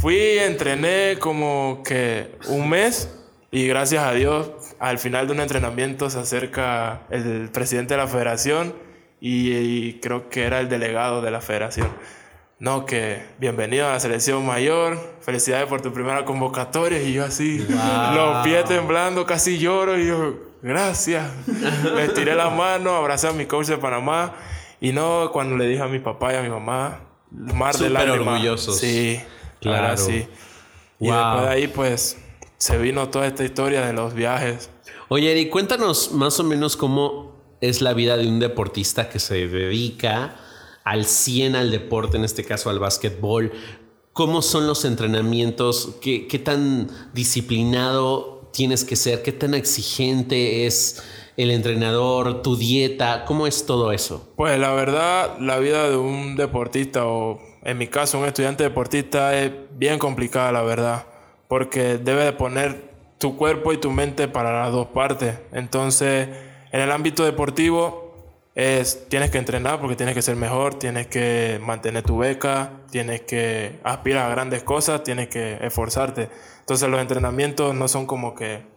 fui, 0.00 0.38
entrené 0.38 1.18
como 1.20 1.82
que 1.86 2.36
un 2.48 2.68
mes 2.68 3.16
y 3.56 3.66
gracias 3.66 4.04
a 4.04 4.12
Dios 4.12 4.50
al 4.78 4.98
final 4.98 5.26
de 5.26 5.32
un 5.32 5.40
entrenamiento 5.40 6.10
se 6.10 6.18
acerca 6.18 7.02
el 7.10 7.48
presidente 7.50 7.94
de 7.94 7.98
la 7.98 8.06
federación 8.06 8.74
y, 9.20 9.52
y 9.54 10.00
creo 10.00 10.28
que 10.28 10.44
era 10.44 10.60
el 10.60 10.68
delegado 10.68 11.22
de 11.22 11.30
la 11.30 11.40
federación. 11.40 11.88
No, 12.58 12.84
que 12.84 13.22
bienvenido 13.38 13.86
a 13.88 13.92
la 13.92 14.00
selección 14.00 14.44
mayor, 14.44 14.98
felicidades 15.20 15.66
por 15.66 15.80
tu 15.80 15.90
primera 15.92 16.24
convocatoria 16.26 17.00
y 17.02 17.14
yo 17.14 17.24
así, 17.24 17.66
los 18.14 18.44
pies 18.44 18.64
temblando, 18.66 19.24
casi 19.24 19.58
lloro 19.58 19.98
y 19.98 20.06
yo, 20.06 20.34
gracias. 20.62 21.26
Le 21.94 22.08
tiré 22.08 22.34
la 22.34 22.50
mano, 22.50 22.94
abracé 22.94 23.28
a 23.28 23.32
mi 23.32 23.46
coach 23.46 23.66
de 23.68 23.78
Panamá. 23.78 24.34
Y 24.82 24.92
no, 24.92 25.30
cuando 25.32 25.56
le 25.56 25.66
dije 25.66 25.82
a 25.82 25.86
mi 25.86 25.98
papá 25.98 26.34
y 26.34 26.36
a 26.36 26.42
mi 26.42 26.50
mamá, 26.50 27.00
mar 27.30 27.74
de 27.76 27.88
lágrimas. 27.90 28.34
orgullosos. 28.34 28.78
Sí, 28.78 29.18
Claro. 29.60 29.78
claro. 29.78 29.96
sí. 29.96 30.28
Y 31.00 31.08
Wow. 31.08 31.14
después 31.16 31.42
de 31.42 31.48
ahí, 31.48 31.68
pues, 31.68 32.18
se 32.58 32.78
vino 32.78 33.08
toda 33.08 33.26
esta 33.26 33.44
historia 33.44 33.86
de 33.86 33.92
los 33.92 34.14
viajes. 34.14 34.70
Oye, 35.08 35.30
Eric, 35.30 35.50
cuéntanos 35.50 36.12
más 36.12 36.40
o 36.40 36.44
menos 36.44 36.76
cómo 36.76 37.36
es 37.60 37.82
la 37.82 37.94
vida 37.94 38.16
de 38.16 38.26
un 38.26 38.38
deportista 38.38 39.08
que 39.08 39.18
se 39.18 39.46
dedica 39.46 40.36
al 40.84 41.04
100 41.04 41.56
al 41.56 41.70
deporte, 41.70 42.16
en 42.16 42.24
este 42.24 42.44
caso 42.44 42.70
al 42.70 42.78
básquetbol. 42.78 43.52
¿Cómo 44.12 44.40
son 44.40 44.66
los 44.66 44.84
entrenamientos? 44.84 45.96
¿Qué, 46.00 46.26
qué 46.26 46.38
tan 46.38 46.88
disciplinado 47.12 48.50
tienes 48.52 48.84
que 48.84 48.96
ser? 48.96 49.22
¿Qué 49.22 49.32
tan 49.32 49.54
exigente 49.54 50.66
es 50.66 51.02
el 51.36 51.50
entrenador, 51.50 52.42
tu 52.42 52.56
dieta? 52.56 53.24
¿Cómo 53.26 53.46
es 53.46 53.66
todo 53.66 53.92
eso? 53.92 54.32
Pues 54.36 54.58
la 54.58 54.72
verdad, 54.72 55.38
la 55.38 55.58
vida 55.58 55.90
de 55.90 55.96
un 55.96 56.36
deportista 56.36 57.04
o 57.06 57.40
en 57.62 57.76
mi 57.78 57.88
caso 57.88 58.18
un 58.18 58.26
estudiante 58.26 58.62
deportista 58.62 59.36
es 59.36 59.52
bien 59.72 59.98
complicada, 59.98 60.52
la 60.52 60.62
verdad, 60.62 61.06
porque 61.48 61.98
debe 61.98 62.24
de 62.24 62.32
poner 62.32 62.90
tu 63.18 63.36
cuerpo 63.36 63.72
y 63.72 63.78
tu 63.78 63.90
mente 63.90 64.28
para 64.28 64.52
las 64.52 64.72
dos 64.72 64.88
partes. 64.88 65.38
Entonces, 65.52 66.28
en 66.72 66.80
el 66.80 66.92
ámbito 66.92 67.24
deportivo 67.24 68.04
es 68.54 69.08
tienes 69.08 69.30
que 69.30 69.38
entrenar 69.38 69.80
porque 69.80 69.96
tienes 69.96 70.14
que 70.14 70.22
ser 70.22 70.36
mejor, 70.36 70.78
tienes 70.78 71.06
que 71.06 71.60
mantener 71.62 72.02
tu 72.02 72.18
beca, 72.18 72.70
tienes 72.90 73.22
que 73.22 73.78
aspirar 73.84 74.26
a 74.26 74.30
grandes 74.30 74.62
cosas, 74.62 75.02
tienes 75.02 75.28
que 75.28 75.58
esforzarte. 75.60 76.28
Entonces, 76.60 76.88
los 76.88 77.00
entrenamientos 77.00 77.74
no 77.74 77.88
son 77.88 78.06
como 78.06 78.34
que 78.34 78.76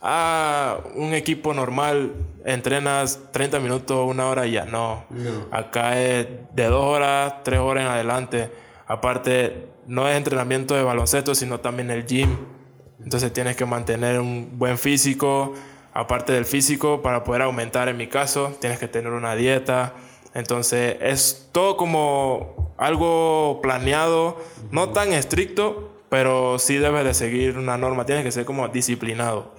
Ah, 0.00 0.78
un 0.94 1.12
equipo 1.12 1.52
normal, 1.52 2.12
entrenas 2.44 3.18
30 3.32 3.58
minutos, 3.58 4.08
una 4.08 4.28
hora 4.28 4.46
y 4.46 4.52
ya. 4.52 4.64
No. 4.64 5.04
Acá 5.50 6.00
es 6.00 6.28
de 6.52 6.66
dos 6.66 6.84
horas, 6.84 7.34
tres 7.42 7.58
horas 7.58 7.84
en 7.84 7.90
adelante. 7.90 8.50
Aparte, 8.88 9.68
no 9.86 10.08
es 10.08 10.16
entrenamiento 10.16 10.74
de 10.74 10.82
baloncesto, 10.82 11.34
sino 11.34 11.60
también 11.60 11.90
el 11.90 12.06
gym. 12.06 12.36
Entonces 13.04 13.32
tienes 13.32 13.54
que 13.54 13.66
mantener 13.66 14.18
un 14.18 14.58
buen 14.58 14.78
físico. 14.78 15.52
Aparte 15.92 16.32
del 16.32 16.46
físico, 16.46 17.02
para 17.02 17.22
poder 17.22 17.42
aumentar 17.42 17.88
en 17.88 17.98
mi 17.98 18.06
caso, 18.06 18.56
tienes 18.60 18.78
que 18.78 18.88
tener 18.88 19.12
una 19.12 19.34
dieta. 19.34 19.94
Entonces 20.34 20.96
es 21.00 21.50
todo 21.52 21.76
como 21.76 22.74
algo 22.78 23.60
planeado, 23.62 24.38
no 24.70 24.90
tan 24.90 25.12
estricto, 25.12 25.92
pero 26.08 26.58
sí 26.58 26.76
debes 26.76 27.04
de 27.04 27.12
seguir 27.12 27.58
una 27.58 27.76
norma. 27.76 28.06
Tienes 28.06 28.24
que 28.24 28.32
ser 28.32 28.46
como 28.46 28.68
disciplinado. 28.68 29.52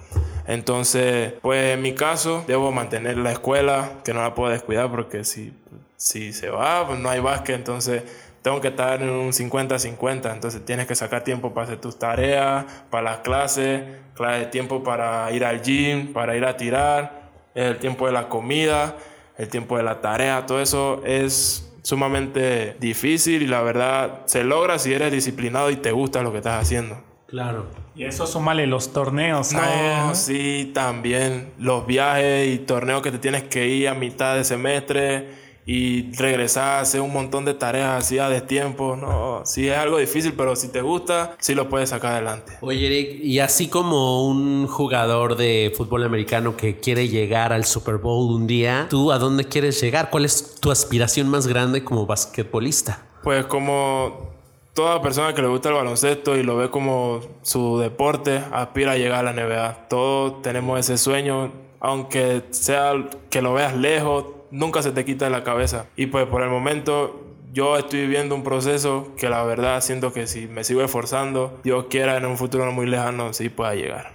Entonces, 0.46 1.34
pues 1.40 1.74
en 1.74 1.82
mi 1.82 1.94
caso, 1.94 2.42
debo 2.48 2.72
mantener 2.72 3.16
la 3.18 3.30
escuela, 3.30 4.00
que 4.04 4.12
no 4.12 4.22
la 4.22 4.34
puedo 4.34 4.50
descuidar 4.50 4.90
porque 4.90 5.22
si, 5.24 5.52
si 5.96 6.32
se 6.32 6.50
va, 6.50 6.84
pues 6.88 6.98
no 6.98 7.08
hay 7.08 7.20
básquet, 7.20 7.54
entonces 7.54 8.02
tengo 8.42 8.60
que 8.60 8.68
estar 8.68 9.02
en 9.02 9.10
un 9.10 9.32
50-50, 9.32 10.32
entonces 10.32 10.64
tienes 10.64 10.86
que 10.86 10.94
sacar 10.94 11.22
tiempo 11.24 11.52
para 11.52 11.66
hacer 11.66 11.80
tus 11.80 11.98
tareas, 11.98 12.64
para 12.90 13.02
las 13.02 13.18
clases, 13.18 13.82
clase- 14.16 14.46
tiempo 14.50 14.82
para 14.82 15.30
ir 15.32 15.44
al 15.44 15.60
gym, 15.62 16.12
para 16.12 16.36
ir 16.36 16.44
a 16.44 16.56
tirar, 16.56 17.30
el 17.54 17.78
tiempo 17.78 18.06
de 18.06 18.12
la 18.12 18.28
comida, 18.28 18.96
el 19.36 19.48
tiempo 19.48 19.76
de 19.76 19.82
la 19.82 20.00
tarea, 20.00 20.46
todo 20.46 20.60
eso 20.60 21.02
es 21.04 21.66
sumamente 21.82 22.76
difícil 22.78 23.42
y 23.42 23.46
la 23.46 23.62
verdad 23.62 24.20
se 24.26 24.44
logra 24.44 24.78
si 24.78 24.92
eres 24.92 25.10
disciplinado 25.12 25.70
y 25.70 25.76
te 25.76 25.92
gusta 25.92 26.22
lo 26.22 26.30
que 26.32 26.38
estás 26.38 26.62
haciendo. 26.62 26.98
Claro. 27.26 27.66
Y 27.94 28.04
eso 28.04 28.26
súmale 28.26 28.66
los 28.66 28.92
torneos. 28.92 29.52
No, 29.52 29.60
¿sabes? 29.60 30.18
sí, 30.18 30.70
también 30.74 31.52
los 31.58 31.86
viajes 31.86 32.48
y 32.48 32.58
torneos 32.58 33.02
que 33.02 33.12
te 33.12 33.18
tienes 33.18 33.44
que 33.44 33.66
ir 33.68 33.88
a 33.88 33.94
mitad 33.94 34.34
de 34.36 34.44
semestre 34.44 35.28
y 35.72 36.10
regresar 36.14 36.64
a 36.64 36.80
hacer 36.80 37.00
un 37.00 37.12
montón 37.12 37.44
de 37.44 37.54
tareas 37.54 38.02
así 38.02 38.18
a 38.18 38.28
destiempo. 38.28 38.96
No, 38.96 39.42
sí 39.44 39.68
es 39.68 39.78
algo 39.78 39.98
difícil, 39.98 40.32
pero 40.36 40.56
si 40.56 40.66
te 40.66 40.82
gusta, 40.82 41.36
sí 41.38 41.54
lo 41.54 41.68
puedes 41.68 41.90
sacar 41.90 42.14
adelante. 42.14 42.54
Oye, 42.60 42.86
Eric, 42.88 43.20
y 43.22 43.38
así 43.38 43.68
como 43.68 44.26
un 44.26 44.66
jugador 44.66 45.36
de 45.36 45.72
fútbol 45.76 46.02
americano 46.02 46.56
que 46.56 46.80
quiere 46.80 47.06
llegar 47.06 47.52
al 47.52 47.64
Super 47.66 47.98
Bowl 47.98 48.34
un 48.34 48.48
día, 48.48 48.88
¿tú 48.90 49.12
a 49.12 49.18
dónde 49.20 49.44
quieres 49.44 49.80
llegar? 49.80 50.10
¿Cuál 50.10 50.24
es 50.24 50.56
tu 50.56 50.72
aspiración 50.72 51.28
más 51.28 51.46
grande 51.46 51.84
como 51.84 52.04
basquetbolista? 52.04 53.06
Pues 53.22 53.46
como 53.46 54.32
toda 54.74 55.00
persona 55.00 55.34
que 55.34 55.42
le 55.42 55.46
gusta 55.46 55.68
el 55.68 55.76
baloncesto 55.76 56.36
y 56.36 56.42
lo 56.42 56.56
ve 56.56 56.70
como 56.70 57.20
su 57.42 57.78
deporte, 57.78 58.42
aspira 58.50 58.92
a 58.92 58.96
llegar 58.96 59.24
a 59.24 59.32
la 59.32 59.40
NBA. 59.40 59.86
Todos 59.88 60.42
tenemos 60.42 60.80
ese 60.80 60.98
sueño, 60.98 61.52
aunque 61.78 62.42
sea 62.50 63.08
que 63.30 63.40
lo 63.40 63.54
veas 63.54 63.76
lejos, 63.76 64.39
nunca 64.50 64.82
se 64.82 64.92
te 64.92 65.04
quita 65.04 65.26
de 65.26 65.30
la 65.30 65.44
cabeza. 65.44 65.86
Y 65.96 66.06
pues 66.06 66.26
por 66.26 66.42
el 66.42 66.50
momento 66.50 67.26
yo 67.52 67.76
estoy 67.76 68.00
viviendo 68.00 68.34
un 68.34 68.44
proceso 68.44 69.12
que 69.16 69.28
la 69.28 69.42
verdad 69.42 69.80
siento 69.80 70.12
que 70.12 70.26
si 70.26 70.46
me 70.46 70.64
sigo 70.64 70.82
esforzando, 70.82 71.58
Dios 71.64 71.86
quiera 71.90 72.16
en 72.16 72.26
un 72.26 72.36
futuro 72.36 72.64
no 72.64 72.72
muy 72.72 72.86
lejano, 72.86 73.32
sí 73.32 73.48
pueda 73.48 73.74
llegar. 73.74 74.12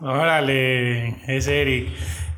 Órale, 0.00 1.08
es 1.26 1.46
Eric. 1.46 1.88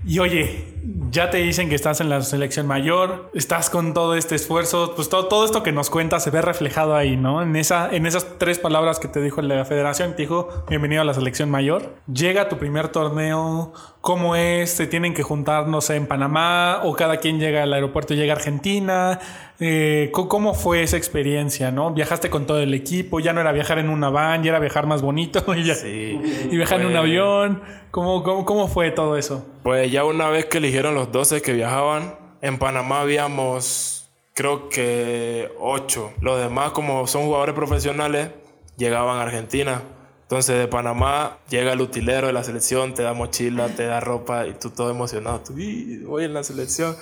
Y 0.04 0.18
oye, 0.18 0.64
ya 1.12 1.30
te 1.30 1.38
dicen 1.38 1.68
que 1.68 1.76
estás 1.76 2.00
en 2.00 2.08
la 2.08 2.22
selección 2.22 2.66
mayor, 2.66 3.30
estás 3.34 3.70
con 3.70 3.94
todo 3.94 4.16
este 4.16 4.34
esfuerzo, 4.34 4.94
pues 4.96 5.08
todo, 5.08 5.28
todo 5.28 5.44
esto 5.44 5.62
que 5.62 5.70
nos 5.70 5.90
cuentas 5.90 6.24
se 6.24 6.30
ve 6.30 6.42
reflejado 6.42 6.96
ahí, 6.96 7.16
¿no? 7.16 7.40
En, 7.40 7.54
esa, 7.54 7.88
en 7.94 8.06
esas 8.06 8.26
tres 8.38 8.58
palabras 8.58 8.98
que 8.98 9.06
te 9.06 9.20
dijo 9.20 9.42
la 9.42 9.64
federación, 9.64 10.16
te 10.16 10.22
dijo, 10.22 10.64
bienvenido 10.68 11.02
a 11.02 11.04
la 11.04 11.14
selección 11.14 11.50
mayor. 11.50 11.94
Llega 12.12 12.48
tu 12.48 12.58
primer 12.58 12.88
torneo, 12.88 13.72
¿cómo 14.00 14.34
es? 14.34 14.70
¿Se 14.70 14.88
tienen 14.88 15.14
que 15.14 15.22
juntar, 15.22 15.68
no 15.68 15.80
sé, 15.80 15.94
en 15.94 16.06
Panamá? 16.06 16.80
¿O 16.82 16.94
cada 16.94 17.18
quien 17.18 17.38
llega 17.38 17.62
al 17.62 17.72
aeropuerto 17.72 18.14
y 18.14 18.16
llega 18.16 18.32
a 18.32 18.36
Argentina? 18.36 19.20
Eh, 19.60 20.10
¿cómo- 20.12 20.28
¿Cómo 20.28 20.54
fue 20.54 20.82
esa 20.82 20.96
experiencia, 20.96 21.70
no? 21.70 21.92
¿Viajaste 21.92 22.30
con 22.30 22.46
todo 22.46 22.60
el 22.60 22.74
equipo? 22.74 23.20
¿Ya 23.20 23.32
no 23.32 23.40
era 23.40 23.52
viajar 23.52 23.78
en 23.78 23.88
una 23.90 24.10
van? 24.10 24.42
¿Ya 24.42 24.50
era 24.50 24.58
viajar 24.58 24.86
más 24.86 25.02
bonito? 25.02 25.44
y, 25.54 25.62
ya- 25.64 25.74
Sí. 25.74 26.20
y 26.50 26.56
viajar 26.56 26.80
en 26.80 26.88
un 26.88 26.96
avión. 26.96 27.62
¿Cómo, 27.90 28.22
cómo, 28.22 28.44
¿Cómo 28.44 28.68
fue 28.68 28.90
todo 28.90 29.16
eso? 29.16 29.46
Pues 29.62 29.90
ya 29.92 30.04
una 30.04 30.28
vez 30.30 30.46
que 30.46 30.58
eligieron 30.58 30.94
los 30.94 31.12
12 31.12 31.42
que 31.42 31.52
viajaban, 31.52 32.14
en 32.40 32.58
Panamá 32.58 33.02
habíamos 33.02 34.10
creo 34.34 34.68
que 34.70 35.50
8. 35.60 36.12
Los 36.20 36.40
demás, 36.40 36.70
como 36.72 37.06
son 37.06 37.24
jugadores 37.26 37.54
profesionales, 37.54 38.30
llegaban 38.78 39.18
a 39.18 39.22
Argentina. 39.22 39.82
Entonces 40.32 40.58
de 40.58 40.66
Panamá 40.66 41.36
llega 41.50 41.74
el 41.74 41.82
utilero 41.82 42.26
de 42.26 42.32
la 42.32 42.42
selección, 42.42 42.94
te 42.94 43.02
da 43.02 43.12
mochila, 43.12 43.68
te 43.68 43.84
da 43.84 44.00
ropa 44.00 44.46
y 44.46 44.54
tú 44.54 44.70
todo 44.70 44.90
emocionado. 44.90 45.40
Tú, 45.40 45.58
"Y, 45.58 45.98
voy 45.98 46.24
en 46.24 46.32
la 46.32 46.42
selección. 46.42 46.96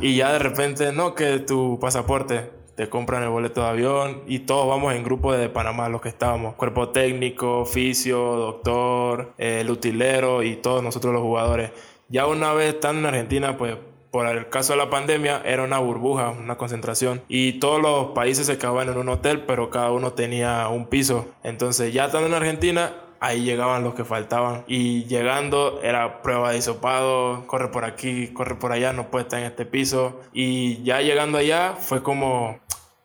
Y 0.00 0.16
ya 0.16 0.32
de 0.32 0.40
repente, 0.40 0.90
no, 0.90 1.14
que 1.14 1.38
tu 1.38 1.78
pasaporte, 1.78 2.50
te 2.74 2.88
compran 2.88 3.22
el 3.22 3.28
boleto 3.28 3.62
de 3.62 3.68
avión 3.68 4.22
y 4.26 4.40
todos 4.40 4.66
vamos 4.66 4.94
en 4.94 5.04
grupo 5.04 5.32
de 5.32 5.48
Panamá, 5.48 5.88
los 5.88 6.00
que 6.00 6.08
estábamos. 6.08 6.56
Cuerpo 6.56 6.88
técnico, 6.88 7.60
oficio, 7.60 8.18
doctor, 8.18 9.32
el 9.38 9.70
utilero 9.70 10.42
y 10.42 10.56
todos 10.56 10.82
nosotros 10.82 11.12
los 11.12 11.22
jugadores. 11.22 11.70
Ya 12.08 12.26
una 12.26 12.52
vez 12.52 12.74
estando 12.74 12.98
en 12.98 13.06
Argentina, 13.14 13.56
pues 13.56 13.76
por 14.12 14.26
el 14.26 14.50
caso 14.50 14.74
de 14.74 14.78
la 14.78 14.90
pandemia 14.90 15.40
era 15.42 15.64
una 15.64 15.78
burbuja, 15.78 16.28
una 16.28 16.56
concentración. 16.56 17.22
Y 17.28 17.54
todos 17.54 17.80
los 17.80 18.08
países 18.08 18.46
se 18.46 18.58
quedaban 18.58 18.90
en 18.90 18.98
un 18.98 19.08
hotel, 19.08 19.44
pero 19.46 19.70
cada 19.70 19.90
uno 19.90 20.12
tenía 20.12 20.68
un 20.68 20.86
piso. 20.86 21.28
Entonces 21.42 21.94
ya 21.94 22.04
estando 22.04 22.28
en 22.28 22.34
Argentina, 22.34 22.92
ahí 23.20 23.42
llegaban 23.42 23.84
los 23.84 23.94
que 23.94 24.04
faltaban. 24.04 24.64
Y 24.66 25.04
llegando 25.04 25.80
era 25.82 26.20
prueba 26.20 26.52
de 26.52 26.58
hisopado, 26.58 27.46
corre 27.46 27.68
por 27.68 27.86
aquí, 27.86 28.28
corre 28.28 28.56
por 28.56 28.72
allá, 28.72 28.92
no 28.92 29.10
puede 29.10 29.22
estar 29.22 29.40
en 29.40 29.46
este 29.46 29.64
piso. 29.64 30.20
Y 30.34 30.82
ya 30.82 31.00
llegando 31.00 31.38
allá 31.38 31.76
fue 31.78 32.02
como, 32.02 32.60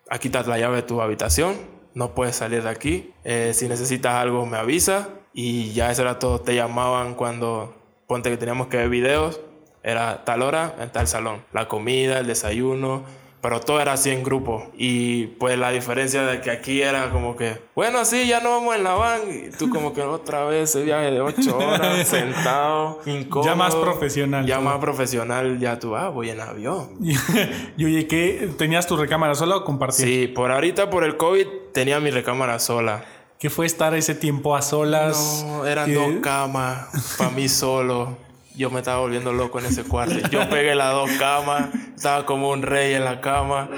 aquí 0.09 0.27
está 0.27 0.43
la 0.43 0.59
llave 0.59 0.75
de 0.75 0.83
tu 0.83 1.01
habitación, 1.01 1.55
no 1.93 2.15
puedes 2.15 2.35
salir 2.35 2.63
de 2.63 2.69
aquí. 2.69 3.13
Eh, 3.23 3.53
si 3.53 3.69
necesitas 3.69 4.15
algo 4.15 4.45
me 4.45 4.57
avisa. 4.57 5.07
Y 5.33 5.71
ya 5.71 5.89
eso 5.89 6.01
era 6.01 6.19
todo. 6.19 6.41
Te 6.41 6.53
llamaban 6.53 7.13
cuando, 7.13 7.75
ponte 8.07 8.29
que 8.29 8.37
teníamos 8.37 8.67
que 8.67 8.77
ver 8.77 8.89
videos, 8.89 9.39
era 9.87 10.25
tal 10.25 10.41
hora 10.41 10.75
en 10.81 10.89
tal 10.89 11.07
salón. 11.07 11.41
La 11.53 11.69
comida, 11.69 12.19
el 12.19 12.27
desayuno, 12.27 13.05
pero 13.41 13.61
todo 13.61 13.79
era 13.79 13.93
así 13.93 14.09
en 14.09 14.21
grupo. 14.21 14.69
Y 14.77 15.27
pues 15.39 15.57
la 15.57 15.71
diferencia 15.71 16.23
de 16.23 16.41
que 16.41 16.51
aquí 16.51 16.81
era 16.81 17.09
como 17.09 17.37
que, 17.37 17.61
bueno, 17.73 18.03
sí, 18.03 18.27
ya 18.27 18.41
no 18.41 18.49
vamos 18.49 18.75
en 18.75 18.83
la 18.83 18.95
van. 18.95 19.21
Y 19.29 19.49
tú 19.57 19.69
como 19.69 19.93
que 19.93 20.01
otra 20.01 20.43
vez 20.43 20.71
ese 20.71 20.83
viaje 20.83 21.11
de 21.11 21.21
ocho 21.21 21.57
horas, 21.57 22.05
sentado, 22.07 22.99
incómodo. 23.05 23.49
Ya 23.49 23.55
más 23.55 23.75
profesional. 23.75 24.45
Ya 24.45 24.59
más 24.59 24.77
profesional, 24.79 25.57
ya 25.57 25.79
tú, 25.79 25.95
ah, 25.95 26.09
voy 26.09 26.31
en 26.31 26.41
avión. 26.41 26.89
y 27.77 27.85
oye, 27.85 28.07
¿qué? 28.07 28.49
¿Tenías 28.57 28.87
tu 28.87 28.97
recámara 28.97 29.35
sola 29.35 29.55
o 29.55 29.63
compartir? 29.63 30.05
Sí, 30.05 30.27
por 30.27 30.51
ahorita, 30.51 30.89
por 30.89 31.05
el 31.05 31.15
COVID, 31.15 31.47
tenía 31.73 32.01
mi 32.01 32.11
recámara 32.11 32.59
sola. 32.59 33.05
¿Qué 33.39 33.49
fue 33.49 33.65
estar 33.65 33.93
ese 33.93 34.15
tiempo 34.15 34.53
a 34.53 34.61
solas? 34.61 35.45
No, 35.47 35.65
eran 35.65 35.85
¿Qué? 35.85 35.93
dos 35.93 36.15
camas 36.21 37.15
para 37.17 37.29
mí 37.29 37.47
solo. 37.47 38.26
Yo 38.57 38.71
me 38.71 38.79
estaba 38.79 38.99
volviendo 38.99 39.31
loco 39.31 39.59
en 39.59 39.67
ese 39.67 39.83
cuarto. 39.83 40.15
Yo 40.31 40.49
pegué 40.49 40.73
las 40.73 40.91
dos 40.91 41.11
camas, 41.19 41.69
estaba 41.95 42.25
como 42.25 42.49
un 42.49 42.63
rey 42.63 42.95
en 42.95 43.05
la 43.05 43.21
cama. 43.21 43.69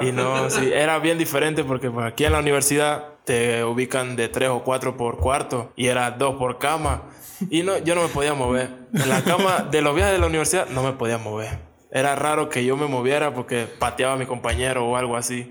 Y 0.00 0.10
no, 0.10 0.48
sí, 0.48 0.70
era 0.72 0.98
bien 0.98 1.18
diferente 1.18 1.64
porque 1.64 1.90
pues, 1.90 2.06
aquí 2.06 2.24
en 2.24 2.32
la 2.32 2.38
universidad 2.38 3.08
te 3.24 3.62
ubican 3.62 4.16
de 4.16 4.28
tres 4.28 4.48
o 4.48 4.64
cuatro 4.64 4.96
por 4.96 5.18
cuarto 5.18 5.72
y 5.76 5.88
era 5.88 6.10
dos 6.10 6.36
por 6.36 6.58
cama. 6.58 7.02
Y 7.50 7.62
no, 7.62 7.76
yo 7.78 7.94
no 7.94 8.02
me 8.02 8.08
podía 8.08 8.34
mover. 8.34 8.70
En 8.94 9.08
la 9.08 9.22
cama 9.22 9.66
de 9.70 9.82
los 9.82 9.94
viajes 9.94 10.14
de 10.14 10.18
la 10.18 10.26
universidad 10.26 10.66
no 10.68 10.82
me 10.82 10.92
podía 10.92 11.18
mover. 11.18 11.58
Era 11.90 12.16
raro 12.16 12.48
que 12.48 12.64
yo 12.64 12.76
me 12.76 12.86
moviera 12.86 13.34
porque 13.34 13.66
pateaba 13.66 14.14
a 14.14 14.16
mi 14.16 14.24
compañero 14.24 14.86
o 14.86 14.96
algo 14.96 15.14
así. 15.14 15.50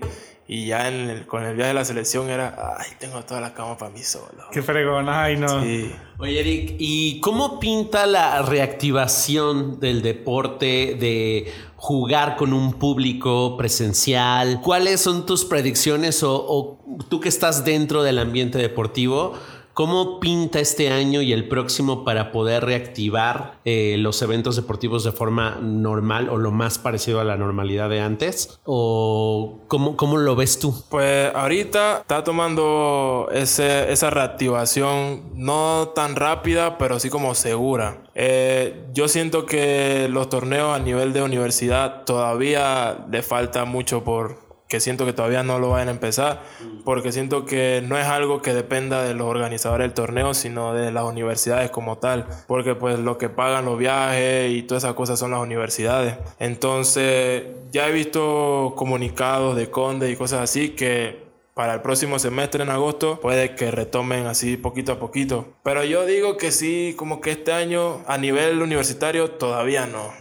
Y 0.54 0.66
ya 0.66 0.88
en 0.88 1.08
el- 1.08 1.26
con 1.26 1.42
el 1.44 1.54
viaje 1.56 1.68
de 1.68 1.74
la 1.74 1.84
selección 1.84 2.28
era, 2.28 2.76
ay, 2.78 2.88
tengo 2.98 3.22
toda 3.22 3.40
la 3.40 3.54
cama 3.54 3.78
para 3.78 3.90
mí 3.90 4.02
solo. 4.02 4.44
Qué 4.52 4.60
fregón, 4.60 5.08
ay 5.08 5.36
no. 5.38 5.62
Sí. 5.62 5.90
Oye, 6.18 6.40
Eric, 6.40 6.76
¿y 6.78 7.20
cómo 7.20 7.58
pinta 7.58 8.06
la 8.06 8.42
reactivación 8.42 9.80
del 9.80 10.02
deporte, 10.02 10.96
de 11.00 11.50
jugar 11.76 12.36
con 12.36 12.52
un 12.52 12.74
público 12.74 13.56
presencial? 13.56 14.60
¿Cuáles 14.62 15.00
son 15.00 15.24
tus 15.26 15.44
predicciones 15.44 16.22
o, 16.22 16.34
o 16.34 16.78
tú 17.08 17.20
que 17.20 17.28
estás 17.28 17.64
dentro 17.64 18.02
del 18.02 18.18
ambiente 18.18 18.58
deportivo? 18.58 19.32
¿Cómo 19.74 20.20
pinta 20.20 20.60
este 20.60 20.90
año 20.90 21.22
y 21.22 21.32
el 21.32 21.48
próximo 21.48 22.04
para 22.04 22.30
poder 22.30 22.64
reactivar 22.64 23.58
eh, 23.64 23.96
los 23.98 24.20
eventos 24.20 24.56
deportivos 24.56 25.02
de 25.02 25.12
forma 25.12 25.58
normal 25.62 26.28
o 26.28 26.36
lo 26.36 26.50
más 26.50 26.78
parecido 26.78 27.20
a 27.20 27.24
la 27.24 27.36
normalidad 27.36 27.88
de 27.88 28.00
antes? 28.00 28.60
¿O 28.64 29.60
cómo, 29.68 29.96
cómo 29.96 30.18
lo 30.18 30.36
ves 30.36 30.58
tú? 30.58 30.74
Pues 30.90 31.34
ahorita 31.34 32.00
está 32.00 32.22
tomando 32.22 33.28
esa 33.32 34.10
reactivación 34.10 35.22
no 35.34 35.92
tan 35.94 36.16
rápida, 36.16 36.76
pero 36.76 37.00
sí 37.00 37.08
como 37.08 37.34
segura. 37.34 38.02
Eh, 38.14 38.84
yo 38.92 39.08
siento 39.08 39.46
que 39.46 40.08
los 40.10 40.28
torneos 40.28 40.76
a 40.76 40.80
nivel 40.80 41.14
de 41.14 41.22
universidad 41.22 42.04
todavía 42.04 43.06
le 43.10 43.22
falta 43.22 43.64
mucho 43.64 44.04
por 44.04 44.51
que 44.72 44.80
siento 44.80 45.04
que 45.04 45.12
todavía 45.12 45.42
no 45.42 45.58
lo 45.58 45.68
van 45.68 45.88
a 45.88 45.90
empezar, 45.90 46.44
porque 46.82 47.12
siento 47.12 47.44
que 47.44 47.84
no 47.86 47.98
es 47.98 48.06
algo 48.06 48.40
que 48.40 48.54
dependa 48.54 49.02
de 49.02 49.12
los 49.12 49.26
organizadores 49.26 49.84
del 49.84 49.92
torneo, 49.92 50.32
sino 50.32 50.72
de 50.72 50.90
las 50.90 51.04
universidades 51.04 51.70
como 51.70 51.98
tal, 51.98 52.26
porque 52.46 52.74
pues 52.74 52.98
lo 52.98 53.18
que 53.18 53.28
pagan 53.28 53.66
los 53.66 53.76
viajes 53.76 54.50
y 54.50 54.62
todas 54.62 54.84
esas 54.84 54.94
cosas 54.94 55.18
son 55.18 55.32
las 55.32 55.40
universidades. 55.40 56.16
Entonces, 56.38 57.48
ya 57.70 57.86
he 57.86 57.92
visto 57.92 58.72
comunicados 58.74 59.56
de 59.56 59.68
Conde 59.68 60.10
y 60.10 60.16
cosas 60.16 60.40
así 60.40 60.70
que 60.70 61.20
para 61.52 61.74
el 61.74 61.82
próximo 61.82 62.18
semestre 62.18 62.62
en 62.62 62.70
agosto 62.70 63.20
puede 63.20 63.54
que 63.54 63.70
retomen 63.70 64.24
así 64.24 64.56
poquito 64.56 64.92
a 64.92 64.98
poquito. 64.98 65.48
Pero 65.62 65.84
yo 65.84 66.06
digo 66.06 66.38
que 66.38 66.50
sí, 66.50 66.94
como 66.96 67.20
que 67.20 67.32
este 67.32 67.52
año 67.52 68.00
a 68.06 68.16
nivel 68.16 68.62
universitario 68.62 69.32
todavía 69.32 69.86
no. 69.86 70.14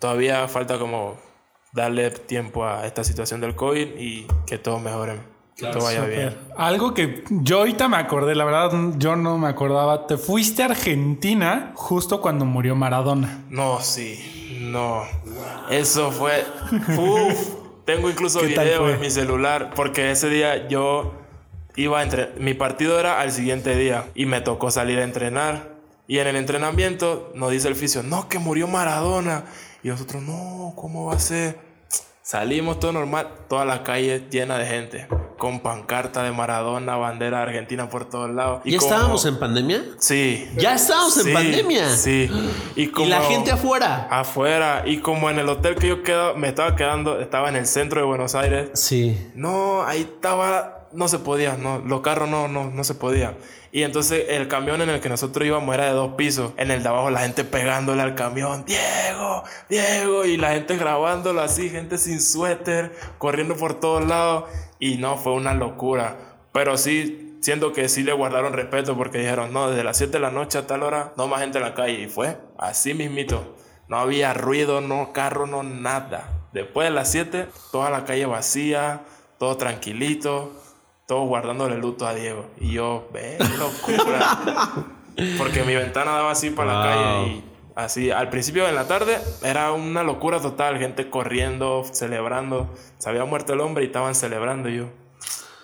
Todavía 0.00 0.48
falta 0.48 0.76
como 0.80 1.29
darle 1.72 2.10
tiempo 2.10 2.64
a 2.64 2.86
esta 2.86 3.04
situación 3.04 3.40
del 3.40 3.54
COVID 3.54 3.98
y 3.98 4.26
que 4.46 4.58
todo 4.58 4.78
mejore, 4.78 5.20
que 5.56 5.66
todo 5.66 5.84
vaya 5.84 6.04
bien. 6.04 6.36
Algo 6.56 6.94
que 6.94 7.24
yo 7.30 7.58
ahorita 7.58 7.88
me 7.88 7.96
acordé, 7.96 8.34
la 8.34 8.44
verdad 8.44 8.72
yo 8.96 9.16
no 9.16 9.38
me 9.38 9.48
acordaba. 9.48 10.06
Te 10.06 10.16
fuiste 10.16 10.62
a 10.62 10.66
Argentina 10.66 11.72
justo 11.74 12.20
cuando 12.20 12.44
murió 12.44 12.74
Maradona. 12.74 13.44
No, 13.48 13.80
sí, 13.80 14.58
no. 14.60 15.04
Eso 15.70 16.10
fue... 16.10 16.44
Uf, 16.96 17.54
tengo 17.84 18.10
incluso 18.10 18.40
¿Qué 18.40 18.50
tal 18.50 18.66
video 18.66 18.88
en 18.90 19.00
mi 19.00 19.10
celular 19.10 19.70
porque 19.74 20.10
ese 20.10 20.28
día 20.28 20.68
yo 20.68 21.14
iba 21.76 22.00
a 22.00 22.02
entre... 22.02 22.32
Mi 22.38 22.54
partido 22.54 22.98
era 22.98 23.20
al 23.20 23.32
siguiente 23.32 23.76
día 23.76 24.06
y 24.14 24.26
me 24.26 24.40
tocó 24.40 24.70
salir 24.70 24.98
a 24.98 25.04
entrenar. 25.04 25.78
Y 26.06 26.18
en 26.18 26.26
el 26.26 26.34
entrenamiento 26.34 27.30
nos 27.36 27.52
dice 27.52 27.68
el 27.68 27.76
fisio, 27.76 28.02
no, 28.02 28.28
que 28.28 28.40
murió 28.40 28.66
Maradona. 28.66 29.44
Y 29.82 29.88
nosotros, 29.88 30.22
no, 30.22 30.72
¿cómo 30.76 31.06
va 31.06 31.14
a 31.14 31.18
ser? 31.18 31.58
Salimos 32.22 32.78
todo 32.78 32.92
normal, 32.92 33.28
toda 33.48 33.64
la 33.64 33.82
calle 33.82 34.26
llena 34.30 34.56
de 34.58 34.66
gente, 34.66 35.08
con 35.36 35.60
pancarta 35.60 36.22
de 36.22 36.30
Maradona, 36.30 36.96
bandera 36.96 37.38
de 37.38 37.42
argentina 37.44 37.88
por 37.88 38.08
todos 38.08 38.30
lados. 38.30 38.60
¿Ya 38.64 38.78
como- 38.78 38.90
estábamos 38.92 39.24
en 39.26 39.38
pandemia? 39.40 39.82
Sí. 39.98 40.48
¿Ya 40.56 40.74
estábamos 40.74 41.26
en 41.26 41.32
pandemia? 41.32 41.88
Sí. 41.96 42.30
Y, 42.76 42.82
Y 42.82 42.86
como 42.88 43.08
la 43.08 43.22
gente 43.22 43.50
afuera. 43.50 44.06
afuera. 44.10 44.82
Y 44.86 44.98
como 44.98 45.28
en 45.30 45.38
el 45.40 45.48
hotel 45.48 45.74
que 45.76 45.88
yo 45.88 46.02
quedo, 46.04 46.36
me 46.36 46.48
estaba 46.48 46.76
quedando, 46.76 47.18
estaba 47.20 47.48
en 47.48 47.56
el 47.56 47.66
centro 47.66 48.00
de 48.00 48.06
Buenos 48.06 48.34
Aires. 48.36 48.70
Sí. 48.74 49.30
No, 49.34 49.82
ahí 49.82 50.02
estaba, 50.02 50.79
no 50.92 51.08
se 51.08 51.18
podía, 51.18 51.56
no, 51.56 51.78
los 51.78 52.00
carros 52.00 52.28
no, 52.28 52.48
no, 52.48 52.70
no 52.70 52.84
se 52.84 52.94
podía. 52.94 53.36
Y 53.72 53.82
entonces 53.82 54.26
el 54.28 54.48
camión 54.48 54.82
en 54.82 54.90
el 54.90 55.00
que 55.00 55.08
nosotros 55.08 55.46
íbamos 55.46 55.72
era 55.74 55.86
de 55.86 55.92
dos 55.92 56.14
pisos. 56.14 56.52
En 56.56 56.70
el 56.70 56.82
de 56.82 56.88
abajo 56.88 57.10
la 57.10 57.20
gente 57.20 57.44
pegándole 57.44 58.02
al 58.02 58.14
camión, 58.14 58.64
Diego, 58.64 59.44
Diego, 59.68 60.24
y 60.24 60.36
la 60.36 60.52
gente 60.52 60.76
grabándolo 60.76 61.40
así, 61.40 61.70
gente 61.70 61.98
sin 61.98 62.20
suéter, 62.20 62.92
corriendo 63.18 63.56
por 63.56 63.74
todos 63.74 64.06
lados. 64.06 64.44
Y 64.78 64.96
no, 64.96 65.16
fue 65.16 65.34
una 65.34 65.54
locura. 65.54 66.16
Pero 66.52 66.76
sí, 66.76 67.38
siento 67.40 67.72
que 67.72 67.88
sí 67.88 68.02
le 68.02 68.12
guardaron 68.12 68.52
respeto 68.52 68.96
porque 68.96 69.18
dijeron, 69.18 69.52
no, 69.52 69.70
desde 69.70 69.84
las 69.84 69.96
7 69.98 70.14
de 70.14 70.20
la 70.20 70.30
noche 70.30 70.58
a 70.58 70.66
tal 70.66 70.82
hora, 70.82 71.12
no 71.16 71.28
más 71.28 71.40
gente 71.40 71.58
en 71.58 71.64
la 71.64 71.74
calle. 71.74 72.00
Y 72.00 72.08
fue 72.08 72.38
así 72.58 72.94
mismito. 72.94 73.56
No 73.88 73.98
había 73.98 74.34
ruido, 74.34 74.80
no 74.80 75.12
carro, 75.12 75.46
no 75.46 75.62
nada. 75.62 76.48
Después 76.52 76.88
de 76.88 76.94
las 76.94 77.10
7, 77.10 77.48
toda 77.70 77.90
la 77.90 78.04
calle 78.04 78.26
vacía, 78.26 79.02
todo 79.38 79.56
tranquilito, 79.56 80.52
todos 81.10 81.26
guardándole 81.26 81.76
luto 81.76 82.06
a 82.06 82.14
Diego. 82.14 82.46
Y 82.60 82.70
yo, 82.70 83.08
ve, 83.12 83.36
locura. 83.58 84.38
Porque 85.38 85.64
mi 85.64 85.74
ventana 85.74 86.12
daba 86.12 86.30
así 86.30 86.50
para 86.50 86.72
la 86.72 86.82
calle 86.84 87.26
y 87.26 87.44
así. 87.74 88.12
Al 88.12 88.30
principio 88.30 88.64
de 88.64 88.70
la 88.70 88.86
tarde 88.86 89.18
era 89.42 89.72
una 89.72 90.04
locura 90.04 90.38
total, 90.38 90.78
gente 90.78 91.10
corriendo, 91.10 91.84
celebrando. 91.90 92.72
Se 92.98 93.08
había 93.08 93.24
muerto 93.24 93.54
el 93.54 93.60
hombre 93.60 93.82
y 93.82 93.86
estaban 93.88 94.14
celebrando 94.14 94.68
y 94.68 94.76
yo. 94.76 94.84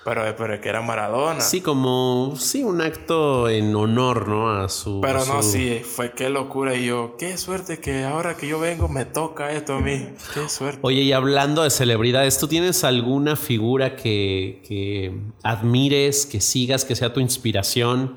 Pero, 0.06 0.22
pero 0.36 0.54
es 0.54 0.60
que 0.60 0.68
era 0.68 0.80
Maradona. 0.82 1.40
Sí, 1.40 1.60
como, 1.60 2.34
sí, 2.38 2.62
un 2.62 2.80
acto 2.80 3.48
en 3.48 3.74
honor, 3.74 4.28
¿no? 4.28 4.48
A 4.48 4.68
su... 4.68 5.00
Pero 5.00 5.22
a 5.22 5.26
no, 5.26 5.42
su- 5.42 5.50
sí, 5.50 5.80
fue 5.84 6.12
qué 6.12 6.30
locura. 6.30 6.76
Y 6.76 6.86
yo, 6.86 7.16
qué 7.18 7.36
suerte 7.36 7.80
que 7.80 8.04
ahora 8.04 8.36
que 8.36 8.46
yo 8.46 8.60
vengo 8.60 8.86
me 8.86 9.04
toca 9.04 9.50
esto 9.50 9.74
a 9.74 9.80
mí. 9.80 10.06
Qué 10.32 10.48
suerte. 10.48 10.78
Oye, 10.82 11.02
y 11.02 11.10
hablando 11.12 11.64
de 11.64 11.70
celebridades, 11.70 12.38
¿tú 12.38 12.46
tienes 12.46 12.84
alguna 12.84 13.34
figura 13.34 13.96
que, 13.96 14.62
que 14.68 15.12
admires, 15.42 16.24
que 16.24 16.40
sigas, 16.40 16.84
que 16.84 16.94
sea 16.94 17.12
tu 17.12 17.18
inspiración? 17.18 18.16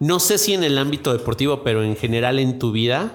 No 0.00 0.20
sé 0.20 0.38
si 0.38 0.54
en 0.54 0.64
el 0.64 0.78
ámbito 0.78 1.12
deportivo, 1.12 1.62
pero 1.62 1.82
en 1.82 1.96
general 1.96 2.38
en 2.38 2.58
tu 2.58 2.72
vida. 2.72 3.12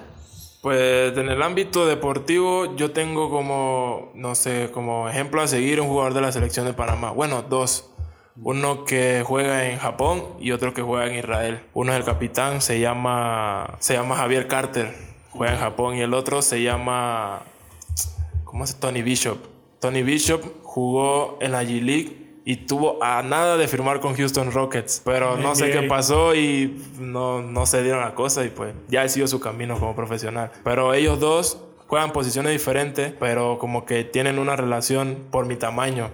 Pues 0.60 1.18
en 1.18 1.28
el 1.28 1.42
ámbito 1.42 1.86
deportivo 1.86 2.76
yo 2.76 2.92
tengo 2.92 3.30
como, 3.30 4.12
no 4.14 4.36
sé, 4.36 4.70
como 4.72 5.08
ejemplo 5.08 5.42
a 5.42 5.48
seguir 5.48 5.80
un 5.80 5.88
jugador 5.88 6.14
de 6.14 6.20
la 6.20 6.30
selección 6.30 6.66
de 6.66 6.72
Panamá. 6.72 7.10
Bueno, 7.10 7.42
dos. 7.42 7.88
Uno 8.40 8.84
que 8.84 9.22
juega 9.26 9.68
en 9.68 9.78
Japón 9.78 10.24
y 10.40 10.52
otro 10.52 10.72
que 10.72 10.82
juega 10.82 11.06
en 11.06 11.18
Israel. 11.18 11.60
Uno 11.74 11.92
es 11.92 11.98
el 11.98 12.04
capitán, 12.04 12.62
se 12.62 12.80
llama, 12.80 13.76
se 13.78 13.94
llama 13.94 14.16
Javier 14.16 14.48
Carter, 14.48 14.94
juega 15.30 15.52
en 15.54 15.58
Japón 15.60 15.96
y 15.96 16.00
el 16.00 16.14
otro 16.14 16.40
se 16.40 16.62
llama, 16.62 17.42
¿cómo 18.44 18.66
se 18.66 18.74
Tony 18.74 19.02
Bishop. 19.02 19.38
Tony 19.80 20.02
Bishop 20.02 20.42
jugó 20.62 21.38
en 21.40 21.52
la 21.52 21.62
G 21.62 21.82
League 21.82 22.22
y 22.44 22.56
tuvo 22.56 23.02
a 23.02 23.22
nada 23.22 23.56
de 23.56 23.68
firmar 23.68 24.00
con 24.00 24.14
Houston 24.14 24.50
Rockets, 24.50 25.02
pero 25.04 25.36
no 25.36 25.54
sé 25.54 25.70
qué 25.70 25.82
pasó 25.82 26.34
y 26.34 26.82
no, 26.98 27.42
no 27.42 27.66
se 27.66 27.82
dieron 27.82 28.00
la 28.00 28.14
cosa 28.14 28.44
y 28.44 28.48
pues 28.48 28.74
ya 28.88 29.02
él 29.02 29.10
siguió 29.10 29.28
su 29.28 29.40
camino 29.40 29.78
como 29.78 29.94
profesional. 29.94 30.50
Pero 30.64 30.94
ellos 30.94 31.20
dos 31.20 31.58
juegan 31.86 32.12
posiciones 32.12 32.52
diferentes, 32.52 33.12
pero 33.20 33.58
como 33.58 33.84
que 33.84 34.04
tienen 34.04 34.38
una 34.38 34.56
relación 34.56 35.18
por 35.30 35.46
mi 35.46 35.56
tamaño 35.56 36.10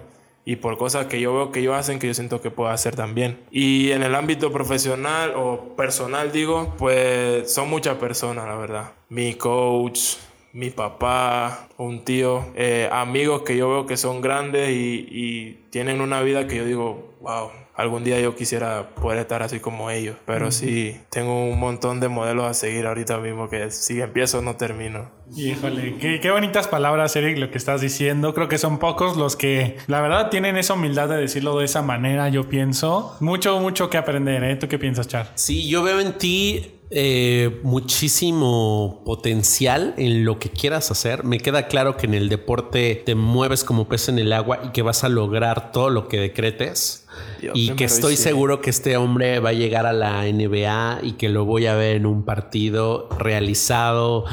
y 0.49 0.55
por 0.55 0.79
cosas 0.79 1.05
que 1.05 1.21
yo 1.21 1.31
veo 1.31 1.51
que 1.51 1.59
ellos 1.59 1.75
hacen 1.75 1.99
que 1.99 2.07
yo 2.07 2.13
siento 2.15 2.41
que 2.41 2.49
puedo 2.49 2.71
hacer 2.71 2.95
también. 2.95 3.39
Y 3.51 3.91
en 3.91 4.01
el 4.01 4.15
ámbito 4.15 4.51
profesional 4.51 5.33
o 5.35 5.75
personal 5.75 6.31
digo, 6.31 6.73
pues 6.79 7.53
son 7.53 7.69
muchas 7.69 7.97
personas, 7.97 8.47
la 8.47 8.55
verdad. 8.55 8.93
Mi 9.09 9.35
coach, 9.35 10.15
mi 10.53 10.71
papá, 10.71 11.69
un 11.77 12.03
tío, 12.03 12.47
eh, 12.55 12.89
amigos 12.91 13.43
que 13.43 13.55
yo 13.57 13.69
veo 13.69 13.85
que 13.85 13.95
son 13.95 14.21
grandes 14.21 14.71
y, 14.71 15.07
y 15.11 15.65
tienen 15.69 16.01
una 16.01 16.19
vida 16.23 16.47
que 16.47 16.55
yo 16.55 16.65
digo, 16.65 17.13
wow, 17.21 17.51
algún 17.79 18.03
día 18.03 18.19
yo 18.19 18.35
quisiera 18.35 18.89
poder 18.95 19.19
estar 19.19 19.41
así 19.41 19.61
como 19.61 19.89
ellos. 19.89 20.17
Pero 20.25 20.51
sí, 20.51 20.99
tengo 21.09 21.45
un 21.45 21.57
montón 21.57 22.01
de 22.01 22.09
modelos 22.09 22.45
a 22.45 22.53
seguir 22.53 22.85
ahorita 22.85 23.17
mismo 23.19 23.49
que 23.49 23.71
si 23.71 24.01
empiezo 24.01 24.41
no 24.41 24.57
termino. 24.57 25.11
Híjole, 25.35 25.95
qué, 25.97 26.19
qué 26.19 26.31
bonitas 26.31 26.67
palabras, 26.67 27.15
Eric, 27.15 27.37
lo 27.37 27.51
que 27.51 27.57
estás 27.57 27.79
diciendo. 27.79 28.33
Creo 28.33 28.49
que 28.49 28.57
son 28.57 28.79
pocos 28.79 29.15
los 29.15 29.37
que, 29.37 29.77
la 29.87 30.01
verdad, 30.01 30.29
tienen 30.29 30.57
esa 30.57 30.73
humildad 30.73 31.07
de 31.07 31.17
decirlo 31.17 31.57
de 31.57 31.65
esa 31.65 31.81
manera, 31.81 32.27
yo 32.27 32.49
pienso. 32.49 33.15
Mucho, 33.21 33.59
mucho 33.61 33.89
que 33.89 33.97
aprender, 33.97 34.43
¿eh? 34.43 34.57
¿Tú 34.57 34.67
qué 34.67 34.77
piensas, 34.77 35.07
Char? 35.07 35.31
Sí, 35.35 35.69
yo 35.69 35.81
veo 35.81 36.01
en 36.01 36.17
ti 36.17 36.78
eh, 36.91 37.59
muchísimo 37.61 39.03
potencial 39.05 39.93
en 39.97 40.25
lo 40.25 40.39
que 40.39 40.49
quieras 40.49 40.89
hacer. 40.89 41.23
Me 41.23 41.39
queda 41.39 41.67
claro 41.67 41.97
que 41.97 42.07
en 42.07 42.15
el 42.15 42.29
deporte 42.29 43.03
te 43.05 43.13
mueves 43.13 43.63
como 43.63 43.87
pez 43.87 44.09
en 44.09 44.17
el 44.17 44.33
agua 44.33 44.59
y 44.65 44.69
que 44.69 44.81
vas 44.81 45.03
a 45.03 45.09
lograr 45.09 45.71
todo 45.71 45.91
lo 45.91 46.07
que 46.07 46.19
decretes. 46.19 47.05
Y 47.53 47.71
que 47.71 47.83
estoy 47.83 48.15
seguro 48.15 48.61
que 48.61 48.69
este 48.71 48.97
hombre 48.97 49.39
va 49.39 49.49
a 49.49 49.53
llegar 49.53 49.85
a 49.85 49.93
la 49.93 50.23
NBA 50.23 50.99
y 51.03 51.11
que 51.13 51.29
lo 51.29 51.45
voy 51.45 51.67
a 51.67 51.75
ver 51.75 51.97
en 51.97 52.05
un 52.05 52.23
partido 52.23 53.07
realizado, 53.19 54.25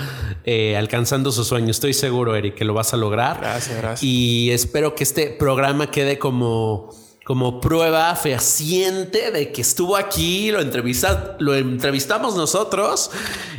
eh, 0.44 0.76
alcanzando 0.76 1.32
su 1.32 1.44
sueño. 1.44 1.70
Estoy 1.70 1.92
seguro, 1.92 2.36
Eric, 2.36 2.54
que 2.54 2.64
lo 2.64 2.74
vas 2.74 2.94
a 2.94 2.96
lograr. 2.96 3.38
Gracias, 3.40 3.76
gracias. 3.76 4.02
Y 4.02 4.50
espero 4.50 4.94
que 4.94 5.04
este 5.04 5.28
programa 5.28 5.90
quede 5.90 6.18
como 6.18 6.90
como 7.26 7.60
prueba 7.60 8.14
fehaciente 8.14 9.32
de 9.32 9.50
que 9.50 9.60
estuvo 9.60 9.96
aquí, 9.96 10.52
lo, 10.52 10.60
entrevista, 10.60 11.36
lo 11.40 11.56
entrevistamos 11.56 12.36
nosotros 12.36 13.10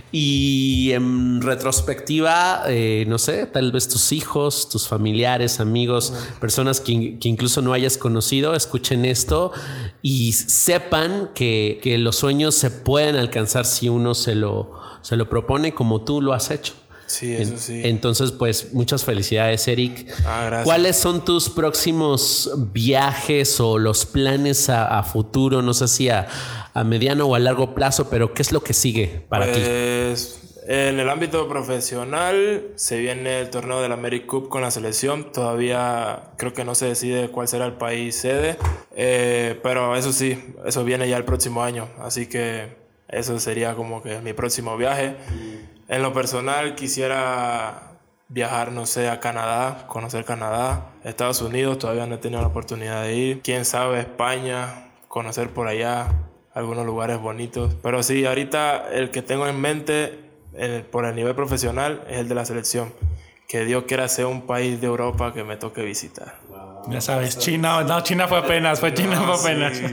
y 0.10 0.94
en 0.94 1.42
retrospectiva, 1.42 2.64
eh, 2.68 3.04
no 3.10 3.18
sé, 3.18 3.46
tal 3.46 3.74
vez 3.74 3.90
tus 3.90 4.14
hijos, 4.14 4.70
tus 4.70 4.88
familiares, 4.88 5.60
amigos, 5.60 6.14
personas 6.40 6.80
que, 6.80 7.18
incluso 7.22 7.62
no 7.62 7.74
hayas 7.74 7.98
conocido, 7.98 8.56
escuchen 8.56 9.04
esto 9.04 9.52
y 10.02 10.32
sepan 10.32 11.32
que, 11.36 11.82
que 11.84 11.98
los 11.98 12.16
sueños 12.16 12.56
se 12.56 12.72
pueden 12.72 13.18
alcanzar 13.18 13.66
si 13.66 13.90
uno 13.90 14.16
se 14.16 14.36
lo, 14.36 14.80
se 15.02 15.18
lo 15.18 15.28
propone 15.28 15.74
como 15.74 16.06
tú 16.06 16.22
lo 16.22 16.32
has 16.32 16.52
hecho. 16.52 16.74
Sí, 17.08 17.34
eso 17.34 17.58
sí. 17.58 17.82
Entonces, 17.86 18.32
pues 18.34 18.74
muchas 18.74 19.04
felicidades, 19.04 19.68
Eric. 19.68 20.14
Ah, 20.26 20.44
gracias. 20.46 20.66
¿Cuáles 20.66 20.98
son 20.98 21.24
tus 21.24 21.50
próximos 21.50 22.52
viajes 22.74 23.60
o 23.60 23.78
los 23.78 24.06
planes 24.06 24.70
a, 24.70 25.00
a 25.00 25.04
futuro? 25.04 25.62
No 25.62 25.74
sé 25.74 25.88
si 25.88 26.10
a, 26.10 26.28
a, 26.74 26.84
mediano 26.84 27.26
o 27.26 27.36
a 27.36 27.40
largo 27.40 27.74
plazo, 27.74 28.10
pero 28.10 28.34
¿qué 28.34 28.42
es 28.42 28.52
lo 28.52 28.62
que 28.62 28.74
sigue 28.74 29.26
para 29.30 29.46
pues, 29.46 30.42
ti? 30.42 30.48
En 30.70 31.00
el 31.00 31.10
ámbito 31.10 31.48
profesional 31.48 32.72
se 32.76 32.98
viene 32.98 33.40
el 33.40 33.50
torneo 33.50 33.82
de 33.82 33.88
la 33.88 33.98
Cup 34.26 34.50
con 34.50 34.62
la 34.62 34.70
selección. 34.70 35.32
Todavía 35.32 36.34
creo 36.38 36.52
que 36.52 36.66
no 36.66 36.76
se 36.76 36.88
decide 36.88 37.30
cuál 37.30 37.48
será 37.48 37.66
el 37.66 37.78
país 37.78 38.18
sede, 38.18 38.58
eh, 38.94 39.58
pero 39.64 39.96
eso 39.96 40.12
sí, 40.12 40.38
eso 40.66 40.84
viene 40.84 41.08
ya 41.08 41.16
el 41.16 41.24
próximo 41.24 41.64
año. 41.64 41.88
Así 42.00 42.28
que 42.28 42.76
eso 43.08 43.40
sería 43.40 43.76
como 43.76 44.04
que 44.04 44.20
mi 44.20 44.34
próximo 44.34 44.76
viaje. 44.76 45.16
En 45.90 46.02
lo 46.02 46.14
personal 46.14 46.76
quisiera 46.76 47.94
viajar, 48.28 48.72
no 48.74 48.86
sé, 48.86 49.10
a 49.10 49.20
Canadá, 49.20 49.86
conocer 49.88 50.26
Canadá, 50.26 50.88
Estados 51.04 51.42
Unidos, 51.42 51.80
todavía 51.80 52.06
no 52.08 52.16
he 52.16 52.18
tenido 52.18 52.42
la 52.42 52.48
oportunidad 52.48 53.04
de 53.04 53.16
ir. 53.16 53.42
Quién 53.42 53.64
sabe, 53.64 54.02
España, 54.02 54.90
conocer 55.08 55.50
por 55.52 55.68
allá 55.68 56.08
algunos 56.54 56.86
lugares 56.86 57.20
bonitos. 57.20 57.76
Pero 57.82 58.04
sí, 58.04 58.26
ahorita 58.26 58.90
el 58.92 59.12
que 59.12 59.22
tengo 59.22 59.48
en 59.48 59.62
mente 59.62 60.20
el, 60.54 60.82
por 60.84 61.06
el 61.06 61.16
nivel 61.16 61.36
profesional 61.36 62.04
es 62.10 62.18
el 62.18 62.28
de 62.28 62.36
la 62.36 62.44
selección. 62.44 62.94
Que 63.48 63.64
Dios 63.64 63.86
quiera 63.88 64.10
ser 64.10 64.26
un 64.26 64.42
país 64.42 64.82
de 64.82 64.88
Europa 64.88 65.34
que 65.34 65.46
me 65.46 65.56
toque 65.56 65.82
visitar. 65.84 66.36
Ya 66.90 67.00
sabes, 67.00 67.38
China, 67.40 67.84
no, 67.84 68.02
China 68.02 68.28
fue 68.28 68.40
apenas, 68.40 68.80
fue 68.82 68.94
China 68.94 69.16
No, 69.22 69.34
fue 69.38 69.52
apenas. 69.54 69.78
sí. 69.78 69.86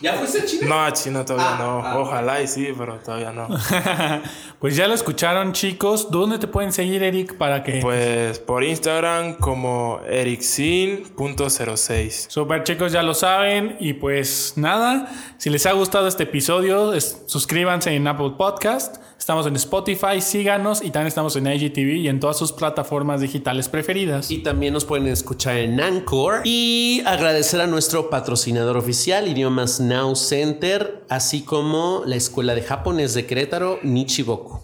¿Ya 0.00 0.14
fuiste 0.14 0.40
a 0.40 0.44
China? 0.44 0.66
No, 0.68 0.84
a 0.84 0.92
China 0.92 1.24
todavía 1.24 1.54
Ah, 1.54 1.58
no. 1.58 1.82
ah, 1.84 1.98
Ojalá 1.98 2.40
y 2.42 2.46
sí, 2.46 2.68
pero 2.76 2.94
todavía 2.96 3.32
no. 3.32 3.48
pues 4.60 4.76
ya 4.76 4.86
lo 4.86 4.94
escucharon, 4.94 5.52
chicos. 5.52 6.10
¿Dónde 6.10 6.38
te 6.38 6.46
pueden 6.46 6.72
seguir, 6.72 7.02
Eric, 7.02 7.36
para 7.36 7.62
que... 7.64 7.80
Pues 7.80 8.38
por 8.38 8.62
Instagram 8.64 9.34
como 9.34 10.00
ericsin.06. 10.08 12.26
Super 12.30 12.62
chicos, 12.64 12.92
ya 12.92 13.02
lo 13.02 13.14
saben. 13.14 13.76
Y 13.80 13.94
pues 13.94 14.54
nada, 14.56 15.10
si 15.38 15.50
les 15.50 15.66
ha 15.66 15.72
gustado 15.72 16.06
este 16.08 16.24
episodio, 16.24 16.92
es- 16.92 17.22
suscríbanse 17.26 17.94
en 17.94 18.06
Apple 18.06 18.32
Podcast. 18.36 18.96
Estamos 19.18 19.46
en 19.48 19.56
Spotify, 19.56 20.20
síganos 20.20 20.80
y 20.80 20.90
también 20.90 21.08
estamos 21.08 21.34
en 21.36 21.46
IGTV 21.48 21.96
y 21.96 22.08
en 22.08 22.20
todas 22.20 22.38
sus 22.38 22.52
plataformas 22.52 23.20
digitales 23.20 23.68
preferidas. 23.68 24.30
Y 24.30 24.38
también 24.38 24.72
nos 24.72 24.84
pueden 24.84 25.08
escuchar 25.08 25.56
en 25.56 25.80
Anchor. 25.80 26.42
Y 26.44 27.02
agradecer 27.04 27.60
a 27.60 27.66
nuestro 27.66 28.10
patrocinador 28.10 28.76
oficial, 28.76 29.26
Idiomas 29.26 29.80
Now 29.88 30.14
Center, 30.14 31.02
así 31.08 31.42
como 31.42 32.02
la 32.06 32.16
Escuela 32.16 32.54
de 32.54 32.62
Japonés 32.62 33.14
de 33.14 33.26
Querétaro, 33.26 33.78
Nichiboku. 33.82 34.60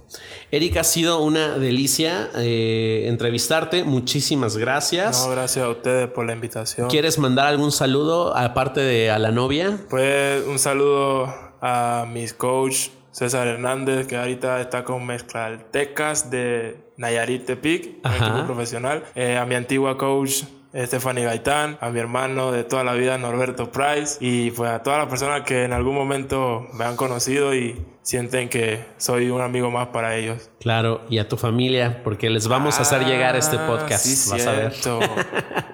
Eric, 0.51 0.77
ha 0.77 0.85
sido 0.85 1.20
una 1.20 1.59
delicia 1.59 2.31
eh, 2.37 3.07
entrevistarte. 3.07 3.83
Muchísimas 3.85 4.57
gracias. 4.57 5.27
No, 5.27 5.33
gracias 5.33 5.64
a 5.64 5.68
ustedes 5.70 6.09
por 6.09 6.27
la 6.27 6.33
invitación. 6.33 6.89
¿Quieres 6.89 7.18
mandar 7.18 7.47
algún 7.47 7.72
saludo 7.72 8.37
aparte 8.37 8.81
de 8.81 9.11
a 9.11 9.18
la 9.18 9.33
novia? 9.33 9.79
Pues 9.91 10.45
un 10.47 10.59
saludo 10.59 11.27
a 11.61 12.07
mis 12.12 12.35
coach 12.35 12.91
César 13.11 13.47
Hernández, 13.47 14.07
que 14.07 14.16
ahorita 14.16 14.61
está 14.61 14.85
con 14.85 15.07
Mezclaltecas 15.07 16.31
de 16.31 16.77
Nayarit 16.97 17.47
Tepic, 17.47 17.97
equipo 18.05 18.45
profesional. 18.45 19.05
Eh, 19.14 19.37
a 19.37 19.47
mi 19.47 19.55
antigua 19.55 19.97
coach 19.97 20.43
Stephanie 20.75 21.25
Gaitán, 21.25 21.79
a 21.81 21.91
mi 21.91 22.01
hermano 22.01 22.51
de 22.51 22.64
toda 22.64 22.83
la 22.83 22.95
vida 22.95 23.16
Norberto 23.16 23.70
Price 23.70 24.16
y 24.20 24.51
pues 24.51 24.70
a 24.70 24.83
todas 24.83 24.99
las 24.99 25.09
personas 25.09 25.43
que 25.43 25.64
en 25.64 25.72
algún 25.72 25.95
momento 25.95 26.66
me 26.72 26.85
han 26.85 26.97
conocido 26.97 27.55
y 27.55 27.81
sienten 28.05 28.48
que 28.50 28.84
soy 28.98 29.30
un 29.30 29.40
amigo 29.40 29.70
más 29.70 29.88
para 29.88 30.14
ellos. 30.14 30.50
Claro, 30.61 31.00
y 31.11 31.18
a 31.18 31.28
tu 31.28 31.36
familia, 31.38 32.02
porque 32.05 32.28
les 32.30 32.46
vamos 32.48 32.78
a 32.78 32.82
hacer 32.82 33.05
llegar 33.05 33.34
este 33.34 33.57
Ah, 33.57 33.66
podcast. 33.66 34.05
Sí, 34.05 34.30
vas 34.30 34.46
a 34.46 34.52
ver. 34.52 34.72
cierto. 34.72 35.00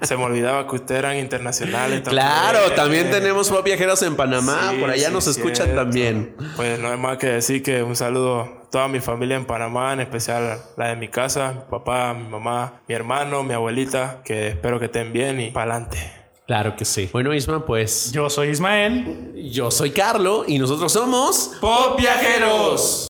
Se 0.02 0.16
me 0.16 0.24
olvidaba 0.24 0.66
que 0.68 0.76
ustedes 0.76 1.00
eran 1.00 1.16
internacionales. 1.18 2.02
Claro, 2.08 2.70
también 2.76 3.10
tenemos 3.10 3.52
Viajeros 3.64 4.02
en 4.02 4.14
Panamá, 4.16 4.68
Sí, 4.70 4.76
por 4.80 4.90
allá 4.90 5.08
sí, 5.08 5.12
nos 5.12 5.26
escuchan 5.26 5.66
cierto. 5.66 5.82
también. 5.82 6.34
Pues 6.56 6.78
no 6.78 6.88
hay 6.88 6.96
más 6.98 7.18
que 7.18 7.26
decir 7.26 7.62
que 7.62 7.82
un 7.82 7.96
saludo 7.96 8.40
a 8.42 8.70
toda 8.70 8.86
mi 8.88 9.00
familia 9.00 9.36
en 9.36 9.44
Panamá, 9.44 9.92
en 9.92 10.00
especial 10.00 10.60
la 10.76 10.88
de 10.88 10.96
mi 10.96 11.08
casa, 11.08 11.52
mi 11.52 11.60
papá, 11.70 12.14
mi 12.14 12.28
mamá, 12.28 12.80
mi 12.88 12.94
hermano, 12.94 13.42
mi 13.42 13.52
abuelita, 13.54 14.22
que 14.24 14.48
espero 14.48 14.78
que 14.78 14.84
estén 14.86 15.12
bien 15.12 15.40
y 15.40 15.50
para 15.50 15.74
adelante. 15.74 16.19
Claro 16.51 16.74
que 16.74 16.84
sí. 16.84 17.09
Bueno, 17.12 17.32
Isma, 17.32 17.64
pues 17.64 18.11
Yo 18.11 18.28
soy 18.28 18.48
Ismael. 18.48 19.34
yo 19.53 19.70
soy 19.70 19.92
Carlo 19.92 20.42
y 20.48 20.59
nosotros 20.59 20.90
somos 20.90 21.53
¡Pop 21.61 21.96
Viajeros! 21.96 22.96